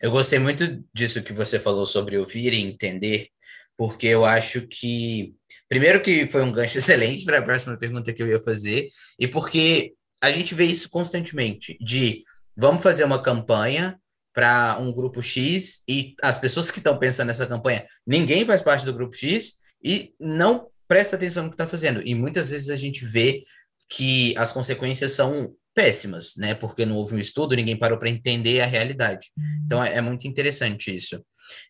Eu 0.00 0.10
gostei 0.10 0.38
muito 0.38 0.82
disso 0.92 1.22
que 1.22 1.32
você 1.32 1.58
falou 1.58 1.84
sobre 1.84 2.16
ouvir 2.18 2.52
e 2.52 2.60
entender, 2.60 3.28
porque 3.76 4.06
eu 4.06 4.24
acho 4.24 4.66
que, 4.66 5.34
primeiro, 5.68 6.02
que 6.02 6.26
foi 6.26 6.42
um 6.42 6.52
gancho 6.52 6.76
excelente 6.78 7.24
para 7.24 7.38
a 7.38 7.42
próxima 7.42 7.76
pergunta 7.76 8.12
que 8.12 8.22
eu 8.22 8.28
ia 8.28 8.40
fazer, 8.40 8.88
e 9.18 9.28
porque 9.28 9.94
a 10.20 10.30
gente 10.30 10.54
vê 10.54 10.64
isso 10.64 10.88
constantemente, 10.88 11.76
de 11.80 12.24
vamos 12.56 12.82
fazer 12.82 13.04
uma 13.04 13.22
campanha 13.22 13.98
para 14.32 14.78
um 14.78 14.92
grupo 14.92 15.22
X 15.22 15.82
e 15.88 16.14
as 16.22 16.38
pessoas 16.38 16.70
que 16.70 16.78
estão 16.78 16.98
pensando 16.98 17.28
nessa 17.28 17.46
campanha, 17.46 17.86
ninguém 18.06 18.44
faz 18.44 18.62
parte 18.62 18.84
do 18.84 18.92
grupo 18.92 19.14
X 19.14 19.58
e 19.82 20.14
não 20.20 20.69
presta 20.90 21.14
atenção 21.14 21.44
no 21.44 21.50
que 21.50 21.54
está 21.54 21.68
fazendo. 21.68 22.02
E 22.04 22.16
muitas 22.16 22.50
vezes 22.50 22.68
a 22.68 22.76
gente 22.76 23.06
vê 23.06 23.44
que 23.88 24.36
as 24.36 24.52
consequências 24.52 25.12
são 25.12 25.54
péssimas, 25.72 26.34
né? 26.36 26.52
Porque 26.52 26.84
não 26.84 26.96
houve 26.96 27.14
um 27.14 27.18
estudo, 27.20 27.54
ninguém 27.54 27.78
parou 27.78 27.96
para 27.96 28.08
entender 28.08 28.60
a 28.60 28.66
realidade. 28.66 29.28
Então 29.64 29.84
é, 29.84 29.98
é 29.98 30.00
muito 30.00 30.26
interessante 30.26 30.92
isso. 30.92 31.24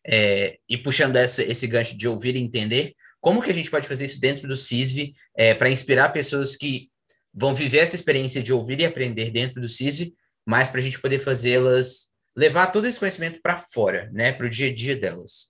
É, 0.07 0.57
e 0.67 0.79
puxando 0.79 1.17
essa, 1.17 1.43
esse 1.43 1.67
gancho 1.67 1.99
de 1.99 2.09
ouvir 2.09 2.35
e 2.35 2.41
entender, 2.41 2.95
como 3.21 3.43
que 3.43 3.51
a 3.51 3.55
gente 3.55 3.71
pode 3.71 3.87
fazer 3.87 4.07
isso 4.07 4.19
dentro 4.19 4.49
do 4.49 4.57
CISV 4.57 5.13
é, 5.37 5.53
para 5.53 5.69
inspirar 5.69 6.09
pessoas 6.09 6.57
que 6.57 6.89
vão 7.33 7.55
viver 7.55 7.81
essa 7.81 7.97
experiência 7.97 8.43
de 8.43 8.55
ouvir 8.55 8.81
e 8.81 8.87
aprender 8.87 9.31
dentro 9.31 9.61
do 9.61 9.69
CISV, 9.69 10.15
mas 10.47 10.71
para 10.71 10.81
a 10.81 10.83
gente 10.83 10.99
poder 10.99 11.19
fazê-las 11.19 12.09
levar 12.35 12.69
todo 12.69 12.87
esse 12.87 12.99
conhecimento 12.99 13.39
para 13.43 13.59
fora, 13.59 14.09
né, 14.15 14.33
para 14.33 14.47
o 14.47 14.51
dia 14.51 14.71
a 14.71 14.75
dia 14.75 14.97
delas. 14.97 15.50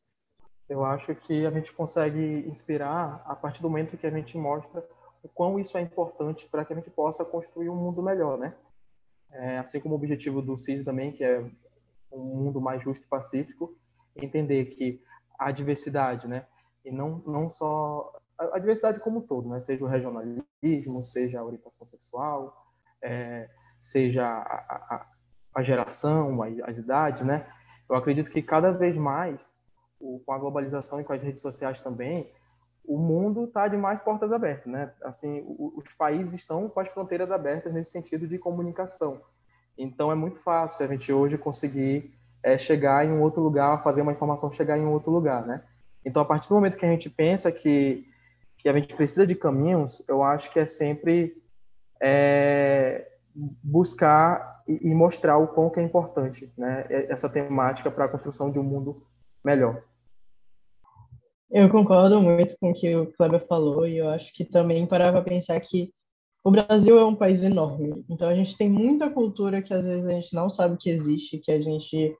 Eu 0.70 0.84
acho 0.84 1.16
que 1.16 1.44
a 1.44 1.50
gente 1.50 1.72
consegue 1.72 2.44
inspirar 2.46 3.24
a 3.26 3.34
partir 3.34 3.60
do 3.60 3.68
momento 3.68 3.96
que 3.96 4.06
a 4.06 4.10
gente 4.10 4.38
mostra 4.38 4.88
o 5.20 5.28
quão 5.28 5.58
isso 5.58 5.76
é 5.76 5.80
importante 5.80 6.46
para 6.46 6.64
que 6.64 6.72
a 6.72 6.76
gente 6.76 6.88
possa 6.88 7.24
construir 7.24 7.68
um 7.68 7.74
mundo 7.74 8.00
melhor, 8.00 8.38
né? 8.38 8.54
É, 9.32 9.58
assim 9.58 9.80
como 9.80 9.96
o 9.96 9.98
objetivo 9.98 10.40
do 10.40 10.56
CIS 10.56 10.84
também, 10.84 11.10
que 11.10 11.24
é 11.24 11.44
um 12.12 12.20
mundo 12.20 12.60
mais 12.60 12.84
justo 12.84 13.04
e 13.04 13.08
pacífico, 13.08 13.76
entender 14.14 14.66
que 14.66 15.02
a 15.36 15.50
diversidade, 15.50 16.28
né, 16.28 16.46
e 16.84 16.92
não 16.92 17.20
não 17.26 17.48
só 17.48 18.12
a, 18.38 18.58
diversidade 18.60 19.00
como 19.00 19.18
um 19.18 19.22
todo, 19.22 19.48
né, 19.48 19.58
seja 19.58 19.84
o 19.84 19.88
regionalismo, 19.88 21.02
seja 21.02 21.40
a 21.40 21.44
orientação 21.44 21.84
sexual, 21.84 22.64
é, 23.02 23.50
seja 23.80 24.24
a, 24.24 24.94
a, 24.94 25.06
a 25.56 25.62
geração, 25.62 26.40
as 26.64 26.78
idades, 26.78 27.22
né? 27.22 27.44
Eu 27.88 27.96
acredito 27.96 28.30
que 28.30 28.40
cada 28.40 28.70
vez 28.70 28.96
mais, 28.96 29.59
com 30.00 30.32
a 30.32 30.38
globalização 30.38 31.00
e 31.00 31.04
com 31.04 31.12
as 31.12 31.22
redes 31.22 31.42
sociais 31.42 31.80
também, 31.80 32.30
o 32.84 32.98
mundo 32.98 33.44
está 33.44 33.68
de 33.68 33.76
mais 33.76 34.00
portas 34.00 34.32
abertas, 34.32 34.66
né? 34.72 34.92
Assim, 35.02 35.44
os 35.46 35.94
países 35.94 36.32
estão 36.34 36.68
com 36.68 36.80
as 36.80 36.88
fronteiras 36.88 37.30
abertas 37.30 37.72
nesse 37.72 37.92
sentido 37.92 38.26
de 38.26 38.38
comunicação. 38.38 39.20
Então 39.78 40.10
é 40.10 40.14
muito 40.14 40.38
fácil 40.38 40.84
a 40.84 40.88
gente 40.88 41.12
hoje 41.12 41.38
conseguir 41.38 42.12
é, 42.42 42.58
chegar 42.58 43.06
em 43.06 43.12
um 43.12 43.22
outro 43.22 43.42
lugar, 43.42 43.80
fazer 43.82 44.02
uma 44.02 44.12
informação 44.12 44.50
chegar 44.50 44.78
em 44.78 44.84
um 44.84 44.92
outro 44.92 45.10
lugar, 45.10 45.46
né? 45.46 45.62
Então 46.04 46.22
a 46.22 46.24
partir 46.24 46.48
do 46.48 46.54
momento 46.54 46.76
que 46.76 46.86
a 46.86 46.90
gente 46.90 47.08
pensa 47.08 47.52
que 47.52 48.06
que 48.58 48.68
a 48.68 48.74
gente 48.74 48.94
precisa 48.94 49.26
de 49.26 49.34
caminhos, 49.34 50.02
eu 50.06 50.22
acho 50.22 50.52
que 50.52 50.58
é 50.58 50.66
sempre 50.66 51.42
é, 51.98 53.10
buscar 53.34 54.62
e, 54.68 54.94
mostrar 54.94 55.38
o 55.38 55.48
quão 55.48 55.70
que 55.70 55.80
é 55.80 55.82
importante, 55.82 56.52
né? 56.56 56.84
Essa 57.08 57.28
temática 57.28 57.90
para 57.90 58.04
a 58.04 58.08
construção 58.08 58.50
de 58.50 58.58
um 58.58 58.62
mundo 58.62 59.02
melhor. 59.44 59.82
Eu 61.52 61.68
concordo 61.68 62.22
muito 62.22 62.56
com 62.60 62.70
o 62.70 62.74
que 62.74 62.94
o 62.94 63.12
Kleber 63.12 63.44
falou 63.48 63.86
e 63.86 63.96
eu 63.96 64.08
acho 64.08 64.32
que 64.32 64.44
também 64.44 64.86
parava 64.86 65.20
para 65.20 65.30
pensar 65.30 65.58
que 65.60 65.92
o 66.44 66.50
Brasil 66.50 66.96
é 66.96 67.04
um 67.04 67.14
país 67.14 67.42
enorme, 67.42 68.04
então 68.08 68.28
a 68.28 68.34
gente 68.34 68.56
tem 68.56 68.68
muita 68.68 69.10
cultura 69.10 69.60
que 69.60 69.74
às 69.74 69.84
vezes 69.84 70.06
a 70.06 70.12
gente 70.12 70.32
não 70.32 70.48
sabe 70.48 70.78
que 70.78 70.88
existe, 70.88 71.38
que 71.38 71.50
a 71.50 71.60
gente 71.60 72.16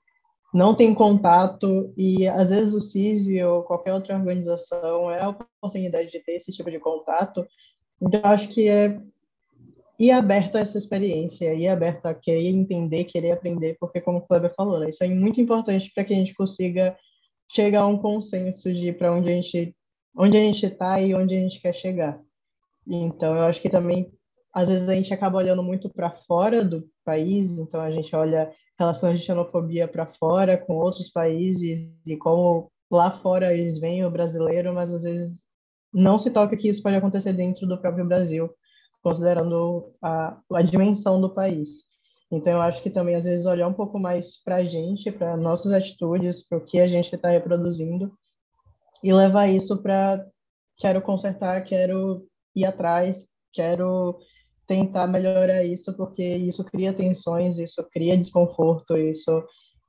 não 0.53 0.75
tem 0.75 0.93
contato 0.93 1.95
e 1.97 2.27
às 2.27 2.51
vezes 2.51 2.75
o 2.75 2.81
CISV 2.81 3.43
ou 3.45 3.63
qualquer 3.63 3.95
outra 3.95 4.17
organização 4.17 5.11
é 5.11 5.23
a 5.23 5.29
oportunidade 5.29 6.11
de 6.11 6.19
ter 6.19 6.33
esse 6.33 6.53
tipo 6.53 6.71
de 6.71 6.81
contato. 6.81 7.47
Então 8.03 8.21
acho 8.25 8.49
que 8.49 8.69
é 8.69 9.01
ir 9.99 10.11
aberto 10.11 10.57
a 10.57 10.61
essa 10.61 10.77
experiência, 10.77 11.55
ir 11.55 11.69
aberto 11.69 12.07
a 12.07 12.15
querer 12.15 12.49
entender, 12.49 13.05
querer 13.05 13.33
aprender, 13.33 13.77
porque 13.79 14.01
como 14.01 14.19
o 14.19 14.23
Kleber 14.23 14.53
falou, 14.57 14.81
né, 14.81 14.91
isso 14.91 15.05
é 15.05 15.09
muito 15.09 15.41
importante 15.41 15.91
para 15.95 16.05
que 16.05 16.13
a 16.13 16.17
gente 16.17 16.35
consiga 16.35 16.97
chegar 17.55 17.83
a 17.83 17.87
um 17.87 17.99
consenso 17.99 18.73
de 18.73 18.93
para 18.93 19.13
onde 19.13 19.29
a 19.31 19.33
gente 19.33 19.75
onde 20.17 20.37
a 20.37 20.41
gente 20.41 20.67
está 20.67 21.01
e 21.01 21.15
onde 21.15 21.37
a 21.37 21.39
gente 21.39 21.61
quer 21.61 21.73
chegar. 21.73 22.21
Então, 22.87 23.35
eu 23.35 23.43
acho 23.43 23.61
que 23.63 23.71
também 23.71 24.11
às 24.53 24.69
vezes 24.69 24.89
a 24.89 24.95
gente 24.95 25.15
acaba 25.15 25.39
olhando 25.39 25.63
muito 25.63 25.89
para 25.89 26.11
fora 26.11 26.65
do 26.65 26.89
país, 27.05 27.51
então 27.53 27.81
a 27.81 27.91
gente 27.91 28.15
olha 28.17 28.53
relações 28.79 29.21
de 29.21 29.27
xenofobia 29.27 29.87
para 29.87 30.07
fora 30.07 30.59
com 30.59 30.75
outros 30.75 31.09
países 31.11 31.93
e 32.07 32.17
como 32.17 32.71
lá 32.91 33.19
fora 33.19 33.53
eles 33.53 33.79
veem 33.79 34.05
o 34.05 34.11
brasileiro, 34.11 34.75
mas 34.75 34.93
às 34.93 35.05
vezes 35.05 35.41
não 35.93 36.19
se 36.19 36.31
toca 36.31 36.57
que 36.57 36.69
isso 36.69 36.83
pode 36.83 36.97
acontecer 36.97 37.33
dentro 37.33 37.67
do 37.67 37.81
próprio 37.81 38.07
Brasil, 38.07 38.51
considerando 39.03 39.93
a, 40.03 40.39
a 40.53 40.63
dimensão 40.63 41.21
do 41.21 41.33
país. 41.33 41.90
Então, 42.31 42.53
eu 42.53 42.61
acho 42.61 42.81
que 42.83 42.91
também, 42.91 43.17
às 43.17 43.25
vezes, 43.25 43.47
olhar 43.47 43.67
um 43.67 43.73
pouco 43.73 43.99
mais 43.99 44.41
para 44.45 44.57
a 44.57 44.65
gente, 44.65 45.11
para 45.11 45.37
nossas 45.37 45.73
atitudes, 45.73 46.47
para 46.47 46.59
o 46.59 46.65
que 46.65 46.79
a 46.79 46.87
gente 46.87 47.13
está 47.13 47.29
reproduzindo, 47.29 48.13
e 49.03 49.13
levar 49.13 49.49
isso 49.49 49.83
para 49.83 50.25
quero 50.79 51.03
consertar, 51.03 51.63
quero 51.63 52.27
ir 52.55 52.65
atrás, 52.65 53.27
quero 53.53 54.19
tentar 54.67 55.07
melhorar 55.07 55.65
isso, 55.65 55.93
porque 55.97 56.23
isso 56.23 56.65
cria 56.65 56.93
tensões, 56.93 57.59
isso 57.59 57.83
cria 57.91 58.17
desconforto, 58.17 58.97
isso, 58.97 59.45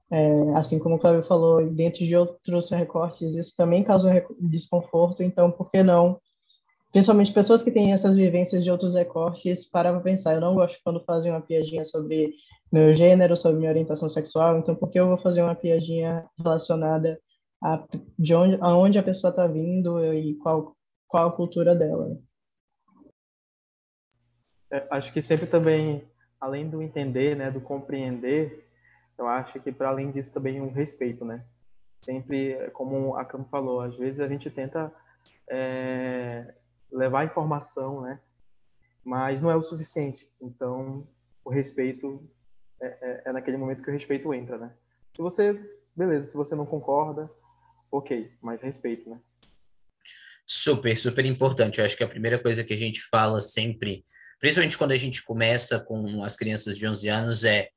é, 0.10 0.56
assim 0.56 0.80
como 0.80 0.96
o 0.96 1.00
Cláudio 1.00 1.28
falou, 1.28 1.66
dentro 1.70 2.00
de 2.00 2.16
outros 2.16 2.72
recortes, 2.72 3.36
isso 3.36 3.54
também 3.56 3.84
causa 3.84 4.26
desconforto, 4.40 5.22
então, 5.22 5.52
por 5.52 5.70
que 5.70 5.84
não 5.84 6.20
principalmente 6.92 7.34
pessoas 7.34 7.64
que 7.64 7.72
têm 7.72 7.94
essas 7.94 8.16
vivências 8.16 8.64
de 8.64 8.70
outros 8.70 8.96
recortes, 8.96 9.66
para 9.66 9.98
pensar. 10.00 10.34
Eu 10.34 10.42
não 10.42 10.56
gosto 10.56 10.80
quando 10.84 11.04
fazem 11.04 11.32
uma 11.32 11.42
piadinha 11.42 11.86
sobre 11.86 12.34
meu 12.72 12.94
gênero, 12.94 13.38
sobre 13.38 13.60
minha 13.60 13.72
orientação 13.72 14.10
sexual, 14.10 14.58
então 14.58 14.76
por 14.76 14.90
que 14.90 15.00
eu 15.00 15.08
vou 15.08 15.18
fazer 15.18 15.42
uma 15.42 15.56
piadinha 15.56 16.26
relacionada 16.38 17.20
a 17.64 17.86
de 18.18 18.34
onde, 18.34 18.58
aonde 18.62 18.98
a 18.98 19.04
pessoa 19.04 19.30
está 19.30 19.46
vindo 19.46 20.04
e 20.14 20.36
qual, 20.36 20.76
qual 21.08 21.28
a 21.28 21.32
cultura 21.32 21.76
dela? 21.76 22.18
É, 24.72 24.88
acho 24.90 25.12
que 25.12 25.22
sempre 25.22 25.46
também, 25.46 26.04
além 26.40 26.70
do 26.70 26.82
entender, 26.82 27.36
né, 27.36 27.52
do 27.52 27.60
compreender, 27.60 28.66
eu 29.18 29.28
acho 29.28 29.60
que 29.60 29.72
para 29.72 29.90
além 29.90 30.12
disso 30.12 30.34
também 30.34 30.62
um 30.62 30.72
respeito, 30.72 31.24
né? 31.24 31.44
Sempre, 32.02 32.72
como 32.72 33.16
a 33.16 33.24
Cam 33.24 33.44
falou, 33.44 33.82
às 33.82 33.96
vezes 33.96 34.20
a 34.20 34.28
gente 34.28 34.50
tenta 34.50 34.92
é, 35.48 36.56
levar 36.92 37.26
informação, 37.26 38.02
né? 38.02 38.20
Mas 39.04 39.42
não 39.42 39.50
é 39.50 39.56
o 39.56 39.64
suficiente. 39.64 40.28
Então, 40.42 41.08
o 41.44 41.50
respeito 41.50 42.30
é, 42.82 42.86
é, 42.86 43.22
é, 43.26 43.32
naquele 43.32 43.58
momento 43.58 43.82
que 43.82 43.90
o 43.90 43.94
respeito 43.94 44.34
entra, 44.34 44.58
né? 44.58 44.74
Se 45.16 45.22
você, 45.22 45.54
beleza, 45.96 46.32
se 46.32 46.38
você 46.38 46.56
não 46.56 46.66
concorda, 46.66 47.30
ok, 47.92 48.32
mas 48.42 48.62
respeito, 48.62 49.10
né? 49.10 49.20
Super, 50.46 50.98
super 50.98 51.26
importante. 51.26 51.80
Eu 51.80 51.86
acho 51.86 51.96
que 51.96 52.04
a 52.04 52.08
primeira 52.08 52.38
coisa 52.40 52.64
que 52.64 52.74
a 52.74 52.78
gente 52.78 53.02
fala 53.02 53.42
sempre, 53.42 54.04
principalmente 54.40 54.78
quando 54.78 54.92
a 54.92 54.98
gente 54.98 55.24
começa 55.24 55.80
com 55.80 56.24
as 56.24 56.36
crianças 56.36 56.78
de 56.78 56.88
11 56.88 57.08
anos, 57.08 57.44
é 57.44 57.70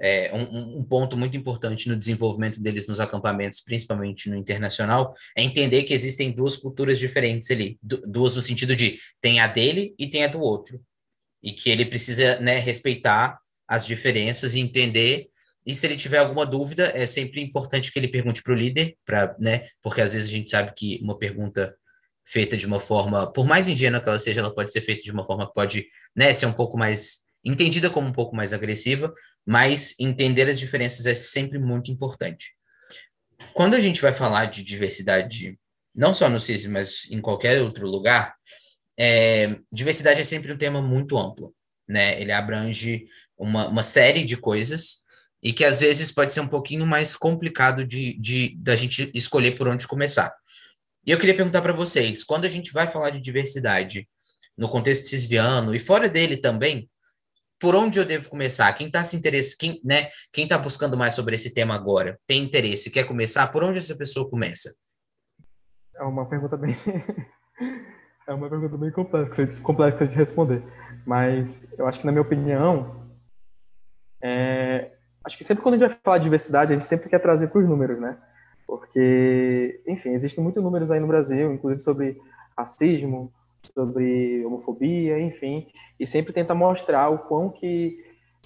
é, 0.00 0.34
um, 0.34 0.78
um, 0.78 0.84
ponto 0.84 1.16
muito 1.16 1.36
importante 1.36 1.88
no 1.88 1.94
desenvolvimento 1.94 2.58
deles 2.58 2.86
nos 2.86 3.00
acampamentos, 3.00 3.60
principalmente 3.60 4.30
no 4.30 4.36
internacional, 4.36 5.14
é 5.36 5.42
entender 5.42 5.82
que 5.82 5.92
existem 5.92 6.32
duas 6.32 6.56
culturas 6.56 6.98
diferentes 6.98 7.50
ali, 7.50 7.78
duas 7.82 8.34
no 8.34 8.40
sentido 8.40 8.74
de 8.74 8.98
tem 9.20 9.40
a 9.40 9.46
dele 9.46 9.94
e 9.98 10.06
tem 10.06 10.24
a 10.24 10.28
do 10.28 10.40
outro, 10.40 10.80
e 11.42 11.52
que 11.52 11.68
ele 11.68 11.84
precisa 11.84 12.40
né, 12.40 12.58
respeitar 12.58 13.38
as 13.68 13.86
diferenças 13.86 14.54
e 14.54 14.60
entender. 14.60 15.28
E 15.66 15.74
se 15.74 15.86
ele 15.86 15.96
tiver 15.96 16.18
alguma 16.18 16.46
dúvida, 16.46 16.90
é 16.94 17.04
sempre 17.04 17.42
importante 17.42 17.92
que 17.92 17.98
ele 17.98 18.08
pergunte 18.08 18.42
para 18.42 18.54
o 18.54 18.56
líder, 18.56 18.96
né, 19.38 19.68
porque 19.82 20.00
às 20.00 20.14
vezes 20.14 20.28
a 20.28 20.32
gente 20.32 20.50
sabe 20.50 20.72
que 20.74 20.98
uma 21.02 21.18
pergunta 21.18 21.74
feita 22.24 22.56
de 22.56 22.66
uma 22.66 22.80
forma, 22.80 23.30
por 23.30 23.46
mais 23.46 23.68
ingênua 23.68 24.00
que 24.00 24.08
ela 24.08 24.18
seja, 24.18 24.40
ela 24.40 24.54
pode 24.54 24.72
ser 24.72 24.80
feita 24.80 25.02
de 25.02 25.12
uma 25.12 25.26
forma 25.26 25.46
que 25.46 25.52
pode 25.52 25.86
né, 26.16 26.32
ser 26.32 26.46
um 26.46 26.52
pouco 26.52 26.78
mais 26.78 27.28
entendida 27.44 27.90
como 27.90 28.08
um 28.08 28.12
pouco 28.12 28.34
mais 28.34 28.52
agressiva, 28.52 29.12
mas 29.46 29.94
entender 29.98 30.48
as 30.48 30.58
diferenças 30.58 31.06
é 31.06 31.14
sempre 31.14 31.58
muito 31.58 31.90
importante. 31.90 32.54
Quando 33.54 33.74
a 33.74 33.80
gente 33.80 34.00
vai 34.00 34.12
falar 34.12 34.46
de 34.46 34.62
diversidade, 34.62 35.58
não 35.94 36.14
só 36.14 36.28
no 36.28 36.40
CIS, 36.40 36.66
mas 36.66 37.10
em 37.10 37.20
qualquer 37.20 37.60
outro 37.60 37.86
lugar, 37.86 38.34
é, 38.98 39.56
diversidade 39.72 40.20
é 40.20 40.24
sempre 40.24 40.52
um 40.52 40.58
tema 40.58 40.82
muito 40.82 41.16
amplo, 41.16 41.54
né? 41.88 42.20
Ele 42.20 42.32
abrange 42.32 43.06
uma, 43.36 43.66
uma 43.68 43.82
série 43.82 44.24
de 44.24 44.36
coisas 44.36 45.04
e 45.42 45.52
que 45.52 45.64
às 45.64 45.80
vezes 45.80 46.12
pode 46.12 46.32
ser 46.32 46.40
um 46.40 46.48
pouquinho 46.48 46.86
mais 46.86 47.16
complicado 47.16 47.84
de, 47.84 48.12
de 48.20 48.54
da 48.58 48.76
gente 48.76 49.10
escolher 49.14 49.56
por 49.56 49.66
onde 49.66 49.88
começar. 49.88 50.32
E 51.06 51.10
eu 51.10 51.18
queria 51.18 51.34
perguntar 51.34 51.62
para 51.62 51.72
vocês, 51.72 52.22
quando 52.22 52.44
a 52.44 52.48
gente 52.48 52.72
vai 52.72 52.86
falar 52.86 53.10
de 53.10 53.20
diversidade 53.20 54.06
no 54.56 54.68
contexto 54.68 55.06
cisviano 55.06 55.74
e 55.74 55.80
fora 55.80 56.08
dele 56.08 56.36
também, 56.36 56.89
por 57.60 57.76
onde 57.76 57.98
eu 57.98 58.04
devo 58.06 58.30
começar? 58.30 58.72
Quem 58.72 58.86
está 58.86 59.04
se 59.04 59.14
interesse, 59.14 59.56
quem, 59.56 59.80
né, 59.84 60.08
quem 60.32 60.44
está 60.44 60.56
buscando 60.56 60.96
mais 60.96 61.14
sobre 61.14 61.34
esse 61.34 61.52
tema 61.52 61.74
agora, 61.74 62.18
tem 62.26 62.42
interesse, 62.42 62.90
quer 62.90 63.04
começar? 63.04 63.46
Por 63.48 63.62
onde 63.62 63.78
essa 63.78 63.94
pessoa 63.94 64.28
começa? 64.28 64.74
É 65.94 66.02
uma 66.02 66.26
pergunta 66.26 66.56
bem 66.56 66.74
é 68.26 68.32
uma 68.32 68.48
pergunta 68.48 68.78
bem 68.78 68.90
complexa, 68.90 69.46
complexa 69.62 70.06
de 70.06 70.16
responder. 70.16 70.62
Mas 71.06 71.70
eu 71.78 71.86
acho 71.86 72.00
que 72.00 72.06
na 72.06 72.12
minha 72.12 72.22
opinião, 72.22 73.10
é, 74.22 74.92
acho 75.24 75.36
que 75.36 75.44
sempre 75.44 75.62
quando 75.62 75.74
a 75.74 75.78
gente 75.78 75.88
vai 75.88 75.98
falar 76.02 76.18
de 76.18 76.24
diversidade, 76.24 76.72
a 76.72 76.74
gente 76.74 76.86
sempre 76.86 77.10
quer 77.10 77.18
trazer 77.18 77.48
para 77.48 77.60
os 77.60 77.68
números, 77.68 78.00
né? 78.00 78.16
Porque, 78.66 79.82
enfim, 79.86 80.10
existem 80.10 80.42
muitos 80.42 80.62
números 80.62 80.90
aí 80.90 81.00
no 81.00 81.08
Brasil, 81.08 81.52
inclusive 81.52 81.82
sobre 81.82 82.18
racismo, 82.56 83.32
sobre 83.62 84.44
homofobia, 84.44 85.20
enfim, 85.20 85.66
e 85.98 86.06
sempre 86.06 86.32
tenta 86.32 86.54
mostrar 86.54 87.08
o 87.10 87.18
quão 87.18 87.50
que 87.50 87.98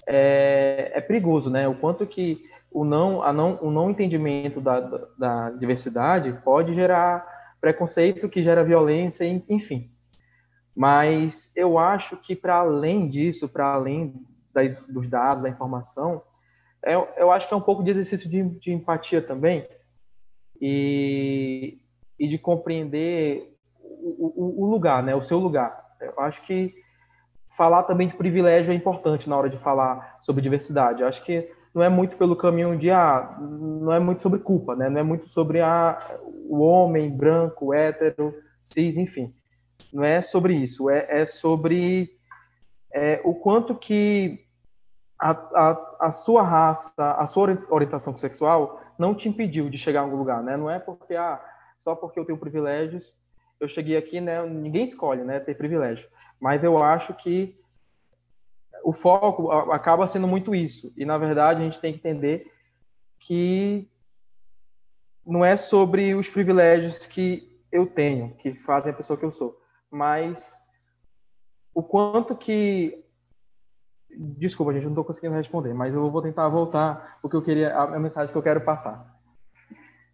é, 0.07 0.91
é 0.93 1.01
perigoso, 1.01 1.49
né? 1.49 1.67
O 1.67 1.75
quanto 1.75 2.05
que 2.05 2.43
o 2.71 2.83
não, 2.83 3.23
a 3.23 3.31
não, 3.31 3.57
o 3.61 3.71
não 3.71 3.89
entendimento 3.89 4.59
da, 4.59 4.79
da, 4.79 5.07
da 5.17 5.49
diversidade 5.51 6.33
pode 6.43 6.73
gerar 6.73 7.25
preconceito, 7.61 8.29
que 8.29 8.43
gera 8.43 8.63
violência, 8.63 9.25
enfim. 9.49 9.89
Mas 10.75 11.55
eu 11.55 11.79
acho 11.79 12.17
que 12.17 12.35
para 12.35 12.57
além 12.57 13.07
disso, 13.07 13.47
para 13.47 13.73
além 13.73 14.13
das, 14.53 14.87
dos 14.87 15.07
dados, 15.07 15.43
da 15.43 15.49
informação, 15.49 16.21
eu, 16.83 17.07
eu 17.17 17.31
acho 17.31 17.47
que 17.47 17.53
é 17.53 17.57
um 17.57 17.61
pouco 17.61 17.83
de 17.83 17.91
exercício 17.91 18.29
de, 18.29 18.43
de 18.43 18.73
empatia 18.73 19.21
também 19.21 19.67
e, 20.61 21.79
e 22.19 22.27
de 22.27 22.37
compreender 22.37 23.54
o, 24.07 24.63
o, 24.63 24.69
lugar, 24.69 25.01
né? 25.01 25.15
O 25.15 25.21
seu 25.21 25.39
lugar. 25.39 25.83
Eu 25.99 26.19
acho 26.19 26.41
que 26.43 26.73
falar 27.47 27.83
também 27.83 28.07
de 28.07 28.15
privilégio 28.15 28.71
é 28.71 28.75
importante 28.75 29.29
na 29.29 29.37
hora 29.37 29.49
de 29.49 29.57
falar 29.57 30.19
sobre 30.21 30.41
diversidade. 30.41 31.01
Eu 31.01 31.07
acho 31.07 31.23
que 31.23 31.49
não 31.73 31.83
é 31.83 31.89
muito 31.89 32.15
pelo 32.17 32.35
caminho 32.35 32.77
de 32.77 32.91
ah, 32.91 33.37
não 33.39 33.91
é 33.91 33.99
muito 33.99 34.21
sobre 34.21 34.39
culpa, 34.39 34.75
né? 34.75 34.89
Não 34.89 34.99
é 34.99 35.03
muito 35.03 35.27
sobre 35.27 35.61
ah, 35.61 35.97
o 36.47 36.59
homem 36.59 37.09
branco, 37.09 37.73
hétero, 37.73 38.33
cis, 38.63 38.97
enfim. 38.97 39.33
Não 39.91 40.03
é 40.03 40.21
sobre 40.21 40.53
isso. 40.55 40.89
É, 40.89 41.21
é 41.21 41.25
sobre 41.25 42.11
é, 42.93 43.21
o 43.23 43.33
quanto 43.33 43.75
que 43.75 44.45
a, 45.19 45.31
a, 45.31 45.97
a 46.07 46.11
sua 46.11 46.43
raça, 46.43 46.93
a 46.97 47.25
sua 47.25 47.57
orientação 47.69 48.15
sexual 48.17 48.81
não 48.97 49.15
te 49.15 49.27
impediu 49.27 49.69
de 49.69 49.77
chegar 49.77 50.01
a 50.01 50.03
algum 50.03 50.17
lugar, 50.17 50.43
né? 50.43 50.55
Não 50.55 50.69
é 50.69 50.79
porque 50.79 51.15
ah, 51.15 51.41
só 51.77 51.95
porque 51.95 52.19
eu 52.19 52.25
tenho 52.25 52.37
privilégios 52.37 53.15
eu 53.59 53.67
cheguei 53.67 53.97
aqui, 53.97 54.19
né? 54.19 54.45
Ninguém 54.45 54.83
escolhe, 54.83 55.23
né? 55.23 55.39
Ter 55.39 55.55
privilégio. 55.55 56.07
Mas 56.39 56.63
eu 56.63 56.77
acho 56.83 57.13
que 57.13 57.57
o 58.83 58.93
foco 58.93 59.51
acaba 59.71 60.07
sendo 60.07 60.27
muito 60.27 60.53
isso. 60.53 60.93
E 60.95 61.05
na 61.05 61.17
verdade 61.17 61.61
a 61.61 61.65
gente 61.65 61.81
tem 61.81 61.93
que 61.93 61.99
entender 61.99 62.51
que 63.19 63.89
não 65.25 65.43
é 65.43 65.57
sobre 65.57 66.13
os 66.13 66.29
privilégios 66.29 67.07
que 67.07 67.59
eu 67.71 67.87
tenho, 67.87 68.35
que 68.35 68.53
fazem 68.53 68.93
a 68.93 68.95
pessoa 68.95 69.17
que 69.17 69.25
eu 69.25 69.31
sou, 69.31 69.59
mas 69.89 70.53
o 71.73 71.81
quanto 71.81 72.35
que 72.35 73.01
Desculpa, 74.17 74.71
gente, 74.71 74.83
não 74.83 74.91
estou 74.91 75.03
conseguindo 75.03 75.35
responder, 75.35 75.73
mas 75.73 75.93
eu 75.93 76.09
vou 76.09 76.21
tentar 76.21 76.47
voltar 76.47 77.19
o 77.21 77.27
que 77.27 77.35
eu 77.35 77.41
queria, 77.41 77.75
a 77.75 77.99
mensagem 77.99 78.31
que 78.31 78.37
eu 78.37 78.43
quero 78.43 78.61
passar. 78.61 79.13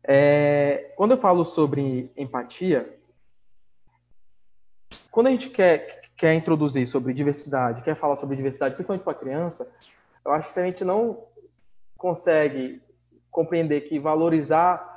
É, 0.03 0.91
quando 0.97 1.11
eu 1.11 1.17
falo 1.17 1.45
sobre 1.45 2.11
empatia, 2.17 2.99
quando 5.11 5.27
a 5.27 5.31
gente 5.31 5.49
quer, 5.49 6.01
quer 6.17 6.33
introduzir 6.33 6.87
sobre 6.87 7.13
diversidade, 7.13 7.83
quer 7.83 7.95
falar 7.95 8.15
sobre 8.15 8.35
diversidade, 8.35 8.75
principalmente 8.75 9.03
para 9.03 9.13
criança, 9.13 9.71
eu 10.23 10.31
acho 10.31 10.47
que 10.47 10.53
se 10.53 10.59
a 10.59 10.65
gente 10.65 10.83
não 10.83 11.23
consegue 11.97 12.81
compreender 13.29 13.81
que 13.81 13.99
valorizar 13.99 14.89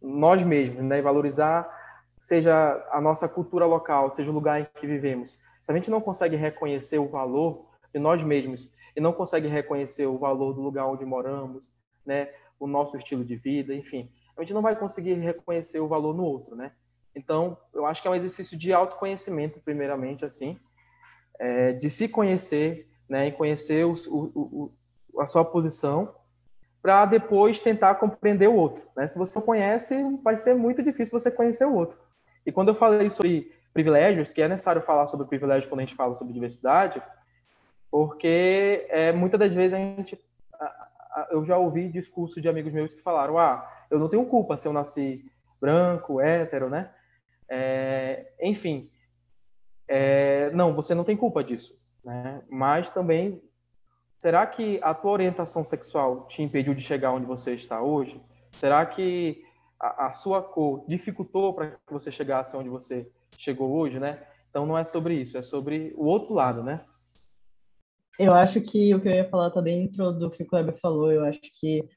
nós 0.00 0.44
mesmos, 0.44 0.82
né, 0.84 1.00
valorizar 1.00 1.76
seja 2.18 2.86
a 2.90 3.00
nossa 3.00 3.28
cultura 3.28 3.64
local, 3.64 4.10
seja 4.10 4.30
o 4.30 4.34
lugar 4.34 4.60
em 4.60 4.66
que 4.78 4.86
vivemos, 4.86 5.40
se 5.62 5.72
a 5.72 5.74
gente 5.74 5.90
não 5.90 6.00
consegue 6.00 6.36
reconhecer 6.36 6.98
o 6.98 7.08
valor 7.08 7.66
de 7.92 7.98
nós 7.98 8.22
mesmos 8.22 8.70
e 8.94 9.00
não 9.00 9.12
consegue 9.12 9.48
reconhecer 9.48 10.06
o 10.06 10.18
valor 10.18 10.52
do 10.52 10.60
lugar 10.60 10.86
onde 10.86 11.04
moramos, 11.04 11.72
né, 12.04 12.28
o 12.58 12.66
nosso 12.66 12.96
estilo 12.96 13.24
de 13.24 13.36
vida, 13.36 13.74
enfim, 13.74 14.10
a 14.36 14.40
gente 14.40 14.52
não 14.52 14.62
vai 14.62 14.76
conseguir 14.76 15.14
reconhecer 15.14 15.80
o 15.80 15.88
valor 15.88 16.14
no 16.14 16.24
outro, 16.24 16.54
né? 16.54 16.72
Então, 17.18 17.58
eu 17.74 17.84
acho 17.84 18.00
que 18.00 18.08
é 18.08 18.10
um 18.10 18.14
exercício 18.14 18.56
de 18.56 18.72
autoconhecimento, 18.72 19.60
primeiramente, 19.60 20.24
assim, 20.24 20.58
é, 21.38 21.72
de 21.72 21.90
se 21.90 22.08
conhecer, 22.08 22.88
né, 23.08 23.28
e 23.28 23.32
conhecer 23.32 23.84
o, 23.84 23.94
o, 24.08 24.70
o, 25.12 25.20
a 25.20 25.26
sua 25.26 25.44
posição, 25.44 26.14
para 26.80 27.04
depois 27.06 27.60
tentar 27.60 27.96
compreender 27.96 28.48
o 28.48 28.54
outro. 28.54 28.82
Né? 28.96 29.06
Se 29.06 29.18
você 29.18 29.38
não 29.38 29.44
conhece, 29.44 29.94
vai 30.22 30.36
ser 30.36 30.54
muito 30.54 30.82
difícil 30.82 31.18
você 31.18 31.30
conhecer 31.30 31.64
o 31.64 31.74
outro. 31.74 31.98
E 32.46 32.52
quando 32.52 32.68
eu 32.68 32.74
falei 32.74 33.10
sobre 33.10 33.52
privilégios, 33.74 34.30
que 34.30 34.40
é 34.40 34.48
necessário 34.48 34.80
falar 34.80 35.08
sobre 35.08 35.26
privilégios 35.26 35.66
quando 35.68 35.80
a 35.80 35.84
gente 35.84 35.96
fala 35.96 36.14
sobre 36.14 36.32
diversidade, 36.32 37.02
porque 37.90 38.86
é, 38.90 39.12
muitas 39.12 39.40
das 39.40 39.52
vezes 39.52 39.74
a 39.74 39.78
gente 39.78 40.16
eu 41.30 41.44
já 41.44 41.56
ouvi 41.58 41.88
discurso 41.88 42.40
de 42.40 42.48
amigos 42.48 42.72
meus 42.72 42.94
que 42.94 43.02
falaram: 43.02 43.38
ah, 43.38 43.68
eu 43.90 43.98
não 43.98 44.08
tenho 44.08 44.24
culpa 44.26 44.56
se 44.56 44.68
eu 44.68 44.72
nasci 44.72 45.24
branco, 45.60 46.20
hétero, 46.20 46.70
né? 46.70 46.90
É, 47.50 48.32
enfim, 48.42 48.90
é, 49.86 50.50
não, 50.50 50.74
você 50.74 50.94
não 50.94 51.04
tem 51.04 51.16
culpa 51.16 51.42
disso, 51.42 51.78
né? 52.04 52.42
Mas 52.48 52.90
também, 52.90 53.42
será 54.18 54.46
que 54.46 54.78
a 54.82 54.92
tua 54.94 55.12
orientação 55.12 55.64
sexual 55.64 56.26
te 56.26 56.42
impediu 56.42 56.74
de 56.74 56.82
chegar 56.82 57.12
onde 57.12 57.26
você 57.26 57.54
está 57.54 57.82
hoje? 57.82 58.20
Será 58.52 58.84
que 58.84 59.42
a, 59.80 60.08
a 60.08 60.12
sua 60.12 60.42
cor 60.42 60.84
dificultou 60.86 61.54
para 61.54 61.70
que 61.70 61.92
você 61.92 62.12
chegasse 62.12 62.56
onde 62.56 62.68
você 62.68 63.10
chegou 63.38 63.70
hoje, 63.72 63.98
né? 63.98 64.26
Então 64.50 64.66
não 64.66 64.76
é 64.76 64.84
sobre 64.84 65.14
isso, 65.14 65.38
é 65.38 65.42
sobre 65.42 65.92
o 65.96 66.04
outro 66.04 66.34
lado, 66.34 66.62
né? 66.62 66.84
Eu 68.18 68.34
acho 68.34 68.60
que 68.60 68.92
o 68.94 69.00
que 69.00 69.08
eu 69.08 69.12
ia 69.12 69.28
falar 69.28 69.48
está 69.48 69.60
dentro 69.60 70.12
do 70.12 70.28
que 70.28 70.42
o 70.42 70.46
Kleber 70.46 70.76
falou. 70.80 71.12
Eu 71.12 71.24
acho 71.24 71.40
que 71.40 71.88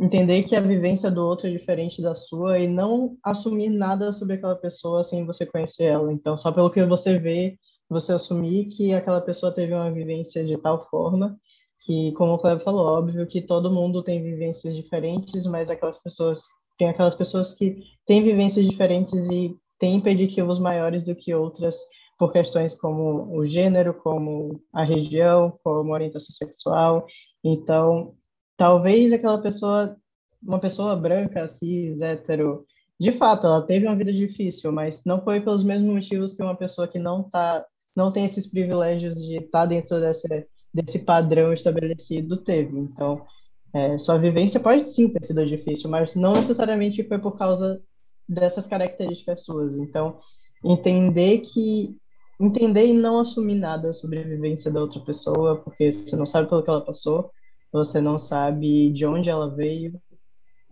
entender 0.00 0.44
que 0.44 0.56
a 0.56 0.60
vivência 0.60 1.10
do 1.10 1.22
outro 1.22 1.46
é 1.46 1.50
diferente 1.50 2.00
da 2.00 2.14
sua 2.14 2.58
e 2.58 2.66
não 2.66 3.16
assumir 3.22 3.68
nada 3.68 4.10
sobre 4.12 4.36
aquela 4.36 4.56
pessoa 4.56 5.04
sem 5.04 5.26
você 5.26 5.44
conhecer 5.44 5.84
ela. 5.84 6.10
Então, 6.10 6.38
só 6.38 6.50
pelo 6.50 6.70
que 6.70 6.82
você 6.84 7.18
vê, 7.18 7.58
você 7.88 8.12
assumir 8.12 8.66
que 8.66 8.94
aquela 8.94 9.20
pessoa 9.20 9.52
teve 9.52 9.74
uma 9.74 9.90
vivência 9.90 10.44
de 10.44 10.56
tal 10.56 10.88
forma 10.88 11.36
que, 11.84 12.12
como 12.12 12.34
o 12.34 12.38
Cleber 12.38 12.64
falou, 12.64 12.86
óbvio 12.86 13.26
que 13.26 13.42
todo 13.42 13.70
mundo 13.70 14.02
tem 14.02 14.22
vivências 14.22 14.74
diferentes, 14.74 15.44
mas 15.46 15.70
aquelas 15.70 15.98
pessoas 15.98 16.40
tem 16.78 16.88
aquelas 16.88 17.14
pessoas 17.14 17.52
que 17.52 17.82
têm 18.06 18.22
vivências 18.22 18.66
diferentes 18.66 19.28
e 19.30 19.54
têm 19.78 19.96
impeditivos 19.96 20.58
maiores 20.58 21.04
do 21.04 21.14
que 21.14 21.34
outras 21.34 21.76
por 22.18 22.32
questões 22.32 22.74
como 22.74 23.36
o 23.36 23.46
gênero, 23.46 23.92
como 23.94 24.62
a 24.72 24.82
região, 24.82 25.52
como 25.62 25.90
a 25.90 25.94
orientação 25.94 26.34
sexual. 26.34 27.06
Então, 27.44 28.14
talvez 28.60 29.10
aquela 29.10 29.40
pessoa, 29.40 29.96
uma 30.42 30.60
pessoa 30.60 30.94
branca, 30.94 31.48
cis, 31.48 31.98
hétero, 32.02 32.66
de 33.00 33.12
fato, 33.12 33.46
ela 33.46 33.62
teve 33.62 33.86
uma 33.86 33.96
vida 33.96 34.12
difícil, 34.12 34.70
mas 34.70 35.02
não 35.02 35.24
foi 35.24 35.40
pelos 35.40 35.64
mesmos 35.64 35.90
motivos 35.90 36.34
que 36.34 36.42
uma 36.42 36.54
pessoa 36.54 36.86
que 36.86 36.98
não 36.98 37.22
tá, 37.22 37.64
não 37.96 38.12
tem 38.12 38.26
esses 38.26 38.46
privilégios 38.46 39.14
de 39.14 39.36
estar 39.36 39.60
tá 39.60 39.64
dentro 39.64 39.98
desse, 39.98 40.46
desse 40.74 40.98
padrão 40.98 41.54
estabelecido 41.54 42.36
teve. 42.36 42.78
Então, 42.78 43.24
é, 43.72 43.96
sua 43.96 44.18
vivência 44.18 44.60
pode 44.60 44.90
sim 44.90 45.08
ter 45.08 45.24
sido 45.24 45.46
difícil, 45.46 45.88
mas 45.88 46.14
não 46.14 46.34
necessariamente 46.34 47.02
foi 47.04 47.18
por 47.18 47.38
causa 47.38 47.82
dessas 48.28 48.66
características 48.66 49.42
suas. 49.42 49.74
Então, 49.74 50.20
entender 50.62 51.38
que 51.38 51.96
entender 52.38 52.88
e 52.88 52.92
não 52.92 53.20
assumir 53.20 53.54
nada 53.54 53.90
sobre 53.94 54.18
a 54.18 54.22
vivência 54.22 54.70
da 54.70 54.82
outra 54.82 55.00
pessoa, 55.00 55.56
porque 55.56 55.90
você 55.90 56.14
não 56.14 56.26
sabe 56.26 56.46
pelo 56.46 56.62
que 56.62 56.68
ela 56.68 56.84
passou, 56.84 57.30
você 57.72 58.00
não 58.00 58.18
sabe 58.18 58.90
de 58.92 59.06
onde 59.06 59.30
ela 59.30 59.54
veio. 59.54 60.00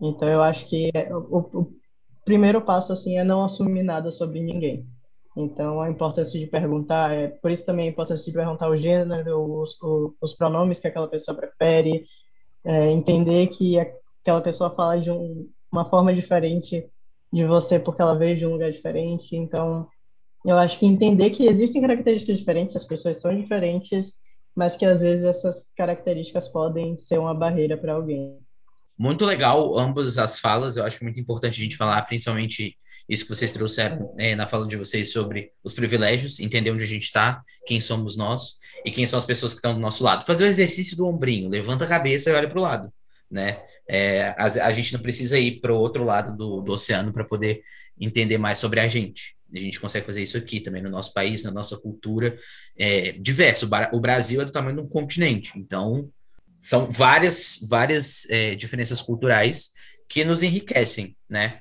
Então 0.00 0.28
eu 0.28 0.42
acho 0.42 0.66
que 0.66 0.90
é, 0.94 1.14
o, 1.14 1.38
o 1.38 1.72
primeiro 2.24 2.61
passo 2.61 2.92
assim 2.92 3.18
é 3.18 3.24
não 3.24 3.44
assumir 3.44 3.82
nada 3.82 4.11
sobre 4.11 4.40
ninguém. 4.40 4.87
Então 5.37 5.80
a 5.80 5.90
importância 5.90 6.38
de 6.38 6.46
perguntar 6.46 7.12
é 7.12 7.28
por 7.28 7.50
isso 7.50 7.64
também 7.64 7.88
a 7.88 7.90
importância 7.90 8.24
de 8.24 8.37
perguntar 8.37 8.68
o 8.68 8.76
gênero, 8.76 9.61
os, 9.61 9.76
os 10.20 10.34
pronomes 10.34 10.80
que 10.80 10.88
aquela 10.88 11.08
pessoa 11.08 11.37
prefere, 11.37 12.04
é, 12.64 12.90
entender 12.90 13.46
que 13.48 13.78
aquela 13.78 14.40
pessoa 14.40 14.74
fala 14.74 15.00
de 15.00 15.11
um, 15.11 15.48
uma 15.70 15.88
forma 15.88 16.12
diferente 16.12 16.88
de 17.32 17.44
você 17.44 17.78
porque 17.78 18.02
ela 18.02 18.18
veio 18.18 18.37
de 18.37 18.46
um 18.46 18.52
lugar 18.52 18.72
diferente. 18.72 19.37
Então 19.37 19.87
eu 20.44 20.56
acho 20.56 20.78
que 20.78 20.87
entender 20.87 21.30
que 21.30 21.46
existem 21.46 21.80
características 21.80 22.38
diferentes, 22.38 22.76
as 22.76 22.87
pessoas 22.87 23.20
são 23.20 23.34
diferentes 23.34 24.14
mas 24.54 24.76
que 24.76 24.84
às 24.84 25.00
vezes 25.00 25.24
essas 25.24 25.66
características 25.76 26.48
podem 26.48 26.98
ser 26.98 27.18
uma 27.18 27.34
barreira 27.34 27.76
para 27.76 27.92
alguém. 27.92 28.38
Muito 28.98 29.24
legal 29.24 29.78
ambas 29.78 30.18
as 30.18 30.40
falas, 30.40 30.76
eu 30.76 30.84
acho 30.84 31.04
muito 31.04 31.20
importante 31.20 31.61
a 31.61 31.62
gente 31.62 31.76
falar, 31.76 32.02
principalmente 32.02 32.76
isso 33.08 33.24
que 33.24 33.34
vocês 33.34 33.52
trouxeram 33.52 34.14
é, 34.18 34.34
na 34.34 34.46
fala 34.46 34.66
de 34.66 34.76
vocês 34.76 35.12
sobre 35.12 35.52
os 35.64 35.72
privilégios, 35.72 36.38
entender 36.40 36.70
onde 36.70 36.84
a 36.84 36.87
gente 36.87 37.04
está, 37.04 37.42
quem 37.66 37.80
somos 37.80 38.16
nós 38.16 38.58
e 38.84 38.90
quem 38.90 39.06
são 39.06 39.18
as 39.18 39.24
pessoas 39.24 39.52
que 39.52 39.58
estão 39.58 39.72
do 39.72 39.80
nosso 39.80 40.04
lado. 40.04 40.26
Fazer 40.26 40.44
o 40.44 40.48
exercício 40.48 40.96
do 40.96 41.06
ombrinho, 41.06 41.48
levanta 41.48 41.84
a 41.84 41.88
cabeça 41.88 42.28
e 42.28 42.34
olha 42.34 42.48
para 42.48 42.58
o 42.58 42.62
lado, 42.62 42.92
né? 43.30 43.62
É, 43.88 44.34
a, 44.37 44.44
a, 44.44 44.72
gente 44.72 44.92
não 44.92 45.00
precisa 45.00 45.38
ir 45.38 45.61
para 45.61 45.72
o 45.72 45.78
outro 45.78 46.04
lado 46.04 46.37
do, 46.37 46.61
do 46.61 46.72
oceano 46.74 47.11
para 47.11 47.24
poder 47.24 47.62
entender 47.98 48.37
mais 48.37 48.58
sobre 48.58 48.80
a 48.80 48.88
gente. 48.88 49.38
A 49.54 49.58
gente 49.58 49.80
consegue 49.80 50.04
fazer 50.04 50.22
isso 50.22 50.37
aqui 50.37 50.61
também 50.61 50.82
no 50.82 50.90
nosso 50.90 51.12
país, 51.12 51.42
na 51.42 51.50
nossa 51.50 51.76
cultura 51.76 52.37
é, 52.76 53.12
diverso. 53.12 53.68
O 53.92 54.00
Brasil 54.00 54.40
é 54.42 54.44
do 54.44 54.52
tamanho 54.52 54.76
de 54.76 54.82
um 54.82 54.88
continente, 54.88 55.52
então 55.56 56.11
são 56.61 56.90
várias, 56.90 57.58
várias 57.68 58.28
é, 58.28 58.54
diferenças 58.54 59.00
culturais 59.00 59.70
que 60.08 60.24
nos 60.24 60.42
enriquecem, 60.42 61.16
né? 61.28 61.61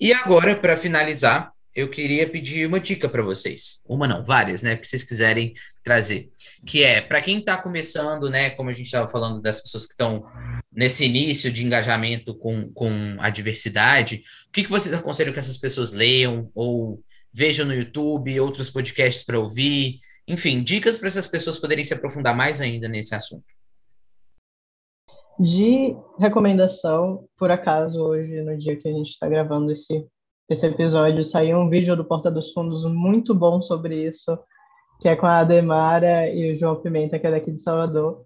E 0.00 0.12
agora, 0.12 0.56
para 0.56 0.76
finalizar, 0.76 1.52
eu 1.74 1.88
queria 1.88 2.28
pedir 2.28 2.66
uma 2.66 2.80
dica 2.80 3.08
para 3.08 3.22
vocês. 3.22 3.80
Uma 3.86 4.06
não, 4.06 4.24
várias, 4.24 4.62
né? 4.62 4.76
Que 4.76 4.86
vocês 4.86 5.04
quiserem 5.04 5.54
trazer. 5.82 6.30
Que 6.66 6.82
é, 6.82 7.00
para 7.00 7.20
quem 7.20 7.38
está 7.38 7.56
começando, 7.56 8.28
né? 8.28 8.50
Como 8.50 8.68
a 8.68 8.72
gente 8.72 8.86
estava 8.86 9.08
falando 9.08 9.40
das 9.40 9.60
pessoas 9.60 9.86
que 9.86 9.92
estão 9.92 10.24
nesse 10.72 11.04
início 11.04 11.52
de 11.52 11.64
engajamento 11.64 12.34
com, 12.34 12.70
com 12.72 13.16
a 13.18 13.30
diversidade, 13.30 14.22
o 14.48 14.52
que, 14.52 14.64
que 14.64 14.70
vocês 14.70 14.94
aconselham 14.94 15.32
que 15.32 15.38
essas 15.38 15.56
pessoas 15.58 15.92
leiam 15.92 16.50
ou 16.54 17.02
vejam 17.32 17.66
no 17.66 17.74
YouTube, 17.74 18.40
outros 18.40 18.70
podcasts 18.70 19.24
para 19.24 19.38
ouvir? 19.38 19.98
Enfim, 20.26 20.62
dicas 20.62 20.96
para 20.96 21.08
essas 21.08 21.26
pessoas 21.26 21.58
poderem 21.58 21.84
se 21.84 21.94
aprofundar 21.94 22.36
mais 22.36 22.60
ainda 22.60 22.88
nesse 22.88 23.14
assunto. 23.14 23.44
De 25.38 25.96
recomendação, 26.18 27.26
por 27.38 27.50
acaso, 27.50 28.00
hoje, 28.02 28.42
no 28.42 28.56
dia 28.58 28.76
que 28.76 28.88
a 28.88 28.92
gente 28.92 29.10
está 29.10 29.28
gravando 29.28 29.72
esse, 29.72 30.06
esse 30.48 30.66
episódio, 30.66 31.24
saiu 31.24 31.58
um 31.58 31.68
vídeo 31.68 31.96
do 31.96 32.04
Porta 32.04 32.30
dos 32.30 32.52
Fundos 32.52 32.84
muito 32.84 33.34
bom 33.34 33.60
sobre 33.62 34.06
isso, 34.06 34.38
que 35.00 35.08
é 35.08 35.16
com 35.16 35.26
a 35.26 35.38
Ademara 35.38 36.28
e 36.28 36.52
o 36.52 36.56
João 36.56 36.80
Pimenta, 36.80 37.18
que 37.18 37.26
é 37.26 37.30
daqui 37.30 37.50
de 37.50 37.60
Salvador, 37.60 38.24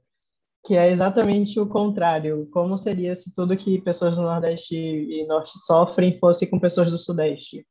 que 0.67 0.77
é 0.77 0.91
exatamente 0.91 1.59
o 1.61 1.67
contrário. 1.67 2.49
Como 2.53 2.77
seria 2.77 3.15
se 3.15 3.33
tudo 3.33 3.57
que 3.57 3.81
pessoas 3.81 4.17
do 4.17 4.23
Nordeste 4.23 4.75
e 4.75 5.25
Norte 5.27 5.53
sofrem 5.65 6.19
fosse 6.19 6.47
com 6.47 6.59
pessoas 6.59 6.91
do 6.91 6.99
Sudeste? 6.99 7.65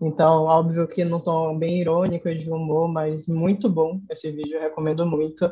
Então, 0.00 0.44
óbvio 0.44 0.86
que 0.86 1.04
não 1.04 1.20
tom 1.20 1.58
bem 1.58 1.80
irônico 1.80 2.32
de 2.34 2.50
humor, 2.50 2.88
mas 2.88 3.26
muito 3.26 3.68
bom 3.68 4.00
esse 4.10 4.30
vídeo, 4.30 4.56
eu 4.56 4.60
recomendo 4.60 5.06
muito 5.06 5.50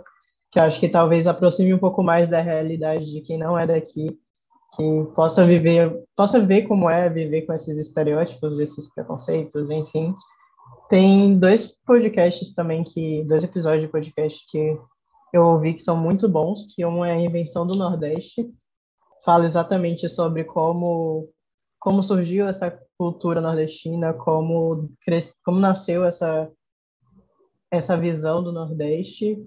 que 0.50 0.60
acho 0.60 0.78
que 0.78 0.88
talvez 0.88 1.26
aproxime 1.26 1.74
um 1.74 1.78
pouco 1.78 2.02
mais 2.02 2.28
da 2.28 2.40
realidade 2.40 3.10
de 3.10 3.20
quem 3.22 3.36
não 3.36 3.58
é 3.58 3.66
daqui, 3.66 4.16
que 4.76 5.04
possa 5.14 5.44
viver, 5.44 6.04
possa 6.16 6.38
ver 6.38 6.62
como 6.62 6.88
é 6.88 7.08
viver 7.08 7.42
com 7.42 7.52
esses 7.52 7.76
estereótipos, 7.76 8.58
esses 8.60 8.88
preconceitos, 8.94 9.68
enfim. 9.70 10.14
Tem 10.88 11.36
dois 11.38 11.74
podcasts 11.84 12.54
também 12.54 12.84
que, 12.84 13.24
dois 13.24 13.42
episódios 13.42 13.82
de 13.82 13.88
podcast 13.88 14.46
que 14.48 14.78
eu 15.32 15.44
ouvi 15.44 15.74
que 15.74 15.82
são 15.82 15.96
muito 15.96 16.28
bons, 16.28 16.72
que 16.72 16.84
um 16.84 17.04
é 17.04 17.12
a 17.12 17.20
Invenção 17.20 17.66
do 17.66 17.74
Nordeste, 17.74 18.48
fala 19.24 19.46
exatamente 19.46 20.08
sobre 20.08 20.44
como 20.44 21.28
como 21.84 22.02
surgiu 22.02 22.48
essa 22.48 22.70
cultura 22.96 23.42
nordestina, 23.42 24.14
como 24.14 24.88
cres... 25.04 25.34
como 25.44 25.60
nasceu 25.60 26.02
essa 26.02 26.50
essa 27.70 27.94
visão 27.94 28.42
do 28.42 28.52
Nordeste 28.52 29.46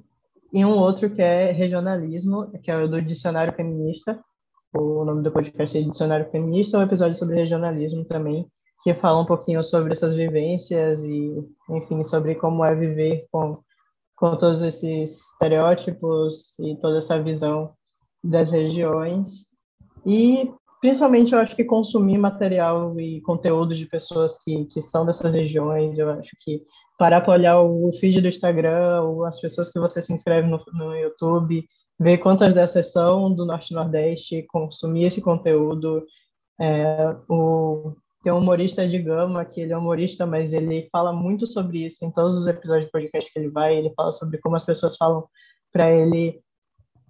e 0.53 0.63
um 0.63 0.77
outro 0.77 1.09
que 1.09 1.21
é 1.21 1.51
regionalismo, 1.51 2.51
que 2.61 2.69
é 2.69 2.77
o 2.77 2.87
do 2.87 3.01
Dicionário 3.01 3.53
Feminista. 3.53 4.23
O 4.77 5.03
nome 5.03 5.23
do 5.23 5.31
podcast 5.31 5.75
é 5.75 5.81
Dicionário 5.81 6.29
Feminista, 6.29 6.77
é 6.77 6.79
um 6.81 6.83
episódio 6.83 7.17
sobre 7.17 7.37
regionalismo 7.37 8.05
também, 8.05 8.45
que 8.83 8.93
fala 8.93 9.21
um 9.21 9.25
pouquinho 9.25 9.63
sobre 9.63 9.93
essas 9.93 10.13
vivências 10.13 11.03
e, 11.03 11.33
enfim, 11.71 12.03
sobre 12.03 12.35
como 12.35 12.63
é 12.63 12.75
viver 12.75 13.25
com, 13.31 13.63
com 14.15 14.35
todos 14.35 14.61
esses 14.61 15.21
estereótipos 15.31 16.53
e 16.59 16.75
toda 16.81 16.99
essa 16.99 17.19
visão 17.19 17.73
das 18.23 18.51
regiões. 18.51 19.47
E, 20.05 20.51
principalmente, 20.81 21.33
eu 21.33 21.39
acho 21.39 21.55
que 21.55 21.63
consumir 21.63 22.17
material 22.17 22.99
e 22.99 23.21
conteúdo 23.21 23.75
de 23.75 23.85
pessoas 23.85 24.37
que, 24.43 24.65
que 24.65 24.81
são 24.81 25.05
dessas 25.05 25.33
regiões, 25.33 25.97
eu 25.97 26.09
acho 26.11 26.31
que 26.43 26.63
parar 26.97 27.21
para 27.21 27.33
olhar 27.33 27.61
o 27.61 27.91
feed 27.99 28.21
do 28.21 28.27
Instagram, 28.27 29.01
ou 29.03 29.25
as 29.25 29.39
pessoas 29.39 29.71
que 29.71 29.79
você 29.79 30.01
se 30.01 30.13
inscreve 30.13 30.47
no, 30.47 30.59
no 30.73 30.95
YouTube, 30.95 31.67
ver 31.99 32.17
quantas 32.17 32.53
dessas 32.53 32.91
são 32.91 33.33
do 33.33 33.45
Norte 33.45 33.71
e 33.71 33.75
Nordeste, 33.75 34.45
consumir 34.49 35.05
esse 35.05 35.21
conteúdo. 35.21 36.05
É, 36.59 37.15
o, 37.29 37.93
tem 38.23 38.33
um 38.33 38.39
humorista 38.39 38.87
de 38.87 38.99
Gama, 38.99 39.45
que 39.45 39.61
ele 39.61 39.73
é 39.73 39.77
humorista, 39.77 40.25
mas 40.25 40.53
ele 40.53 40.89
fala 40.91 41.13
muito 41.13 41.47
sobre 41.47 41.85
isso 41.85 42.03
em 42.03 42.11
todos 42.11 42.37
os 42.37 42.47
episódios 42.47 42.85
de 42.85 42.91
podcast 42.91 43.31
que 43.31 43.39
ele 43.39 43.49
vai. 43.49 43.75
Ele 43.75 43.93
fala 43.95 44.11
sobre 44.11 44.39
como 44.39 44.55
as 44.55 44.65
pessoas 44.65 44.97
falam 44.97 45.25
para 45.71 45.91
ele 45.91 46.39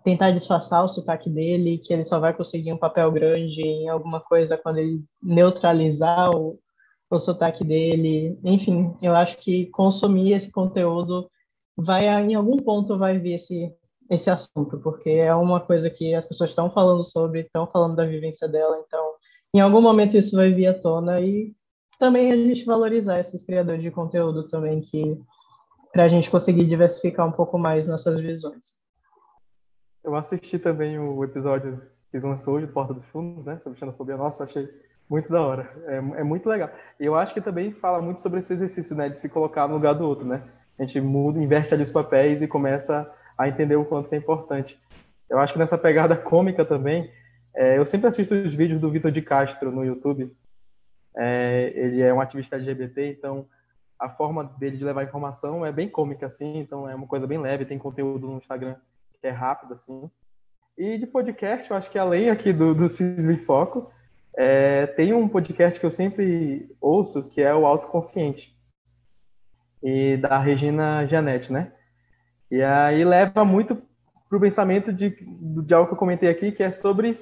tentar 0.08 0.32
disfarçar 0.32 0.86
o 0.86 0.88
sotaque 0.88 1.30
dele, 1.30 1.80
que 1.80 1.92
ele 1.92 2.02
só 2.02 2.18
vai 2.18 2.34
conseguir 2.34 2.72
um 2.72 2.78
papel 2.78 3.12
grande 3.12 3.62
em 3.62 3.90
alguma 3.90 4.22
coisa 4.22 4.58
quando 4.58 4.78
ele 4.78 5.04
neutralizar 5.22 6.32
o, 6.34 6.58
o 7.10 7.20
sotaque 7.20 7.62
dele. 7.62 8.40
Enfim, 8.42 8.96
eu 9.02 9.14
acho 9.14 9.36
que 9.38 9.66
consumir 9.66 10.32
esse 10.32 10.50
conteúdo 10.50 11.30
vai, 11.76 12.08
em 12.08 12.36
algum 12.36 12.56
ponto, 12.56 12.98
vai 12.98 13.20
vir 13.20 13.34
esse, 13.34 13.70
esse 14.10 14.30
assunto, 14.30 14.80
porque 14.80 15.10
é 15.10 15.36
uma 15.36 15.60
coisa 15.60 15.90
que 15.90 16.16
as 16.16 16.24
pessoas 16.24 16.52
estão 16.52 16.72
falando 16.72 17.04
sobre, 17.04 17.42
estão 17.42 17.68
falando 17.68 17.98
da 17.98 18.06
vivência 18.06 18.48
dela, 18.48 18.82
então, 18.88 19.12
em 19.54 19.60
algum 19.60 19.82
momento 19.82 20.16
isso 20.16 20.38
vai 20.38 20.54
vir 20.54 20.68
à 20.68 20.74
tona 20.74 21.20
e 21.20 21.54
também 22.00 22.32
a 22.32 22.38
gente 22.38 22.64
valorizar 22.64 23.20
esses 23.20 23.44
criadores 23.44 23.84
de 23.84 23.92
conteúdo 23.92 24.48
também, 24.48 24.80
que 24.80 25.20
para 25.92 26.06
a 26.06 26.10
gente 26.10 26.32
conseguir 26.32 26.66
diversificar 26.66 27.28
um 27.28 27.34
pouco 27.34 27.58
mais 27.58 27.90
nossas 27.90 28.22
visões. 28.22 28.78
Eu 30.08 30.16
assisti 30.16 30.58
também 30.58 30.98
o 30.98 31.22
episódio 31.22 31.82
que 32.10 32.18
lançou 32.18 32.56
hoje, 32.56 32.66
Porta 32.66 32.94
dos 32.94 33.06
Fundos, 33.08 33.44
né, 33.44 33.60
sobre 33.60 33.78
xenofobia. 33.78 34.16
Nossa, 34.16 34.46
achei 34.46 34.66
muito 35.10 35.30
da 35.30 35.42
hora. 35.42 35.70
É, 35.86 35.98
é 35.98 36.24
muito 36.24 36.48
legal. 36.48 36.70
E 36.98 37.06
eu 37.06 37.14
acho 37.14 37.34
que 37.34 37.42
também 37.42 37.74
fala 37.74 38.02
muito 38.02 38.22
sobre 38.22 38.40
esse 38.40 38.54
exercício, 38.54 38.96
né? 38.96 39.10
De 39.10 39.18
se 39.18 39.28
colocar 39.28 39.68
no 39.68 39.74
lugar 39.74 39.96
do 39.96 40.08
outro, 40.08 40.26
né? 40.26 40.44
A 40.80 40.84
gente 40.84 41.02
muda, 41.02 41.44
inverte 41.44 41.74
ali 41.74 41.84
os 41.84 41.92
papéis 41.92 42.42
e 42.42 42.48
começa 42.48 43.14
a 43.38 43.50
entender 43.50 43.76
o 43.76 43.84
quanto 43.84 44.14
é 44.14 44.16
importante. 44.16 44.80
Eu 45.30 45.40
acho 45.40 45.52
que 45.52 45.60
nessa 45.60 45.78
pegada 45.78 46.16
cômica 46.16 46.64
também, 46.64 47.12
é, 47.54 47.78
eu 47.78 47.86
sempre 47.86 48.08
assisto 48.08 48.34
os 48.34 48.56
vídeos 48.56 48.80
do 48.80 48.90
Vitor 48.90 49.12
de 49.12 49.22
Castro 49.22 49.74
no 49.74 49.84
YouTube. 49.84 50.34
É, 51.18 51.74
ele 51.76 52.02
é 52.02 52.14
um 52.14 52.22
ativista 52.22 52.56
LGBT, 52.56 53.10
então 53.10 53.46
a 54.00 54.08
forma 54.08 54.46
dele 54.58 54.78
de 54.78 54.86
levar 54.86 55.04
informação 55.04 55.66
é 55.66 55.72
bem 55.74 55.90
cômica, 55.90 56.28
assim, 56.28 56.60
então 56.60 56.90
é 56.90 56.96
uma 56.96 57.08
coisa 57.08 57.28
bem 57.28 57.40
leve, 57.40 57.66
tem 57.66 57.78
conteúdo 57.78 58.26
no 58.26 58.38
Instagram 58.38 58.78
é 59.28 59.32
rápido, 59.32 59.74
assim. 59.74 60.10
E 60.78 60.98
de 60.98 61.08
podcast, 61.08 61.70
eu 61.70 61.78
acho 61.78 61.90
que 61.90 61.98
além 61.98 62.30
aqui 62.30 62.54
do, 62.54 62.74
do 62.74 62.88
Cisne 62.88 63.34
em 63.34 63.38
Foco, 63.38 63.92
é, 64.36 64.86
tem 64.86 65.14
um 65.14 65.28
podcast 65.28 65.80
que 65.80 65.86
eu 65.86 65.92
sempre 65.92 66.76
ouço, 66.80 67.28
que 67.30 67.42
é 67.42 67.54
o 67.54 67.66
Autoconsciente, 67.66 68.56
e 69.82 70.18
da 70.18 70.38
Regina 70.40 71.06
Janete, 71.08 71.52
né? 71.52 71.72
E 72.50 72.62
aí 72.62 73.04
leva 73.04 73.44
muito 73.44 73.82
para 74.30 74.38
o 74.38 74.42
pensamento 74.42 74.94
de, 74.94 75.18
de 75.20 75.74
algo 75.74 75.88
que 75.88 75.94
eu 75.94 75.98
comentei 75.98 76.30
aqui, 76.30 76.52
que 76.52 76.64
é 76.64 76.72
sobre 76.72 77.20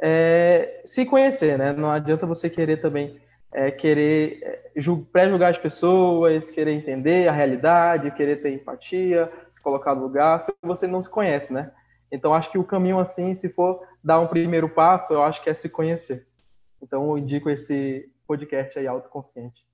é, 0.00 0.80
se 0.84 1.04
conhecer, 1.04 1.58
né? 1.58 1.72
Não 1.72 1.90
adianta 1.90 2.26
você 2.26 2.48
querer 2.48 2.80
também 2.80 3.20
é, 3.52 3.70
querer 3.70 4.38
é, 4.42 4.70
pré-julgar 5.12 5.50
as 5.50 5.58
pessoas, 5.58 6.50
querer 6.50 6.72
entender 6.72 7.28
a 7.28 7.32
realidade, 7.32 8.10
querer 8.12 8.36
ter 8.36 8.52
empatia, 8.52 9.30
se 9.50 9.60
colocar 9.62 9.94
no 9.94 10.02
lugar, 10.02 10.40
se 10.40 10.52
você 10.62 10.86
não 10.86 11.02
se 11.02 11.10
conhece, 11.10 11.52
né? 11.52 11.72
Então, 12.12 12.34
acho 12.34 12.50
que 12.50 12.58
o 12.58 12.64
caminho, 12.64 12.98
assim, 12.98 13.34
se 13.34 13.52
for 13.52 13.80
dar 14.02 14.20
um 14.20 14.26
primeiro 14.26 14.68
passo, 14.68 15.12
eu 15.12 15.22
acho 15.22 15.42
que 15.42 15.50
é 15.50 15.54
se 15.54 15.68
conhecer. 15.68 16.26
Então, 16.82 17.08
eu 17.10 17.18
indico 17.18 17.50
esse 17.50 18.10
podcast 18.26 18.78
aí, 18.78 18.86
Autoconsciente. 18.86 19.64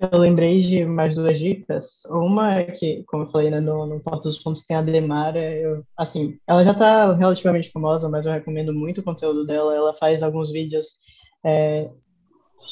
Eu 0.00 0.18
lembrei 0.18 0.62
de 0.62 0.84
mais 0.84 1.14
duas 1.14 1.38
dicas. 1.38 2.04
Uma 2.06 2.56
é 2.56 2.64
que, 2.64 3.04
como 3.04 3.22
eu 3.24 3.30
falei, 3.30 3.50
né, 3.50 3.60
no, 3.60 3.86
no 3.86 4.00
Porto 4.00 4.24
dos 4.24 4.42
Fundos 4.42 4.64
tem 4.64 4.76
a 4.76 4.82
Demara. 4.82 5.38
Eu, 5.38 5.84
assim, 5.96 6.38
ela 6.46 6.64
já 6.64 6.72
está 6.72 7.14
relativamente 7.14 7.70
famosa, 7.70 8.08
mas 8.08 8.26
eu 8.26 8.32
recomendo 8.32 8.74
muito 8.74 9.00
o 9.00 9.04
conteúdo 9.04 9.46
dela. 9.46 9.74
Ela 9.74 9.94
faz 9.94 10.22
alguns 10.22 10.50
vídeos 10.50 10.98
é, 11.44 11.88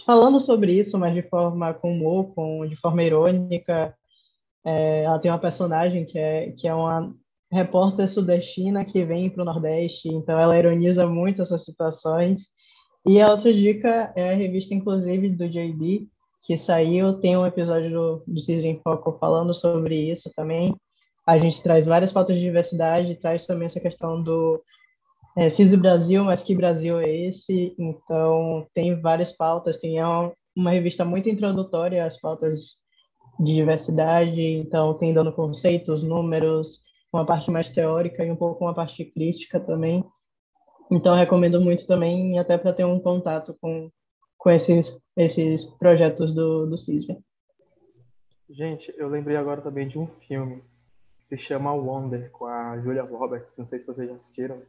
falando 0.05 0.41
sobre 0.41 0.72
isso, 0.72 0.99
mas 0.99 1.14
de 1.14 1.22
forma 1.22 1.74
com 1.74 1.93
humor, 1.93 2.34
com, 2.34 2.66
de 2.66 2.76
forma 2.76 3.03
irônica. 3.03 3.95
É, 4.64 5.05
ela 5.05 5.18
tem 5.18 5.30
uma 5.30 5.38
personagem 5.38 6.05
que 6.05 6.18
é, 6.18 6.53
que 6.53 6.68
é 6.68 6.74
uma 6.74 7.14
repórter 7.51 8.09
sudestina 8.09 8.84
que 8.84 9.05
vem 9.05 9.30
para 9.30 9.43
o 9.43 9.45
Nordeste, 9.45 10.09
então 10.09 10.38
ela 10.38 10.59
ironiza 10.59 11.07
muito 11.07 11.43
essas 11.43 11.64
situações 11.64 12.41
e 13.07 13.20
a 13.20 13.30
outra 13.30 13.53
dica 13.53 14.12
é 14.14 14.30
a 14.30 14.34
revista, 14.34 14.74
inclusive, 14.74 15.30
do 15.30 15.49
JD, 15.49 16.07
que 16.43 16.59
saiu, 16.59 17.14
tem 17.14 17.36
um 17.36 17.47
episódio 17.47 17.91
do, 17.91 18.22
do 18.26 18.41
Cisne 18.41 18.68
em 18.68 18.80
Foco 18.80 19.16
falando 19.18 19.55
sobre 19.55 20.11
isso 20.11 20.30
também. 20.36 20.74
A 21.26 21.38
gente 21.38 21.62
traz 21.62 21.86
várias 21.86 22.12
pautas 22.12 22.36
de 22.36 22.43
diversidade, 22.43 23.14
traz 23.16 23.47
também 23.47 23.66
essa 23.66 23.80
questão 23.80 24.22
do 24.22 24.62
é, 25.41 25.49
Cisne 25.49 25.78
Brasil, 25.78 26.22
mas 26.22 26.43
que 26.43 26.55
Brasil 26.55 27.01
é 27.01 27.09
esse? 27.11 27.74
Então, 27.78 28.66
tem 28.74 29.01
várias 29.01 29.32
pautas, 29.32 29.78
tem, 29.78 29.99
é 29.99 30.07
um, 30.07 30.32
uma 30.55 30.70
revista 30.70 31.03
muito 31.03 31.30
introdutória 31.30 32.05
às 32.05 32.20
pautas 32.20 32.74
de 33.38 33.55
diversidade, 33.55 34.38
então 34.38 34.93
tem 34.93 35.14
dando 35.14 35.32
conceitos, 35.32 36.03
números, 36.03 36.82
uma 37.11 37.24
parte 37.24 37.51
mais 37.51 37.70
teórica 37.70 38.22
e 38.22 38.30
um 38.30 38.36
pouco 38.36 38.62
uma 38.62 38.74
parte 38.74 39.03
crítica 39.03 39.59
também. 39.59 40.05
Então 40.93 41.16
recomendo 41.16 41.59
muito 41.59 41.86
também, 41.86 42.38
até 42.38 42.59
para 42.59 42.74
ter 42.74 42.84
um 42.84 43.01
contato 43.01 43.57
com, 43.62 43.91
com 44.36 44.51
esses, 44.51 45.01
esses 45.16 45.64
projetos 45.64 46.34
do, 46.34 46.66
do 46.66 46.76
CISV. 46.76 47.16
Gente, 48.51 48.93
eu 48.95 49.09
lembrei 49.09 49.38
agora 49.38 49.62
também 49.62 49.88
de 49.88 49.99
um 49.99 50.07
filme 50.07 50.62
que 51.16 51.24
se 51.24 51.38
chama 51.38 51.72
Wonder, 51.72 52.30
com 52.30 52.45
a 52.45 52.78
Julia 52.78 53.05
Roberts, 53.05 53.57
não 53.57 53.64
sei 53.64 53.78
se 53.78 53.86
vocês 53.86 54.07
já 54.07 54.14
assistiram. 54.14 54.61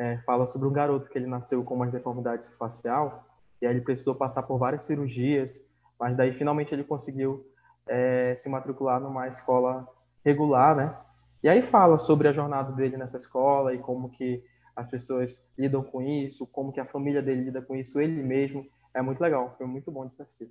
É, 0.00 0.16
fala 0.24 0.46
sobre 0.46 0.66
um 0.66 0.72
garoto 0.72 1.10
que 1.10 1.18
ele 1.18 1.26
nasceu 1.26 1.62
com 1.62 1.74
uma 1.74 1.86
deformidade 1.86 2.48
facial 2.56 3.22
e 3.60 3.66
aí 3.66 3.74
ele 3.74 3.82
precisou 3.82 4.14
passar 4.14 4.42
por 4.44 4.56
várias 4.56 4.84
cirurgias, 4.84 5.62
mas 5.98 6.16
daí 6.16 6.32
finalmente 6.32 6.74
ele 6.74 6.82
conseguiu 6.82 7.46
é, 7.86 8.34
se 8.34 8.48
matricular 8.48 8.98
numa 8.98 9.28
escola 9.28 9.86
regular, 10.24 10.74
né? 10.74 10.96
E 11.42 11.50
aí 11.50 11.60
fala 11.60 11.98
sobre 11.98 12.28
a 12.28 12.32
jornada 12.32 12.72
dele 12.72 12.96
nessa 12.96 13.18
escola 13.18 13.74
e 13.74 13.78
como 13.78 14.08
que 14.08 14.42
as 14.74 14.88
pessoas 14.88 15.38
lidam 15.58 15.82
com 15.82 16.00
isso, 16.00 16.46
como 16.46 16.72
que 16.72 16.80
a 16.80 16.86
família 16.86 17.20
dele 17.20 17.44
lida 17.44 17.60
com 17.60 17.76
isso, 17.76 18.00
ele 18.00 18.22
mesmo. 18.22 18.66
É 18.94 19.02
muito 19.02 19.20
legal, 19.20 19.52
foi 19.52 19.66
muito 19.66 19.90
bom 19.90 20.06
de 20.06 20.22
assistir. 20.22 20.50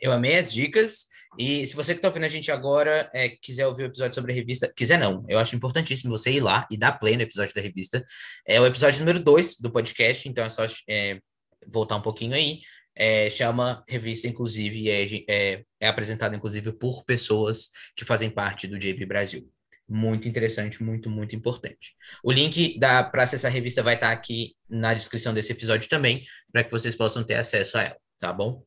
Eu 0.00 0.12
amei 0.12 0.36
as 0.36 0.52
dicas. 0.52 1.06
E 1.38 1.66
se 1.66 1.74
você 1.74 1.92
que 1.92 1.98
está 1.98 2.08
ouvindo 2.08 2.24
a 2.24 2.28
gente 2.28 2.50
agora 2.50 3.10
é, 3.12 3.28
quiser 3.28 3.66
ouvir 3.66 3.84
o 3.84 3.86
episódio 3.86 4.14
sobre 4.14 4.32
a 4.32 4.34
revista, 4.34 4.72
quiser 4.74 4.98
não, 4.98 5.24
eu 5.28 5.38
acho 5.38 5.54
importantíssimo 5.54 6.10
você 6.10 6.32
ir 6.32 6.40
lá 6.40 6.66
e 6.70 6.76
dar 6.76 6.92
play 6.92 7.16
no 7.16 7.22
episódio 7.22 7.54
da 7.54 7.60
revista. 7.60 8.04
É 8.46 8.60
o 8.60 8.66
episódio 8.66 9.00
número 9.00 9.20
2 9.20 9.58
do 9.60 9.70
podcast, 9.70 10.28
então 10.28 10.44
é 10.44 10.50
só 10.50 10.64
é, 10.88 11.20
voltar 11.66 11.96
um 11.96 12.02
pouquinho 12.02 12.34
aí. 12.34 12.60
É, 13.00 13.30
chama 13.30 13.84
Revista 13.88 14.26
Inclusive 14.26 14.90
é, 14.90 15.06
é, 15.28 15.64
é 15.80 15.86
apresentado, 15.86 16.34
inclusive, 16.34 16.72
por 16.72 17.04
pessoas 17.04 17.68
que 17.94 18.04
fazem 18.04 18.28
parte 18.28 18.66
do 18.66 18.76
JV 18.76 19.06
Brasil. 19.06 19.48
Muito 19.88 20.28
interessante, 20.28 20.82
muito, 20.82 21.08
muito 21.08 21.36
importante. 21.36 21.94
O 22.24 22.32
link 22.32 22.78
para 22.80 23.22
acessar 23.22 23.50
a 23.50 23.54
revista 23.54 23.82
vai 23.82 23.94
estar 23.94 24.08
tá 24.08 24.12
aqui 24.12 24.56
na 24.68 24.92
descrição 24.92 25.32
desse 25.32 25.52
episódio 25.52 25.88
também, 25.88 26.24
para 26.52 26.64
que 26.64 26.70
vocês 26.70 26.94
possam 26.94 27.22
ter 27.22 27.36
acesso 27.36 27.78
a 27.78 27.82
ela, 27.84 27.96
tá 28.18 28.32
bom? 28.32 28.64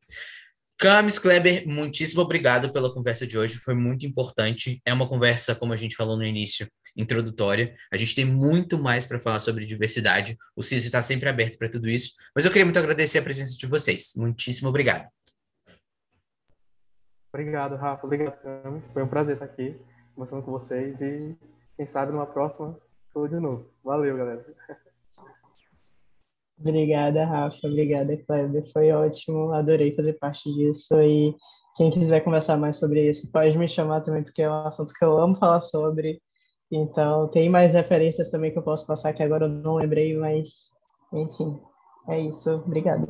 Camis 0.81 1.19
Kleber, 1.19 1.67
muitíssimo 1.67 2.23
obrigado 2.23 2.73
pela 2.73 2.91
conversa 2.91 3.27
de 3.27 3.37
hoje, 3.37 3.59
foi 3.59 3.75
muito 3.75 4.03
importante. 4.03 4.81
É 4.83 4.91
uma 4.91 5.07
conversa, 5.07 5.53
como 5.53 5.73
a 5.73 5.77
gente 5.77 5.95
falou 5.95 6.17
no 6.17 6.23
início, 6.23 6.67
introdutória. 6.97 7.75
A 7.93 7.97
gente 7.97 8.15
tem 8.15 8.25
muito 8.25 8.79
mais 8.79 9.05
para 9.05 9.19
falar 9.19 9.39
sobre 9.41 9.67
diversidade. 9.67 10.35
O 10.55 10.63
CIS 10.63 10.85
está 10.85 11.03
sempre 11.03 11.29
aberto 11.29 11.59
para 11.59 11.69
tudo 11.69 11.87
isso. 11.87 12.15
Mas 12.35 12.45
eu 12.45 12.51
queria 12.51 12.65
muito 12.65 12.79
agradecer 12.79 13.19
a 13.19 13.21
presença 13.21 13.55
de 13.55 13.67
vocês. 13.67 14.13
Muitíssimo 14.17 14.69
obrigado. 14.69 15.07
Obrigado, 17.31 17.75
Rafa. 17.75 18.03
Obrigado, 18.03 18.41
Camis. 18.41 18.83
Foi 18.91 19.03
um 19.03 19.07
prazer 19.07 19.35
estar 19.35 19.45
aqui 19.45 19.79
conversando 20.15 20.41
com 20.41 20.51
vocês 20.51 20.99
e 20.99 21.37
quem 21.77 21.85
sabe 21.85 22.11
numa 22.11 22.25
próxima 22.25 22.75
estou 23.05 23.27
de 23.27 23.39
novo. 23.39 23.69
Valeu, 23.83 24.17
galera. 24.17 24.43
Obrigada, 26.61 27.25
Rafa. 27.25 27.67
Obrigada, 27.67 28.15
Kleber. 28.17 28.71
Foi 28.71 28.91
ótimo. 28.91 29.51
Adorei 29.51 29.95
fazer 29.95 30.13
parte 30.13 30.43
disso. 30.53 31.01
E 31.01 31.35
quem 31.75 31.91
quiser 31.91 32.21
conversar 32.21 32.57
mais 32.57 32.77
sobre 32.77 33.09
isso, 33.09 33.31
pode 33.31 33.57
me 33.57 33.67
chamar 33.67 34.01
também, 34.01 34.23
porque 34.23 34.43
é 34.43 34.49
um 34.49 34.67
assunto 34.67 34.93
que 34.93 35.03
eu 35.03 35.17
amo 35.17 35.35
falar 35.35 35.61
sobre. 35.61 36.21
Então, 36.71 37.27
tem 37.29 37.49
mais 37.49 37.73
referências 37.73 38.29
também 38.29 38.51
que 38.51 38.57
eu 38.57 38.63
posso 38.63 38.85
passar 38.85 39.13
que 39.13 39.23
agora 39.23 39.45
eu 39.45 39.49
não 39.49 39.75
lembrei, 39.75 40.15
mas, 40.15 40.69
enfim, 41.11 41.59
é 42.07 42.21
isso. 42.21 42.49
Obrigada. 42.51 43.07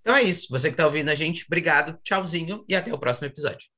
Então 0.00 0.16
é 0.16 0.22
isso. 0.22 0.46
Você 0.50 0.68
que 0.68 0.74
está 0.74 0.86
ouvindo 0.86 1.10
a 1.10 1.14
gente, 1.14 1.44
obrigado, 1.46 1.98
tchauzinho 2.02 2.64
e 2.68 2.74
até 2.74 2.92
o 2.92 2.98
próximo 2.98 3.26
episódio. 3.26 3.68